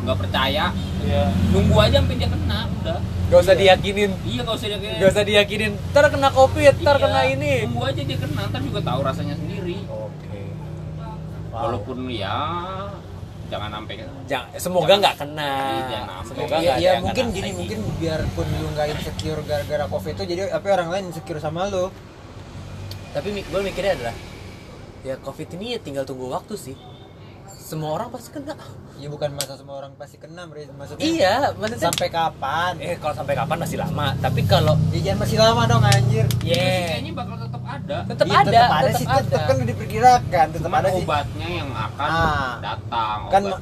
nggak 0.02 0.18
percaya 0.18 0.70
ya 1.02 1.24
nunggu 1.50 1.76
aja 1.78 2.00
sampai 2.00 2.16
dia 2.16 2.30
kena 2.30 2.60
udah 2.80 3.00
Gak 3.26 3.42
usah 3.42 3.58
diyakinin. 3.58 4.14
iya 4.22 4.40
gak 4.40 4.54
usah 4.54 4.70
kayak 4.70 5.02
Gak 5.02 5.10
usah 5.10 5.26
diyakinin. 5.26 5.74
Ntar 5.90 6.14
kena 6.14 6.30
covid, 6.30 6.78
ntar 6.78 6.94
Iya, 6.94 7.02
kena 7.02 7.22
ini. 7.26 7.54
tunggu 7.66 7.82
aja 7.84 8.02
dia 8.06 8.18
kena 8.22 8.42
ntar 8.46 8.62
juga 8.62 8.80
tahu 8.80 9.00
rasanya 9.02 9.34
sendiri 9.34 9.82
Oke. 9.84 10.42
walaupun 11.50 11.98
ya 12.08 12.38
jangan 13.46 13.70
sampai 13.72 13.94
Jangan, 14.26 14.50
semoga 14.56 14.94
nggak 14.96 15.16
kena. 15.18 15.50
Iya, 15.50 15.82
jangan. 15.88 16.22
Semoga 16.22 16.56
ya, 16.60 16.74
ya 16.78 16.92
mungkin 16.98 17.26
kena 17.26 17.34
gini 17.34 17.42
lagi. 17.44 17.58
mungkin 17.58 17.80
biarpun 17.98 18.46
lu 18.52 18.68
nggak 18.74 18.88
insecure 18.92 19.42
gara-gara 19.42 19.86
covid 19.88 20.14
itu 20.14 20.24
jadi 20.28 20.42
apa 20.50 20.66
orang 20.72 20.90
lain 20.92 21.04
insecure 21.10 21.38
sama 21.38 21.66
lu 21.68 21.90
Tapi 23.16 23.28
gue 23.42 23.62
mikirnya 23.64 23.94
adalah 23.96 24.16
ya 25.02 25.16
covid 25.18 25.48
ini 25.56 25.78
ya 25.78 25.80
tinggal 25.80 26.04
tunggu 26.04 26.28
waktu 26.28 26.60
sih. 26.60 26.76
Semua 27.56 27.96
orang 27.96 28.12
pasti 28.12 28.30
kena. 28.30 28.54
ya 28.96 29.12
bukan 29.12 29.36
masa 29.36 29.60
semua 29.60 29.84
orang 29.84 29.92
pasti 30.00 30.16
kena 30.16 30.48
maksudnya 30.48 31.04
Iya, 31.04 31.52
maksudnya 31.60 31.92
sampai 31.92 32.08
kapan 32.08 32.80
eh 32.80 32.96
kalau 32.96 33.12
sampai 33.12 33.36
kapan 33.36 33.58
masih 33.60 33.76
lama. 33.76 34.16
Tapi 34.20 34.48
kalau 34.48 34.80
ya 34.92 35.00
jangan 35.04 35.20
masih 35.28 35.36
lama 35.36 35.62
dong 35.68 35.84
anjir 35.84 36.24
sih 36.40 36.56
yeah, 36.56 36.96
kayaknya 36.96 37.12
bakal 37.12 37.36
tetap 37.36 37.64
ada 37.66 37.98
tetap 38.08 38.26
Iya, 38.26 38.38
ada, 38.40 38.48
tetap 38.48 38.72
ada 38.72 38.88
tetap 38.88 38.96
sih 38.96 39.06
ada. 39.06 39.20
tetap 39.20 39.42
kan 39.44 39.56
diperkirakan 39.68 40.46
tetap 40.56 40.72
ada 40.72 40.88
sih 40.90 41.04
obatnya 41.04 41.48
yang 41.50 41.70
akan 41.72 42.08
Ah. 42.08 42.54
datang 42.64 43.20
kan 43.28 43.42
obat, 43.44 43.62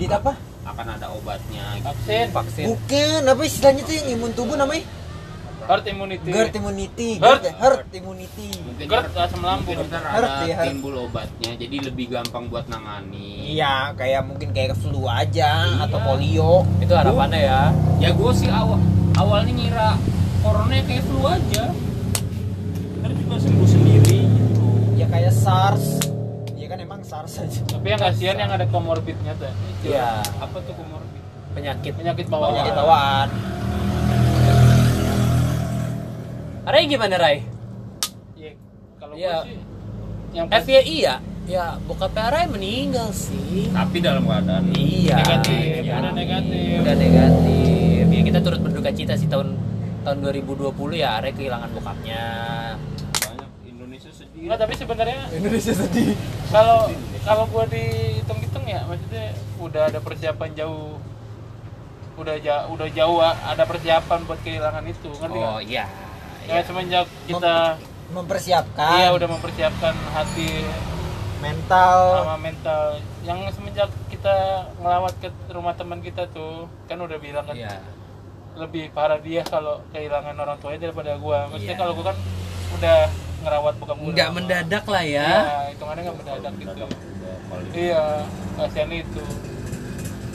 di 0.00 0.06
apa 0.08 0.32
akan 0.62 0.86
ada 0.88 1.06
obatnya 1.12 1.64
gitu. 1.76 1.84
vaksin 1.84 2.26
vaksin. 2.32 2.64
bukan 2.72 3.20
apa 3.26 3.42
istilahnya 3.42 3.82
tuh 3.84 3.94
yang 3.94 4.06
imun 4.14 4.32
tubuh 4.32 4.56
namanya 4.56 4.84
herd 5.70 5.86
immunity. 5.86 6.30
Herd 6.34 6.50
immunity 6.52 7.10
Herd. 7.16 7.42
herd, 7.46 7.54
herd 7.62 7.90
immunity. 7.94 8.48
Ntar- 8.82 9.06
asam 9.14 9.40
lambung. 9.40 9.78
Herd 9.78 10.26
ya, 10.50 10.54
herd. 10.58 10.66
timbul 10.66 10.94
obatnya 10.98 11.50
jadi 11.54 11.76
lebih 11.86 12.06
gampang 12.10 12.50
buat 12.50 12.66
nangani. 12.66 13.54
Iya 13.54 13.94
kayak 13.94 14.26
mungkin 14.26 14.50
kayak 14.50 14.74
flu 14.74 15.06
aja 15.06 15.70
Iya. 15.70 15.86
atau 15.86 15.98
polio. 16.02 16.66
Itu 16.82 16.92
harapannya 16.98 17.40
ya. 17.46 17.62
ya 18.02 18.10
gue 18.10 18.30
sih 18.34 18.50
awal 18.50 18.82
awalnya 19.14 19.52
ngira 19.54 19.90
corona 20.42 20.74
kayak 20.82 21.04
flu 21.06 21.20
aja. 21.22 21.64
Ntar 22.98 23.10
juga 23.14 23.34
sembuh 23.38 23.68
sendiri 23.70 24.18
gitu. 24.26 24.66
Ya 24.98 25.06
kayak 25.06 25.30
SARS. 25.30 25.86
Ya 26.58 26.66
kan 26.66 26.82
emang 26.82 27.00
SARS 27.06 27.46
aja. 27.46 27.62
Tapi 27.70 27.86
yang 27.86 28.00
kasihan 28.02 28.36
yang 28.36 28.50
ada 28.50 28.66
komorbidnya 28.66 29.38
tuh. 29.38 29.46
Iya, 29.86 30.18
apa 30.18 30.56
tuh 30.66 30.74
komorbid? 30.74 31.22
Penyakit. 31.54 31.92
penyakit 31.94 32.26
bawaan. 32.26 32.58
Penyakit 32.58 32.74
bawaan 32.74 33.28
Ray 36.62 36.84
gimana 36.86 37.16
Ray? 37.16 37.36
Iya, 38.34 38.52
kalau 38.96 39.14
gua 39.16 39.36
sih 39.42 39.58
yang 40.30 40.46
FYI 40.46 40.96
ya, 41.00 41.14
ya 41.44 41.64
bokapnya 41.82 42.30
Ray 42.30 42.46
meninggal 42.46 43.08
sih. 43.10 43.66
tapi 43.68 43.98
dalam 43.98 44.22
keadaan 44.22 44.70
Iya. 44.70 45.16
negatif 45.16 45.82
Iya. 45.82 45.94
udah 45.98 46.12
negatif 46.12 46.74
Udah 46.78 46.94
negatif. 46.96 48.04
Ya 48.06 48.22
kita 48.22 48.38
turut 48.40 48.60
berduka 48.60 48.90
cita 48.90 49.14
sih 49.14 49.26
tahun 49.26 49.56
tahun 50.00 50.18
2020 50.22 50.70
ya 50.94 51.18
Ray 51.18 51.32
kehilangan 51.32 51.70
bokapnya. 51.72 52.22
banyak 53.16 53.50
Indonesia 53.66 54.10
sedih 54.10 54.40
Enggak, 54.42 54.58
tapi 54.58 54.72
sebenarnya 54.74 55.20
Indonesia 55.30 55.72
sedih 55.74 56.12
kalau 56.48 56.80
kalau 57.20 57.44
gua 57.46 57.64
dihitung-hitung 57.66 58.64
ya 58.64 58.84
maksudnya 58.84 59.24
udah 59.58 59.82
ada 59.86 59.98
persiapan 59.98 60.50
jauh 60.54 60.96
udah 62.16 62.36
jauh 62.36 62.64
udah 62.70 62.88
jauh 62.90 63.18
ada 63.18 63.64
persiapan 63.64 64.18
buat 64.22 64.40
kehilangan 64.40 64.84
itu 64.84 65.08
ngerti? 65.10 65.38
Oh 65.38 65.58
iya. 65.58 65.88
Ya 66.50 66.60
semenjak 66.60 67.06
kita 67.24 67.78
mempersiapkan 68.10 68.98
iya 68.98 69.14
udah 69.14 69.28
mempersiapkan 69.30 69.94
hati 70.10 70.66
mental. 71.38 71.98
sama 72.20 72.36
mental. 72.36 72.82
Yang 73.22 73.54
semenjak 73.54 73.88
kita 74.10 74.34
ngelawat 74.76 75.14
ke 75.22 75.28
rumah 75.48 75.72
teman 75.72 76.02
kita 76.02 76.26
tuh 76.28 76.66
kan 76.84 76.98
udah 76.98 77.16
bilang 77.16 77.46
kan 77.46 77.54
Iya. 77.54 77.78
lebih 78.58 78.90
parah 78.90 79.16
dia 79.16 79.46
kalau 79.46 79.78
kehilangan 79.94 80.34
orang 80.34 80.58
tuanya 80.58 80.90
daripada 80.90 81.14
gua. 81.16 81.46
Maksudnya 81.48 81.70
Iya. 81.70 81.80
kalau 81.80 81.92
gua 81.94 82.04
kan 82.10 82.18
udah 82.74 82.96
ngerawat 83.40 83.74
gua 83.78 83.94
Nggak 84.10 84.30
mendadak 84.34 84.84
lah 84.84 85.04
ya. 85.06 85.22
Iya, 85.24 85.58
hitungannya 85.70 86.02
nggak 86.02 86.18
mendadak 86.18 86.52
gitu. 86.58 86.84
Iya 87.72 88.04
kasihan 88.58 88.90
itu. 88.90 89.24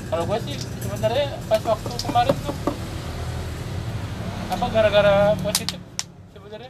Kalau 0.06 0.24
gua 0.24 0.38
sih 0.40 0.56
sebenarnya 0.56 1.26
pas 1.46 1.60
waktu 1.60 1.88
kemarin 2.02 2.36
tuh 2.40 2.56
apa 4.46 4.66
gara-gara 4.70 5.16
positif 5.42 5.82
sebenarnya 6.32 6.70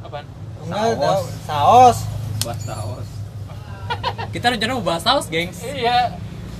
apaan 0.00 0.24
enggak 0.66 0.98
Saos. 0.98 1.26
saos 1.42 1.98
bahas 2.42 2.62
saus 2.62 3.08
Kita 4.34 4.46
rencana 4.48 4.72
mau 4.72 4.84
bahas 4.84 5.00
saus, 5.00 5.26
gengs. 5.26 5.62
iya 5.62 6.12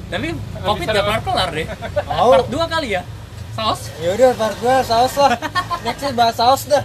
Tapi 0.07 0.33
Covid 0.57 0.87
gak 0.87 1.03
kelar-kelar 1.03 1.51
deh. 1.53 1.67
mau 2.07 2.31
Part 2.33 2.47
2 2.47 2.55
kali 2.69 2.89
ya. 2.93 3.03
Saus. 3.53 3.89
ya 3.97 4.13
udah 4.13 4.31
part 4.33 4.57
gua 4.57 4.77
saos 4.81 5.17
lah 5.17 5.33
next 5.83 6.05
bahas 6.13 6.37
saos 6.37 6.63
dah 6.67 6.85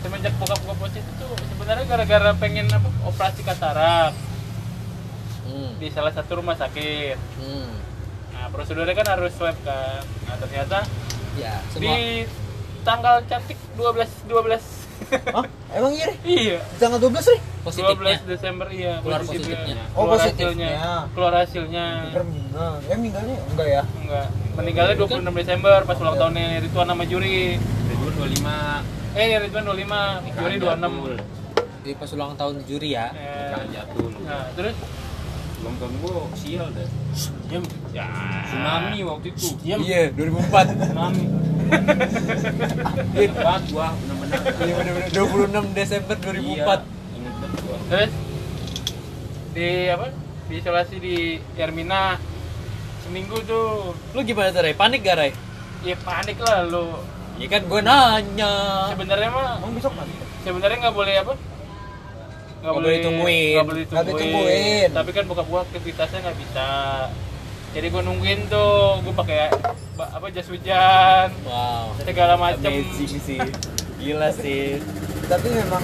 semenjak 0.00 0.30
bokap 0.34 0.58
gua 0.60 0.74
positif 0.78 1.02
tuh 1.16 1.30
sebenarnya 1.48 1.84
gara-gara 1.84 2.30
pengen 2.34 2.66
apa 2.68 2.88
operasi 3.04 3.42
katarak 3.42 4.14
Hmm. 5.42 5.74
di 5.76 5.90
salah 5.90 6.08
satu 6.08 6.38
rumah 6.38 6.54
sakit 6.54 7.18
Hmm. 7.36 7.74
nah 8.32 8.46
prosedurnya 8.48 8.94
kan 8.94 9.08
harus 9.10 9.34
swab 9.34 9.58
kan 9.60 10.00
nah 10.24 10.38
ternyata 10.38 10.86
Ya, 11.34 11.58
semua 11.68 11.90
di 11.92 12.22
tanggal 12.82 13.24
cantik 13.24 13.58
12 13.74 14.06
12 14.24 14.62
Hah? 15.04 15.44
emang 15.72 15.92
iya 15.92 16.08
iya. 16.22 16.58
Di 16.60 16.76
tanggal 16.76 17.00
12 17.00 17.12
nih 17.12 17.40
positifnya. 17.62 18.16
12 18.20 18.30
Desember 18.30 18.66
iya 18.68 18.92
Keluar 19.00 19.20
positifnya. 19.20 19.56
positifnya. 19.56 19.84
Oh, 19.88 20.02
keluar 20.02 20.12
positifnya. 20.12 20.68
hasilnya 20.68 21.08
keluar 21.12 21.32
hasilnya. 21.34 21.86
Meninggal. 22.12 22.72
Ya 22.82 22.94
meninggalnya? 22.94 23.36
Enggak 23.48 23.68
ya? 23.68 23.82
Enggak. 23.96 24.26
Meninggalnya 24.52 24.94
26 24.96 25.32
Desember 25.34 25.78
pas 25.82 25.96
ulang 25.98 26.16
tahunnya 26.16 26.44
Ridwan 26.60 26.86
sama 26.86 27.04
Juri. 27.04 27.38
Ridwan 27.58 28.12
25 28.14 29.12
eh 29.12 29.36
Ridwan 29.38 29.64
25 29.66 30.32
Juri 30.34 30.54
26 30.56 31.42
Jadi 31.82 31.94
pas 31.98 32.10
ulang 32.12 32.32
tahun 32.32 32.54
juri 32.62 32.90
ya. 32.92 33.06
Eh, 33.10 33.50
Jangan 33.50 33.68
jatuh 33.68 34.08
nah 34.22 34.44
terus 34.54 34.76
Ulang 35.62 35.76
tahun 35.78 35.94
gua 35.98 36.12
sial 36.34 36.66
deh. 36.70 36.88
diam 37.46 37.62
Ya. 37.92 38.06
Tsunami 38.44 38.98
waktu 39.02 39.26
itu. 39.30 39.46
diam 39.60 39.78
Iya, 39.78 40.00
2004. 40.10 40.74
Tsunami. 40.74 41.24
Ingat 43.14 43.36
banget 43.38 43.62
gua 43.70 43.86
bener-bener. 43.94 44.38
Iya 44.58 44.72
benar-benar 44.74 45.08
26 45.08 45.72
Desember 45.72 46.16
2004. 46.16 46.34
Iya, 46.34 46.74
ingat 47.12 47.34
banget 47.38 47.58
gua. 47.60 47.76
terus 47.86 48.12
di 49.52 49.68
apa 49.86 50.06
di 50.42 50.54
isolasi 50.56 50.96
di 50.96 51.16
Ermina 51.54 52.16
seminggu 53.02 53.36
tuh 53.42 53.92
Lu 54.10 54.20
gimana 54.22 54.48
tuh, 54.48 54.60
Ray? 54.60 54.72
Panik 54.72 55.00
gak, 55.00 55.16
Ray? 55.16 55.32
ya 55.82 55.98
panik 55.98 56.38
lah 56.38 56.62
lu 56.64 56.94
Ya 57.34 57.46
kan 57.48 57.62
gue 57.62 57.80
nanya. 57.80 58.52
sebenarnya 58.88 59.28
mah 59.28 59.58
emang 59.58 59.72
besok 59.74 59.92
mati 59.92 60.14
sebenarnya 60.40 60.76
nggak 60.80 60.94
boleh 60.94 61.14
apa 61.18 61.32
Nggak 62.62 62.72
boleh 62.72 62.90
ditungguin. 62.96 63.54
nggak 63.58 63.66
boleh 63.66 63.82
ditungguin. 63.82 64.88
tapi 64.94 65.10
kan 65.10 65.24
buka 65.26 65.42
gua 65.42 65.60
aktivitasnya 65.66 66.18
nggak 66.22 66.38
bisa 66.38 66.66
jadi 67.72 67.86
gua 67.90 68.02
nungguin 68.06 68.40
tuh 68.46 69.02
gua 69.02 69.14
pakai 69.18 69.50
apa 69.98 70.26
jas 70.30 70.46
hujan 70.46 71.28
Wow. 71.42 71.94
segala 71.98 72.34
macem 72.38 72.70
Amazing 72.70 73.18
sih. 73.18 73.38
Gila 73.98 74.30
sih. 74.30 74.78
tapi 75.26 75.46
memang 75.50 75.82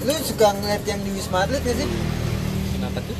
lu 0.00 0.14
suka 0.22 0.54
ngeliat 0.54 0.82
yang 0.86 1.00
di 1.02 1.10
Wisma 1.12 1.44
Atlet 1.44 1.60
gak 1.60 1.76
sih? 1.76 1.88
Kenapa 2.74 2.98
tuh? 3.04 3.16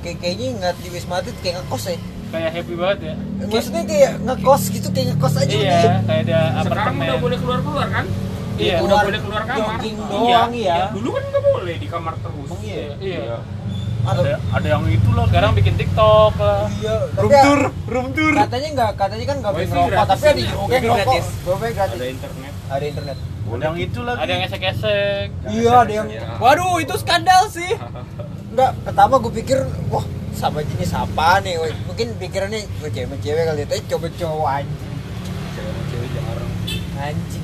Kayak 0.00 0.16
kayaknya 0.18 0.46
ngeliat 0.56 0.78
di 0.80 0.88
Wisma 0.88 1.14
Atlet 1.20 1.36
kayak 1.42 1.62
ngekos 1.62 1.84
ya 1.90 1.98
kayak 2.34 2.50
happy 2.50 2.74
banget 2.74 2.98
ya 2.98 3.14
maksudnya 3.46 3.82
kayak 3.86 4.12
ngekos 4.18 4.62
gitu 4.74 4.88
kayak 4.90 5.06
ngekos 5.14 5.34
aja 5.38 5.54
iya 5.54 5.82
kayak 6.02 6.22
ada 6.26 6.38
Sekarang 6.66 6.66
apartemen 6.66 7.06
udah 7.06 7.18
boleh 7.22 7.38
keluar-keluar 7.38 7.86
kan? 7.86 8.04
Iya 8.56 8.76
Udah 8.78 8.96
boleh 9.00 9.20
keluar 9.20 9.42
kamar. 9.42 9.58
jogging 9.58 9.96
doang 10.00 10.52
ya 10.52 10.80
Dulu 10.90 11.08
kan 11.10 11.22
nggak 11.24 11.42
boleh 11.44 11.74
di 11.76 11.86
kamar 11.86 12.14
terus. 12.16 12.46
Emang 12.46 12.62
iya? 12.62 12.86
iya 12.98 13.36
ada 14.04 14.36
ada 14.52 14.68
yang 14.68 14.84
itu 14.86 15.08
loh 15.08 15.24
sekarang 15.24 15.56
bikin 15.56 15.80
tiktok 15.80 16.36
lah 16.36 16.68
iya 16.76 17.08
Room 17.08 17.24
tapi 17.24 17.40
tour, 17.40 17.60
room 17.88 18.06
tour. 18.12 18.32
katanya 18.36 18.68
nggak 18.76 18.90
katanya 19.00 19.24
kan 19.24 19.36
nggak 19.40 19.52
boleh 19.54 19.64
ngerokok 19.66 20.04
tapi 20.04 20.24
ada 20.28 20.42
oke 20.54 20.76
gratis. 20.76 21.24
wifi 21.40 21.68
gratis 21.72 21.96
Ada 21.96 22.06
internet. 22.06 22.52
ada 22.68 22.84
internet 22.84 23.16
Ada 23.44 23.64
yang 23.64 23.76
itu 23.78 24.00
lagi. 24.00 24.18
ada 24.20 24.30
yang 24.30 24.42
esek-esek 24.42 25.26
iya 25.46 25.72
ada 25.78 25.92
yang 25.94 26.08
Ya. 26.08 26.36
Waduh, 26.36 26.80
itu 26.80 26.94
skandal 26.94 27.48
sih. 27.48 27.72
Enggak, 28.52 28.70
pertama 28.82 29.14
gue 29.18 29.32
pikir, 29.34 29.58
wah 29.88 30.04
sama 30.32 30.60
jenis 30.62 30.92
apa 30.92 31.40
nih? 31.40 31.56
Mungkin 31.84 32.06
pikirannya 32.16 32.60
gue 32.60 32.90
cewek-cewek 32.90 33.42
kali 33.42 33.60
ya, 33.60 33.66
tapi 33.66 33.82
coba 33.86 34.06
cowok 34.10 34.48
anjing. 34.54 34.92
Cewek-cewek 35.50 36.08
jarang. 36.10 36.50
Anjing. 36.98 37.43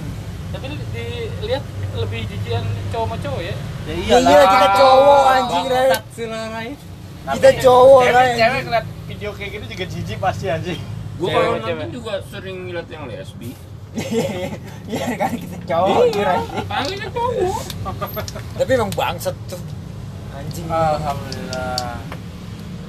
Tapi 0.50 0.66
dilihat 0.90 1.64
lebih 1.94 2.20
jijian 2.26 2.62
cowok 2.90 3.06
sama 3.06 3.16
cowok 3.18 3.42
ya 3.42 3.54
Ya 3.80 4.16
Iya, 4.18 4.40
kita 4.44 4.68
cowok 4.76 5.22
anjing, 5.26 5.64
Ray. 5.66 5.86
Ray. 5.90 6.68
Kita 7.34 7.50
cowok 7.58 8.00
cewek, 8.00 8.14
lah 8.14 8.24
cewek 8.32 8.60
ngeliat 8.64 8.86
video 9.04 9.30
kayak 9.34 9.50
gitu 9.50 9.64
juga 9.66 9.84
jijik 9.88 10.18
pasti 10.18 10.46
anjing 10.46 10.80
Gue 11.18 11.28
kalau 11.28 11.58
nonton 11.58 11.90
juga 11.90 12.12
sering 12.26 12.56
ngeliat 12.64 12.88
yang 12.88 13.04
lesbi. 13.04 13.50
Iya 14.86 15.06
kan 15.14 15.32
kita 15.34 15.56
cowok 15.66 16.04
kira 16.10 16.34
Panggilnya 16.64 17.08
cowok. 17.10 17.60
Tapi 18.56 18.70
emang 18.72 18.92
bangsat 18.94 19.36
tuh. 19.46 19.60
Anjing. 20.30 20.66
alhamdulillah 20.70 21.98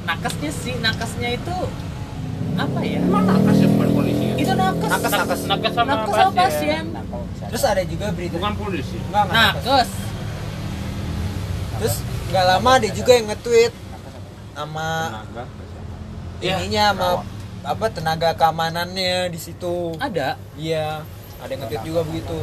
nakesnya 0.02 0.52
sih 0.52 0.74
nakesnya 0.78 1.30
itu 1.36 1.58
apa 2.54 2.80
ya 2.82 3.00
Emang 3.02 3.24
nakas 3.24 3.56
ya 3.58 3.68
bukan 3.70 3.90
polisi 3.92 4.24
ya? 4.24 4.36
itu 4.36 4.52
nakes 4.54 4.90
Nakes, 4.90 5.12
nakes. 5.12 5.40
nakes 5.46 5.72
sama 5.74 5.92
nakes 5.92 6.10
sama 6.10 6.32
pasien 6.32 6.34
pasien 6.34 6.86
Terus 7.52 7.64
ada 7.68 7.84
juga 7.84 8.06
berita. 8.10 8.40
Bukan 8.40 8.56
polisi. 8.56 8.96
Enggak, 8.98 9.24
enggak. 9.28 9.36
nakes. 9.36 9.64
nakes 9.68 9.92
Terus 11.78 11.96
nggak 12.32 12.46
lama 12.48 12.70
ada 12.80 12.88
juga 12.88 13.12
yang 13.12 13.26
nge-tweet 13.28 13.74
sama 14.52 14.88
Tenaga. 15.12 15.44
Ya. 16.40 16.56
ininya 16.58 16.84
sama 16.90 17.10
apa 17.62 17.86
tenaga 17.92 18.30
keamanannya 18.34 19.28
di 19.28 19.38
situ. 19.38 19.94
ada 20.00 20.40
Iya, 20.56 21.04
ada 21.38 21.50
yang 21.50 21.62
nge-tweet 21.62 21.84
juga 21.84 22.02
begitu. 22.08 22.40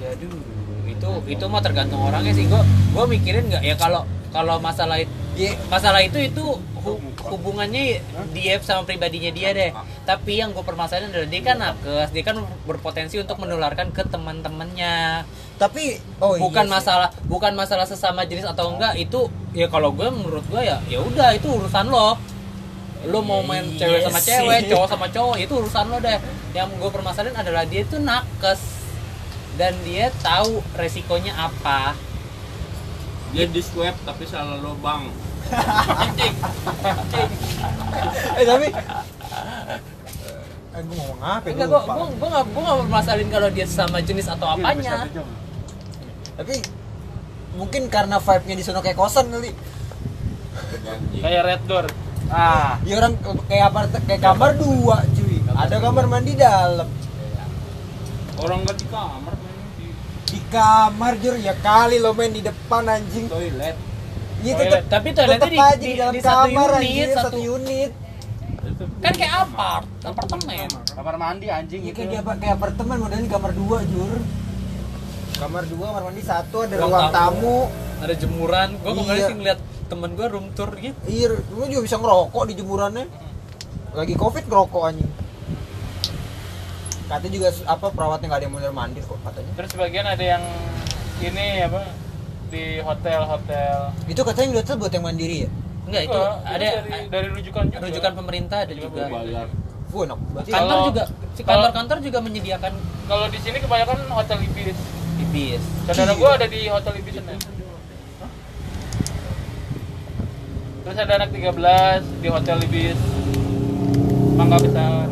ya 0.00 0.16
dulu 0.16 0.40
itu 0.88 1.10
itu 1.28 1.44
mah 1.44 1.60
tergantung 1.60 2.00
orangnya 2.00 2.32
sih 2.32 2.48
gua 2.48 2.64
gua 2.96 3.04
mikirin 3.04 3.52
nggak 3.52 3.60
ya 3.60 3.76
kalau 3.76 4.08
kalau 4.32 4.56
masalah 4.56 4.96
itu 4.96 5.12
Iya, 5.29 5.29
masalah 5.68 6.00
itu 6.00 6.18
itu 6.20 6.44
hu- 6.80 7.00
hubungannya 7.24 8.00
dia 8.32 8.54
sama 8.60 8.84
pribadinya 8.84 9.30
dia 9.30 9.50
deh. 9.52 9.70
Tapi 10.04 10.40
yang 10.40 10.50
gue 10.50 10.64
permasalahin 10.64 11.08
adalah 11.08 11.28
dia 11.28 11.42
kan 11.44 11.56
nakes 11.56 12.10
dia 12.10 12.24
kan 12.24 12.36
berpotensi 12.66 13.16
untuk 13.16 13.38
menularkan 13.38 13.92
ke 13.92 14.02
teman-temannya. 14.04 15.24
Tapi 15.56 16.00
oh 16.18 16.36
bukan 16.36 16.64
iya 16.64 16.70
sih. 16.70 16.74
masalah 16.76 17.08
bukan 17.24 17.52
masalah 17.52 17.86
sesama 17.86 18.24
jenis 18.24 18.44
atau 18.44 18.74
enggak 18.74 18.96
itu 18.96 19.28
ya 19.52 19.68
kalau 19.68 19.92
gue 19.92 20.08
menurut 20.08 20.44
gue 20.48 20.60
ya 20.60 20.80
ya 20.88 20.98
udah 21.00 21.32
itu 21.32 21.48
urusan 21.48 21.88
lo. 21.88 22.16
Lo 23.08 23.24
mau 23.24 23.40
main 23.40 23.64
Iya 23.64 23.88
cewek 23.88 24.00
sama 24.04 24.20
cewek 24.20 24.60
cowok 24.68 24.88
sama 24.88 25.06
cowok 25.08 25.36
itu 25.40 25.52
urusan 25.56 25.84
lo 25.88 25.98
deh. 26.00 26.20
Yang 26.52 26.68
gue 26.76 26.90
permasalahin 26.92 27.36
adalah 27.36 27.64
dia 27.64 27.80
itu 27.80 27.96
nakes. 27.96 28.60
Dan 29.56 29.76
dia 29.84 30.08
tahu 30.24 30.64
resikonya 30.72 31.36
apa. 31.36 31.92
Dia 33.30 33.46
di 33.46 33.62
swab 33.62 33.94
tapi 34.02 34.24
salah 34.24 34.58
lubang. 34.58 35.06
Anjing 35.52 36.34
anjing 36.80 37.30
Eh 38.32 38.44
tapi 38.44 38.68
Eh, 40.70 40.80
gue 40.80 40.96
ngomong 40.96 41.18
apa 41.20 41.44
ya? 41.44 41.52
enggak 41.52 41.68
Gua 41.68 41.80
gue 41.80 41.90
gue 41.90 42.06
gue 42.14 42.28
nggak 42.30 42.44
gue 42.46 42.62
nggak 42.62 42.78
permasalahin 42.80 43.28
kalau 43.28 43.48
dia 43.50 43.66
sama 43.66 43.98
jenis 43.98 44.26
atau 44.26 44.46
apanya 44.48 45.10
Tapi 46.32 46.54
mungkin 47.52 47.82
karena 47.86 48.16
vibe-nya 48.16 48.54
di 48.54 48.62
sono 48.62 48.78
kayak 48.78 48.94
kosan 48.94 49.28
kali. 49.28 49.50
kayak 51.16 51.42
red 51.42 51.62
door 51.64 51.86
ah 52.30 52.78
Ya 52.80 52.94
orang 52.96 53.18
kayak 53.44 53.64
apart 53.66 53.90
kayak 54.00 54.22
kamar 54.22 54.54
dua, 54.54 55.02
cuy. 55.10 55.36
Ada 55.50 55.76
kamar 55.78 56.06
mandi 56.06 56.32
dalam. 56.32 56.86
Orang 58.38 58.62
nggak 58.62 58.78
di 58.78 58.86
kamar 58.86 59.34
Di 60.24 60.38
kamar 60.48 61.12
jur 61.18 61.34
ya 61.34 61.58
kali 61.58 61.98
lo 61.98 62.14
main 62.14 62.30
di 62.30 62.40
depan 62.40 62.86
anjing. 62.86 63.26
toilet. 63.26 63.74
Iya 64.40 64.54
Toilet. 64.54 64.72
tetep 64.72 64.88
tapi 64.88 65.08
toiletnya 65.10 65.46
di, 65.46 65.58
di, 65.58 65.60
di, 65.78 65.90
dalam 65.94 66.12
di 66.12 66.20
satu 66.20 66.36
kamar 66.46 66.68
unit 66.70 66.80
anjir, 66.80 67.08
satu, 67.10 67.20
satu 67.26 67.38
unit. 67.38 67.90
kan 68.98 69.12
kayak 69.12 69.34
apart 69.42 69.86
apartemen 70.02 70.68
kamar 70.90 71.14
mandi 71.16 71.46
anjing 71.48 71.80
Iya 71.82 71.90
itu 71.90 72.00
kayak 72.02 72.22
apa 72.22 72.32
kayak 72.36 72.54
apartemen 72.56 72.96
modelnya 72.98 73.28
kamar 73.28 73.50
dua 73.52 73.78
jur. 73.84 74.12
Kamar 75.32 75.64
dua, 75.64 75.84
kamar 75.86 76.02
mandi 76.06 76.22
satu, 76.22 76.56
ada 76.62 76.74
Ruang 76.74 76.88
ruang, 76.90 77.08
tamu. 77.10 77.40
tamu. 77.40 77.58
ada 78.00 78.14
jemuran 78.14 78.68
gue 78.74 78.92
kemarin 78.94 79.12
Iya. 79.14 79.26
sih 79.26 79.34
ngeliat 79.34 79.58
temen 79.86 80.10
gue 80.12 80.26
room 80.26 80.46
tour 80.50 80.70
gitu 80.74 80.96
Iya, 81.04 81.26
lu 81.50 81.64
juga 81.66 81.82
bisa 81.82 81.96
ngerokok 81.96 82.42
di 82.46 82.54
jemurannya. 82.54 83.04
Lagi 83.90 84.14
covid 84.14 84.44
ngerokok 84.46 84.82
anjing. 84.82 85.10
Katanya 87.06 87.32
juga 87.34 87.48
apa 87.66 87.86
perawatnya 87.88 88.26
nggak 88.26 88.38
ada 88.38 88.46
yang 88.46 88.54
bener 88.54 88.72
mandi 88.72 89.00
kok 89.02 89.18
katanya. 89.20 89.52
terus 89.52 89.70
sebagian 89.70 90.06
ada 90.06 90.24
yang 90.26 90.44
ini 91.20 91.46
apa 91.60 91.82
di 92.50 92.64
hotel 92.80 93.20
hotel. 93.24 93.76
Itu 94.04 94.20
katanya 94.20 94.44
yang 94.44 94.52
di 94.52 94.60
hotel 94.60 94.76
buat 94.76 94.92
yang 94.92 95.06
mandiri 95.06 95.38
ya? 95.46 95.50
enggak 95.80 96.02
itu 96.06 96.14
Enggak, 96.14 96.34
ada 96.46 96.66
dari, 96.70 96.90
dari 97.08 97.28
rujukan 97.32 97.64
juga. 97.66 97.82
rujukan 97.82 98.12
pemerintah 98.14 98.58
ada 98.62 98.74
juga. 98.76 99.02
Bayar. 99.08 99.46
Wah, 99.90 100.02
enak. 100.06 100.18
Berarti 100.30 100.50
kantor 100.52 100.68
Kalau- 100.70 100.86
juga 100.86 101.02
si 101.30 101.42
kantor-kantor 101.42 101.96
juga 101.98 102.18
menyediakan 102.20 102.72
kalau 103.08 103.26
di 103.26 103.38
sini 103.38 103.58
kebanyakan 103.58 103.98
hotel 104.08 104.38
ibis 104.44 104.78
di 105.18 105.24
bis 105.26 105.62
saudara 105.84 106.14
gua 106.14 106.30
ada 106.36 106.46
di 106.46 106.60
hotel 106.66 106.94
ibis 106.96 107.14
sana. 107.16 107.34
Terus 110.80 110.96
ada 110.96 111.12
anak 111.16 111.30
13 111.30 112.02
di 112.18 112.28
hotel 112.28 112.56
ibis 112.66 112.98
mangga 114.34 114.56
besar. 114.58 115.06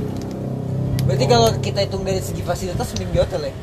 Berarti 1.04 1.24
kalau 1.26 1.48
kita 1.58 1.80
hitung 1.82 2.02
dari 2.02 2.20
segi 2.20 2.42
fasilitas 2.42 2.92
mending 2.94 3.10
di 3.10 3.18
hotel 3.18 3.40
ya? 3.46 3.54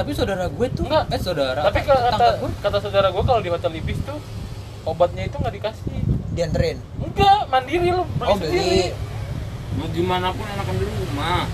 Tapi 0.00 0.10
saudara 0.10 0.44
gue 0.46 0.66
tuh 0.70 0.84
Enggak. 0.86 1.04
eh 1.08 1.20
saudara 1.20 1.60
tapi 1.62 1.80
kalau 1.82 2.00
kata 2.02 2.26
gue 2.38 2.50
kata 2.58 2.78
saudara 2.78 3.06
gua 3.10 3.22
kalau 3.22 3.40
di 3.40 3.50
hotel 3.50 3.72
ibis 3.74 4.00
tuh 4.00 4.16
obatnya 4.82 5.22
itu 5.22 5.36
nggak 5.36 5.54
dikasih 5.54 6.00
Dianterin. 6.30 6.78
enggak 6.98 7.38
mandiri 7.46 7.90
lu 7.90 8.02
beli 8.10 8.24
Oh, 8.24 8.34
sendiri 8.34 8.56
beli. 8.56 8.82
Mau 9.70 9.86
gimana 9.88 10.26
pun 10.30 10.46
enakan 10.46 10.74
di 10.74 10.84
rumah. 10.86 11.44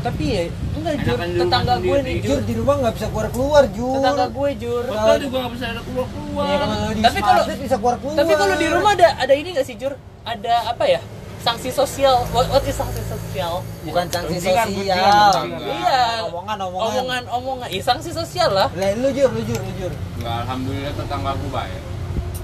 tapi 0.00 0.24
ya 0.24 0.42
enggak 0.72 0.94
jur 1.02 1.16
tetangga 1.18 1.74
gue 1.76 1.96
nih 2.00 2.14
Jur 2.16 2.28
jur 2.30 2.40
di 2.42 2.54
rumah 2.54 2.74
nggak 2.78 2.94
bisa 2.94 3.06
keluar 3.08 3.28
keluar 3.28 3.64
jur. 3.68 3.94
tetangga 3.96 4.26
gue 4.30 4.48
jur 4.56 4.82
Hotel 4.86 5.18
juga 5.20 5.36
nggak 5.40 5.52
bisa 5.52 5.66
ada 5.68 5.82
keluar 5.82 6.06
keluar. 6.08 6.46
Ya, 6.46 6.56
kalau 6.56 6.76
Tapi 7.02 7.18
kalau- 7.20 7.46
bisa 7.58 7.76
keluar 7.76 7.96
keluar. 7.98 8.16
tapi 8.16 8.32
kalau 8.34 8.54
di 8.54 8.66
rumah 8.66 8.90
ada 8.94 9.08
ada 9.18 9.34
ini 9.34 9.48
nggak 9.50 9.66
sih 9.66 9.74
jur 9.74 9.92
ada 10.22 10.54
apa 10.68 10.84
ya 10.86 11.00
sanksi 11.40 11.70
sosial. 11.72 12.24
What, 12.30 12.46
what 12.52 12.64
is 12.64 12.76
sanksi 12.76 13.02
sosial? 13.08 13.64
Bukan 13.84 14.06
sanksi 14.12 14.36
sosial. 14.40 14.68
iya. 14.70 16.24
Omongan, 16.28 16.58
omongan. 16.68 16.86
omongan 16.86 17.24
omongan. 17.32 17.68
Iya 17.72 17.82
sanksi 17.84 18.10
sosial 18.12 18.50
lah. 18.52 18.68
Lah 18.76 18.90
lu 18.96 19.08
jur, 19.12 19.32
lu 19.32 19.42
jur, 19.44 19.60
lu 19.60 19.72
jur. 19.80 19.92
Enggak, 20.20 20.36
alhamdulillah 20.46 20.92
tetangga 20.94 21.32
gue 21.36 21.50
baik. 21.50 21.80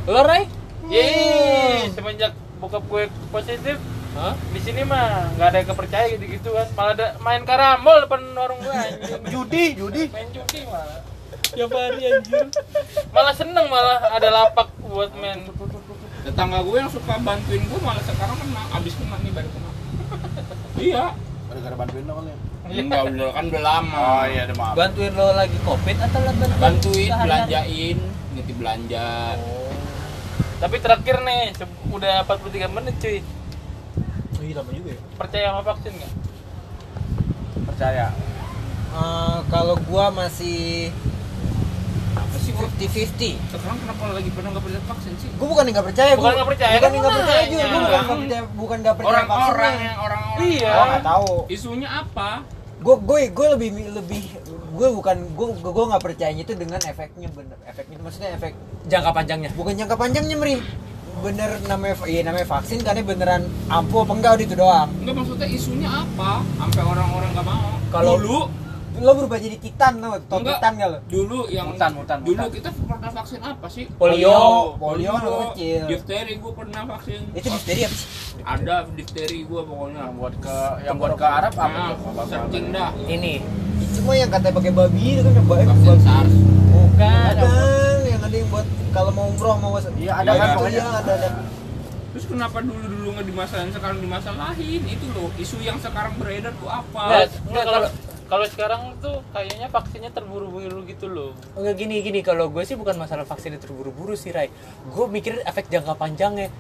lo 0.07 0.23
Ray? 0.23 0.45
Yeay, 0.87 1.91
semenjak 1.91 2.31
bokap 2.63 2.87
gue 2.87 3.11
positif 3.35 3.75
Hah? 4.15 4.33
di 4.55 4.61
sini 4.63 4.81
mah 4.87 5.29
nggak 5.37 5.49
ada 5.51 5.57
yang 5.61 5.69
kepercaya 5.69 6.07
gitu 6.15 6.25
gitu 6.25 6.49
kan 6.57 6.67
malah 6.73 6.95
ada 6.97 7.07
main 7.21 7.43
karambol 7.45 8.01
depan 8.01 8.23
warung 8.33 8.63
gue 8.63 8.71
anjing. 8.73 9.23
judi 9.29 9.65
judi. 9.77 10.05
Main 10.09 10.31
judi 10.31 10.63
malah. 10.65 11.03
Tiap 11.53 11.75
hari 11.75 12.01
anjir 12.07 12.47
malah 13.13 13.35
seneng 13.35 13.67
malah 13.67 13.99
ada 14.15 14.29
lapak 14.31 14.71
buat 14.87 15.11
main 15.19 15.43
Tetangga 16.27 16.59
gue 16.61 16.77
yang 16.77 16.91
suka 16.91 17.15
bantuin 17.19 17.63
gue 17.63 17.81
malah 17.81 18.03
sekarang 18.03 18.35
kena, 18.37 18.63
abis 18.73 18.93
kena 18.95 19.17
nih 19.17 19.31
baru 19.31 19.49
kena. 19.49 19.71
iya. 20.83 21.05
gara-gara 21.47 21.77
bantuin 21.79 22.05
lo 22.05 22.13
kali 22.17 22.29
ya 22.29 22.39
Enggak, 22.67 23.03
udah 23.07 23.29
kan 23.31 23.45
udah 23.47 23.63
lama. 23.63 23.95
oh 23.95 24.25
iya 24.27 24.41
ada 24.43 24.55
maaf 24.55 24.75
bantuin 24.75 25.13
lo 25.15 25.27
lagi 25.33 25.55
covid 25.63 25.97
atau 25.97 26.19
lo 26.19 26.31
bantuin 26.35 26.59
Bantuin, 26.59 27.11
belanjain, 27.15 27.99
nitip 28.35 28.57
belanja. 28.57 29.09
tapi 30.59 30.77
terakhir 30.77 31.17
nih 31.23 31.55
udah 31.89 32.15
43 32.25 32.75
menit 32.75 32.95
cuy 32.99 33.19
Iya 34.37 34.55
lama 34.57 34.71
juga 34.71 34.91
ya. 34.91 35.01
percaya 35.15 35.47
sama 35.49 35.63
vaksin 35.65 35.93
nggak 35.95 36.13
percaya 37.65 38.07
Eh, 38.89 39.39
kalau 39.47 39.77
gua 39.83 40.09
masih 40.09 40.89
sih 42.39 42.51
kok 42.51 42.69
50-50 42.73 43.51
sekarang 43.51 43.77
kenapa 43.79 44.03
lagi 44.11 44.29
pada 44.31 44.47
nggak 44.49 44.63
percaya 44.63 44.83
vaksin 44.87 45.13
sih? 45.17 45.29
Gue 45.33 45.47
bukan 45.47 45.65
nggak 45.67 45.87
percaya, 45.87 46.11
Bukan 46.11 46.23
gua- 46.23 46.35
nggak 46.35 46.49
percaya, 46.49 46.73
bukan 46.73 46.83
kan 46.83 46.91
nggak 46.93 47.03
lu 47.07 47.17
percaya 47.17 47.43
juga, 47.45 47.65
gue 47.65 47.71
bukan 47.77 47.87
nggak 47.87 48.19
percaya, 48.19 48.43
bukan 48.53 48.79
nggak 48.79 48.97
percaya 48.97 49.11
Orang-orang 49.13 49.47
vaksinnya. 49.51 49.87
yang 49.87 50.01
orang-orang 50.01 50.47
Iya. 50.47 50.71
Gua 50.71 50.85
nggak 50.87 51.05
tahu. 51.07 51.33
isunya 51.49 51.89
apa? 51.91 52.31
Gue 52.77 52.95
gue 53.01 53.21
gue 53.31 53.47
lebih 53.51 53.69
lebih 53.91 54.23
gue 54.71 54.89
bukan 54.93 55.17
gue 55.33 55.47
gue 55.57 55.85
nggak 55.89 56.03
percayanya 56.03 56.43
itu 56.43 56.53
dengan 56.53 56.77
efeknya 56.79 57.29
bener 57.29 57.57
efeknya 57.65 57.97
itu 57.97 58.03
maksudnya 58.05 58.31
efek 58.33 58.53
jangka 58.85 59.11
panjangnya 59.11 59.51
bukan 59.51 59.73
jangka 59.75 59.97
panjangnya 59.97 60.37
meri 60.37 60.61
bener 61.17 61.49
namanya 61.65 61.97
iya 62.05 62.21
namanya 62.21 62.45
vaksin 62.47 62.85
karena 62.85 63.01
beneran 63.01 63.43
ampuh 63.67 64.05
apa 64.05 64.13
enggak 64.13 64.33
itu 64.39 64.53
doang 64.53 64.93
Enggak 65.01 65.17
maksudnya 65.17 65.49
isunya 65.49 65.89
apa? 65.89 66.45
Sampai 66.55 66.83
orang-orang 66.85 67.31
nggak 67.33 67.47
mau. 67.47 67.73
Kalau- 67.89 68.21
dulu 68.21 68.39
lo 68.99 69.11
berubah 69.15 69.37
jadi 69.37 69.57
titan 69.57 69.93
lo 69.99 70.17
tau 70.23 70.39
Enggak. 70.39 70.57
titan 70.57 70.73
gak 70.75 70.89
lo 70.89 70.99
dulu 71.07 71.39
yang 71.49 71.67
Mutan, 71.69 71.91
mutan, 71.93 72.19
dulu 72.21 72.37
mutan. 72.39 72.49
kita 72.51 72.69
pernah 72.73 73.11
vaksin 73.13 73.41
apa 73.41 73.67
sih? 73.67 73.85
Polio. 73.93 74.39
polio 74.77 75.13
anak 75.13 75.33
kecil 75.51 75.83
Difteri 75.87 76.33
gue 76.35 76.53
pernah 76.53 76.83
vaksin. 76.87 77.21
itu 77.31 77.47
difteri 77.47 77.81
apa 77.83 77.95
sih 77.95 78.09
Ada 78.39 78.75
difteri 78.91 79.39
gue 79.43 79.61
pokoknya. 79.63 80.01
yang 80.03 80.15
buat 80.15 80.35
ke 80.37 80.57
yang 80.83 80.97
buat 80.97 81.13
ke 81.15 81.27
Arab 81.27 81.53
apa 81.53 81.69
Nah, 81.69 81.89
tuh 81.93 82.25
searching 82.27 82.67
dah. 82.71 82.91
ini 83.07 83.35
cuma 83.93 84.13
yang 84.13 84.29
katanya 84.29 84.55
pakai 84.55 84.73
babi 84.73 85.05
itu 85.11 85.23
kan 85.23 85.33
yang 85.33 85.47
baik 85.47 85.67
Vaksin 85.67 85.99
SARS. 86.01 86.35
bukan 86.67 87.33
Bukan, 87.37 87.99
yang 88.07 88.23
ada 88.23 88.37
yang 88.37 88.49
buat 88.49 88.67
kalau 88.91 89.11
mau 89.11 89.27
umroh 89.27 89.57
mau 89.59 89.73
Iya, 89.77 90.13
ada 90.15 90.31
Iya, 90.31 90.33
kan 90.35 90.49
pokoknya. 90.57 90.79
ya, 90.79 90.87
ada 90.95 91.13
ada 91.15 91.29
Terus 92.09 92.33
kenapa 92.33 92.59
dulu 92.61 92.81
dulu 92.83 93.09
nggak 93.13 93.29
dimasalahin 93.29 93.69
sekarang 93.71 94.01
dimasalahin? 94.01 94.81
Itu 94.89 95.05
loh 95.13 95.29
isu 95.37 95.61
yang 95.61 95.77
sekarang 95.77 96.17
beredar 96.17 96.57
tuh 96.57 96.65
apa? 96.65 97.05
Nggak, 97.13 97.29
nggak, 97.45 97.65
kalau 97.67 97.89
kalau 98.27 98.47
sekarang 98.47 98.99
tuh 98.99 99.23
kayaknya 99.31 99.71
vaksinnya 99.71 100.11
terburu-buru 100.11 100.83
gitu 100.85 101.07
loh 101.07 101.31
Enggak 101.55 101.75
gini 101.79 102.03
gini 102.03 102.21
kalau 102.21 102.51
gue 102.51 102.67
sih 102.67 102.75
bukan 102.75 102.99
masalah 102.99 103.23
vaksin 103.23 103.55
itu 103.55 103.71
terburu-buru 103.71 104.19
sih 104.19 104.35
Rai. 104.35 104.51
Gue 104.91 105.07
mikirin 105.07 105.47
efek 105.47 105.71
jangka 105.71 105.95
panjangnya. 105.95 106.51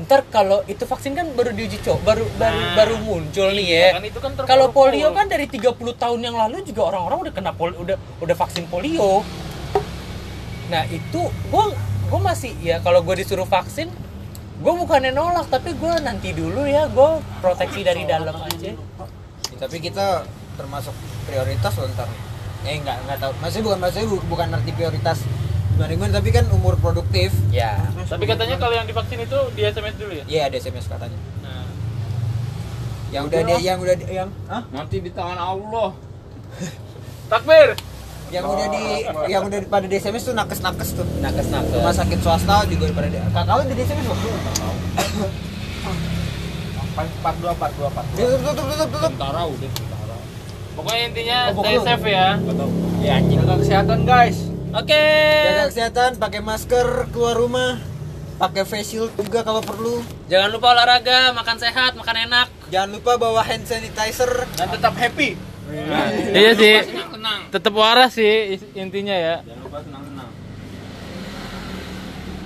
Ntar 0.00 0.22
kalau 0.30 0.62
itu 0.64 0.86
vaksin 0.86 1.12
kan 1.12 1.28
baru 1.34 1.50
diuji 1.50 1.82
coba 1.82 2.14
baru 2.14 2.24
baru 2.38 2.56
Nah, 2.56 2.74
baru 2.78 2.94
muncul 3.04 3.48
nih 3.52 3.66
ya. 3.66 3.76
iya 3.76 3.88
kan, 3.92 4.04
itu 4.06 4.18
kan 4.18 4.30
terburu-buru. 4.32 4.48
kalau 4.48 4.66
polio 4.72 5.08
kan 5.12 5.26
dari 5.28 5.46
30 5.46 5.76
tahun 5.76 6.20
yang 6.24 6.36
lalu 6.38 6.56
juga 6.64 6.82
orang-orang 6.94 7.18
udah 7.28 7.34
kena 7.34 7.52
poli, 7.52 7.74
udah 7.76 7.96
udah 8.22 8.36
vaksin 8.38 8.64
polio. 8.70 9.20
Nah, 10.70 10.86
itu 10.88 11.20
gue 11.26 11.64
gue 12.06 12.20
masih 12.22 12.52
ya 12.58 12.80
kalau 12.80 13.02
gue 13.02 13.14
disuruh 13.18 13.46
vaksin 13.46 13.90
gue 14.60 14.72
bukannya 14.76 15.10
nolak 15.10 15.48
tapi 15.48 15.72
gue 15.72 15.92
nanti 16.04 16.36
dulu 16.36 16.68
ya 16.68 16.84
gue 16.90 17.10
proteksi 17.40 17.80
dari 17.80 18.04
dalam 18.04 18.34
aja 18.34 18.76
tapi 19.56 19.76
kita 19.80 20.26
termasuk 20.60 20.92
prioritas 21.24 21.72
loh 21.74 21.88
ntar. 21.90 22.08
Eh 22.62 22.76
nggak 22.76 22.96
nggak 23.02 23.18
tahu. 23.18 23.32
Maksudnya 23.38 23.64
bukan 23.64 23.78
maksudnya 23.80 24.06
bu- 24.06 24.26
bukan 24.28 24.46
arti 24.50 24.70
prioritas 24.70 25.18
gimana 25.70 25.90
gimana 25.90 26.12
tapi 26.14 26.28
kan 26.28 26.44
umur 26.50 26.76
produktif. 26.76 27.32
Ya 27.50 27.80
tapi 28.04 28.28
katanya 28.28 28.56
kalau 28.56 28.74
yang 28.74 28.84
divaksin 28.84 29.16
itu 29.18 29.38
di 29.50 29.62
SMS 29.64 29.96
dulu 29.96 30.12
ya? 30.14 30.24
Iya 30.26 30.42
ada 30.46 30.56
sms 30.58 30.86
katanya. 30.86 31.18
Nah. 31.40 31.64
Yang 33.10 33.22
udah 33.26 33.40
dia 33.42 33.58
yang 33.64 33.78
udah 33.80 33.94
di- 33.96 34.08
yang 34.10 34.28
Hah? 34.46 34.62
Nanti 34.70 34.96
di 34.98 35.10
tangan 35.10 35.36
Allah. 35.36 35.96
takbir! 37.32 37.72
Yang 38.28 38.44
udah 38.46 38.66
di 38.68 38.82
yang 39.26 39.42
udah 39.42 39.58
pada 39.66 39.86
di 39.86 39.96
sms 39.96 40.22
tuh 40.22 40.34
nakes 40.36 40.60
nakes 40.60 40.88
tuh. 40.92 41.06
Nakes 41.18 41.48
nakes 41.48 41.72
rumah 41.72 41.90
sakit 41.92 42.18
swasta 42.20 42.62
juga 42.68 42.92
pada 42.92 43.08
di 43.08 43.16
kakak 43.16 43.54
lu 43.56 43.62
di 43.66 43.82
sms 43.82 44.04
loh 44.04 44.18
Empat 46.92 47.34
dua 47.40 47.50
empat 47.50 47.70
dua 47.74 47.88
empat. 47.88 48.04
tutup 48.12 48.40
tutup 48.44 48.64
tutup 48.68 48.88
tutup. 48.92 49.12
Udah. 49.16 49.70
Pokoknya 50.80 51.04
intinya 51.12 51.38
Oh, 51.52 51.60
stay 51.60 51.76
safe 51.78 52.08
ya. 52.08 52.28
Ya 53.00 53.12
anjing 53.20 53.38
Jaga 53.40 53.54
kesehatan 53.60 53.98
guys. 54.02 54.38
oke. 54.72 55.04
Jaga 55.44 55.64
kesehatan 55.68 56.10
pakai 56.16 56.40
masker 56.40 56.88
keluar 57.12 57.36
rumah 57.36 57.76
pakai 58.40 58.64
face 58.64 58.96
shield 58.96 59.12
juga 59.20 59.44
kalau 59.44 59.60
perlu. 59.60 60.00
Jangan 60.32 60.48
lupa 60.48 60.72
olahraga 60.72 61.36
makan 61.36 61.56
sehat 61.60 61.92
makan 61.92 62.16
enak. 62.24 62.48
Jangan 62.72 62.88
lupa 62.96 63.20
bawa 63.20 63.44
hand 63.44 63.68
sanitizer. 63.68 64.48
Dan 64.56 64.68
tetap 64.72 64.96
happy. 64.96 65.36
iya 66.32 66.50
sih. 66.56 66.76
Tenang. 66.88 67.40
tetap 67.52 67.72
waras 67.76 68.16
sih 68.16 68.56
intinya 68.74 69.12
ya. 69.14 69.36
Jangan 69.44 69.60
lupa 69.62 69.78
senang 69.84 70.02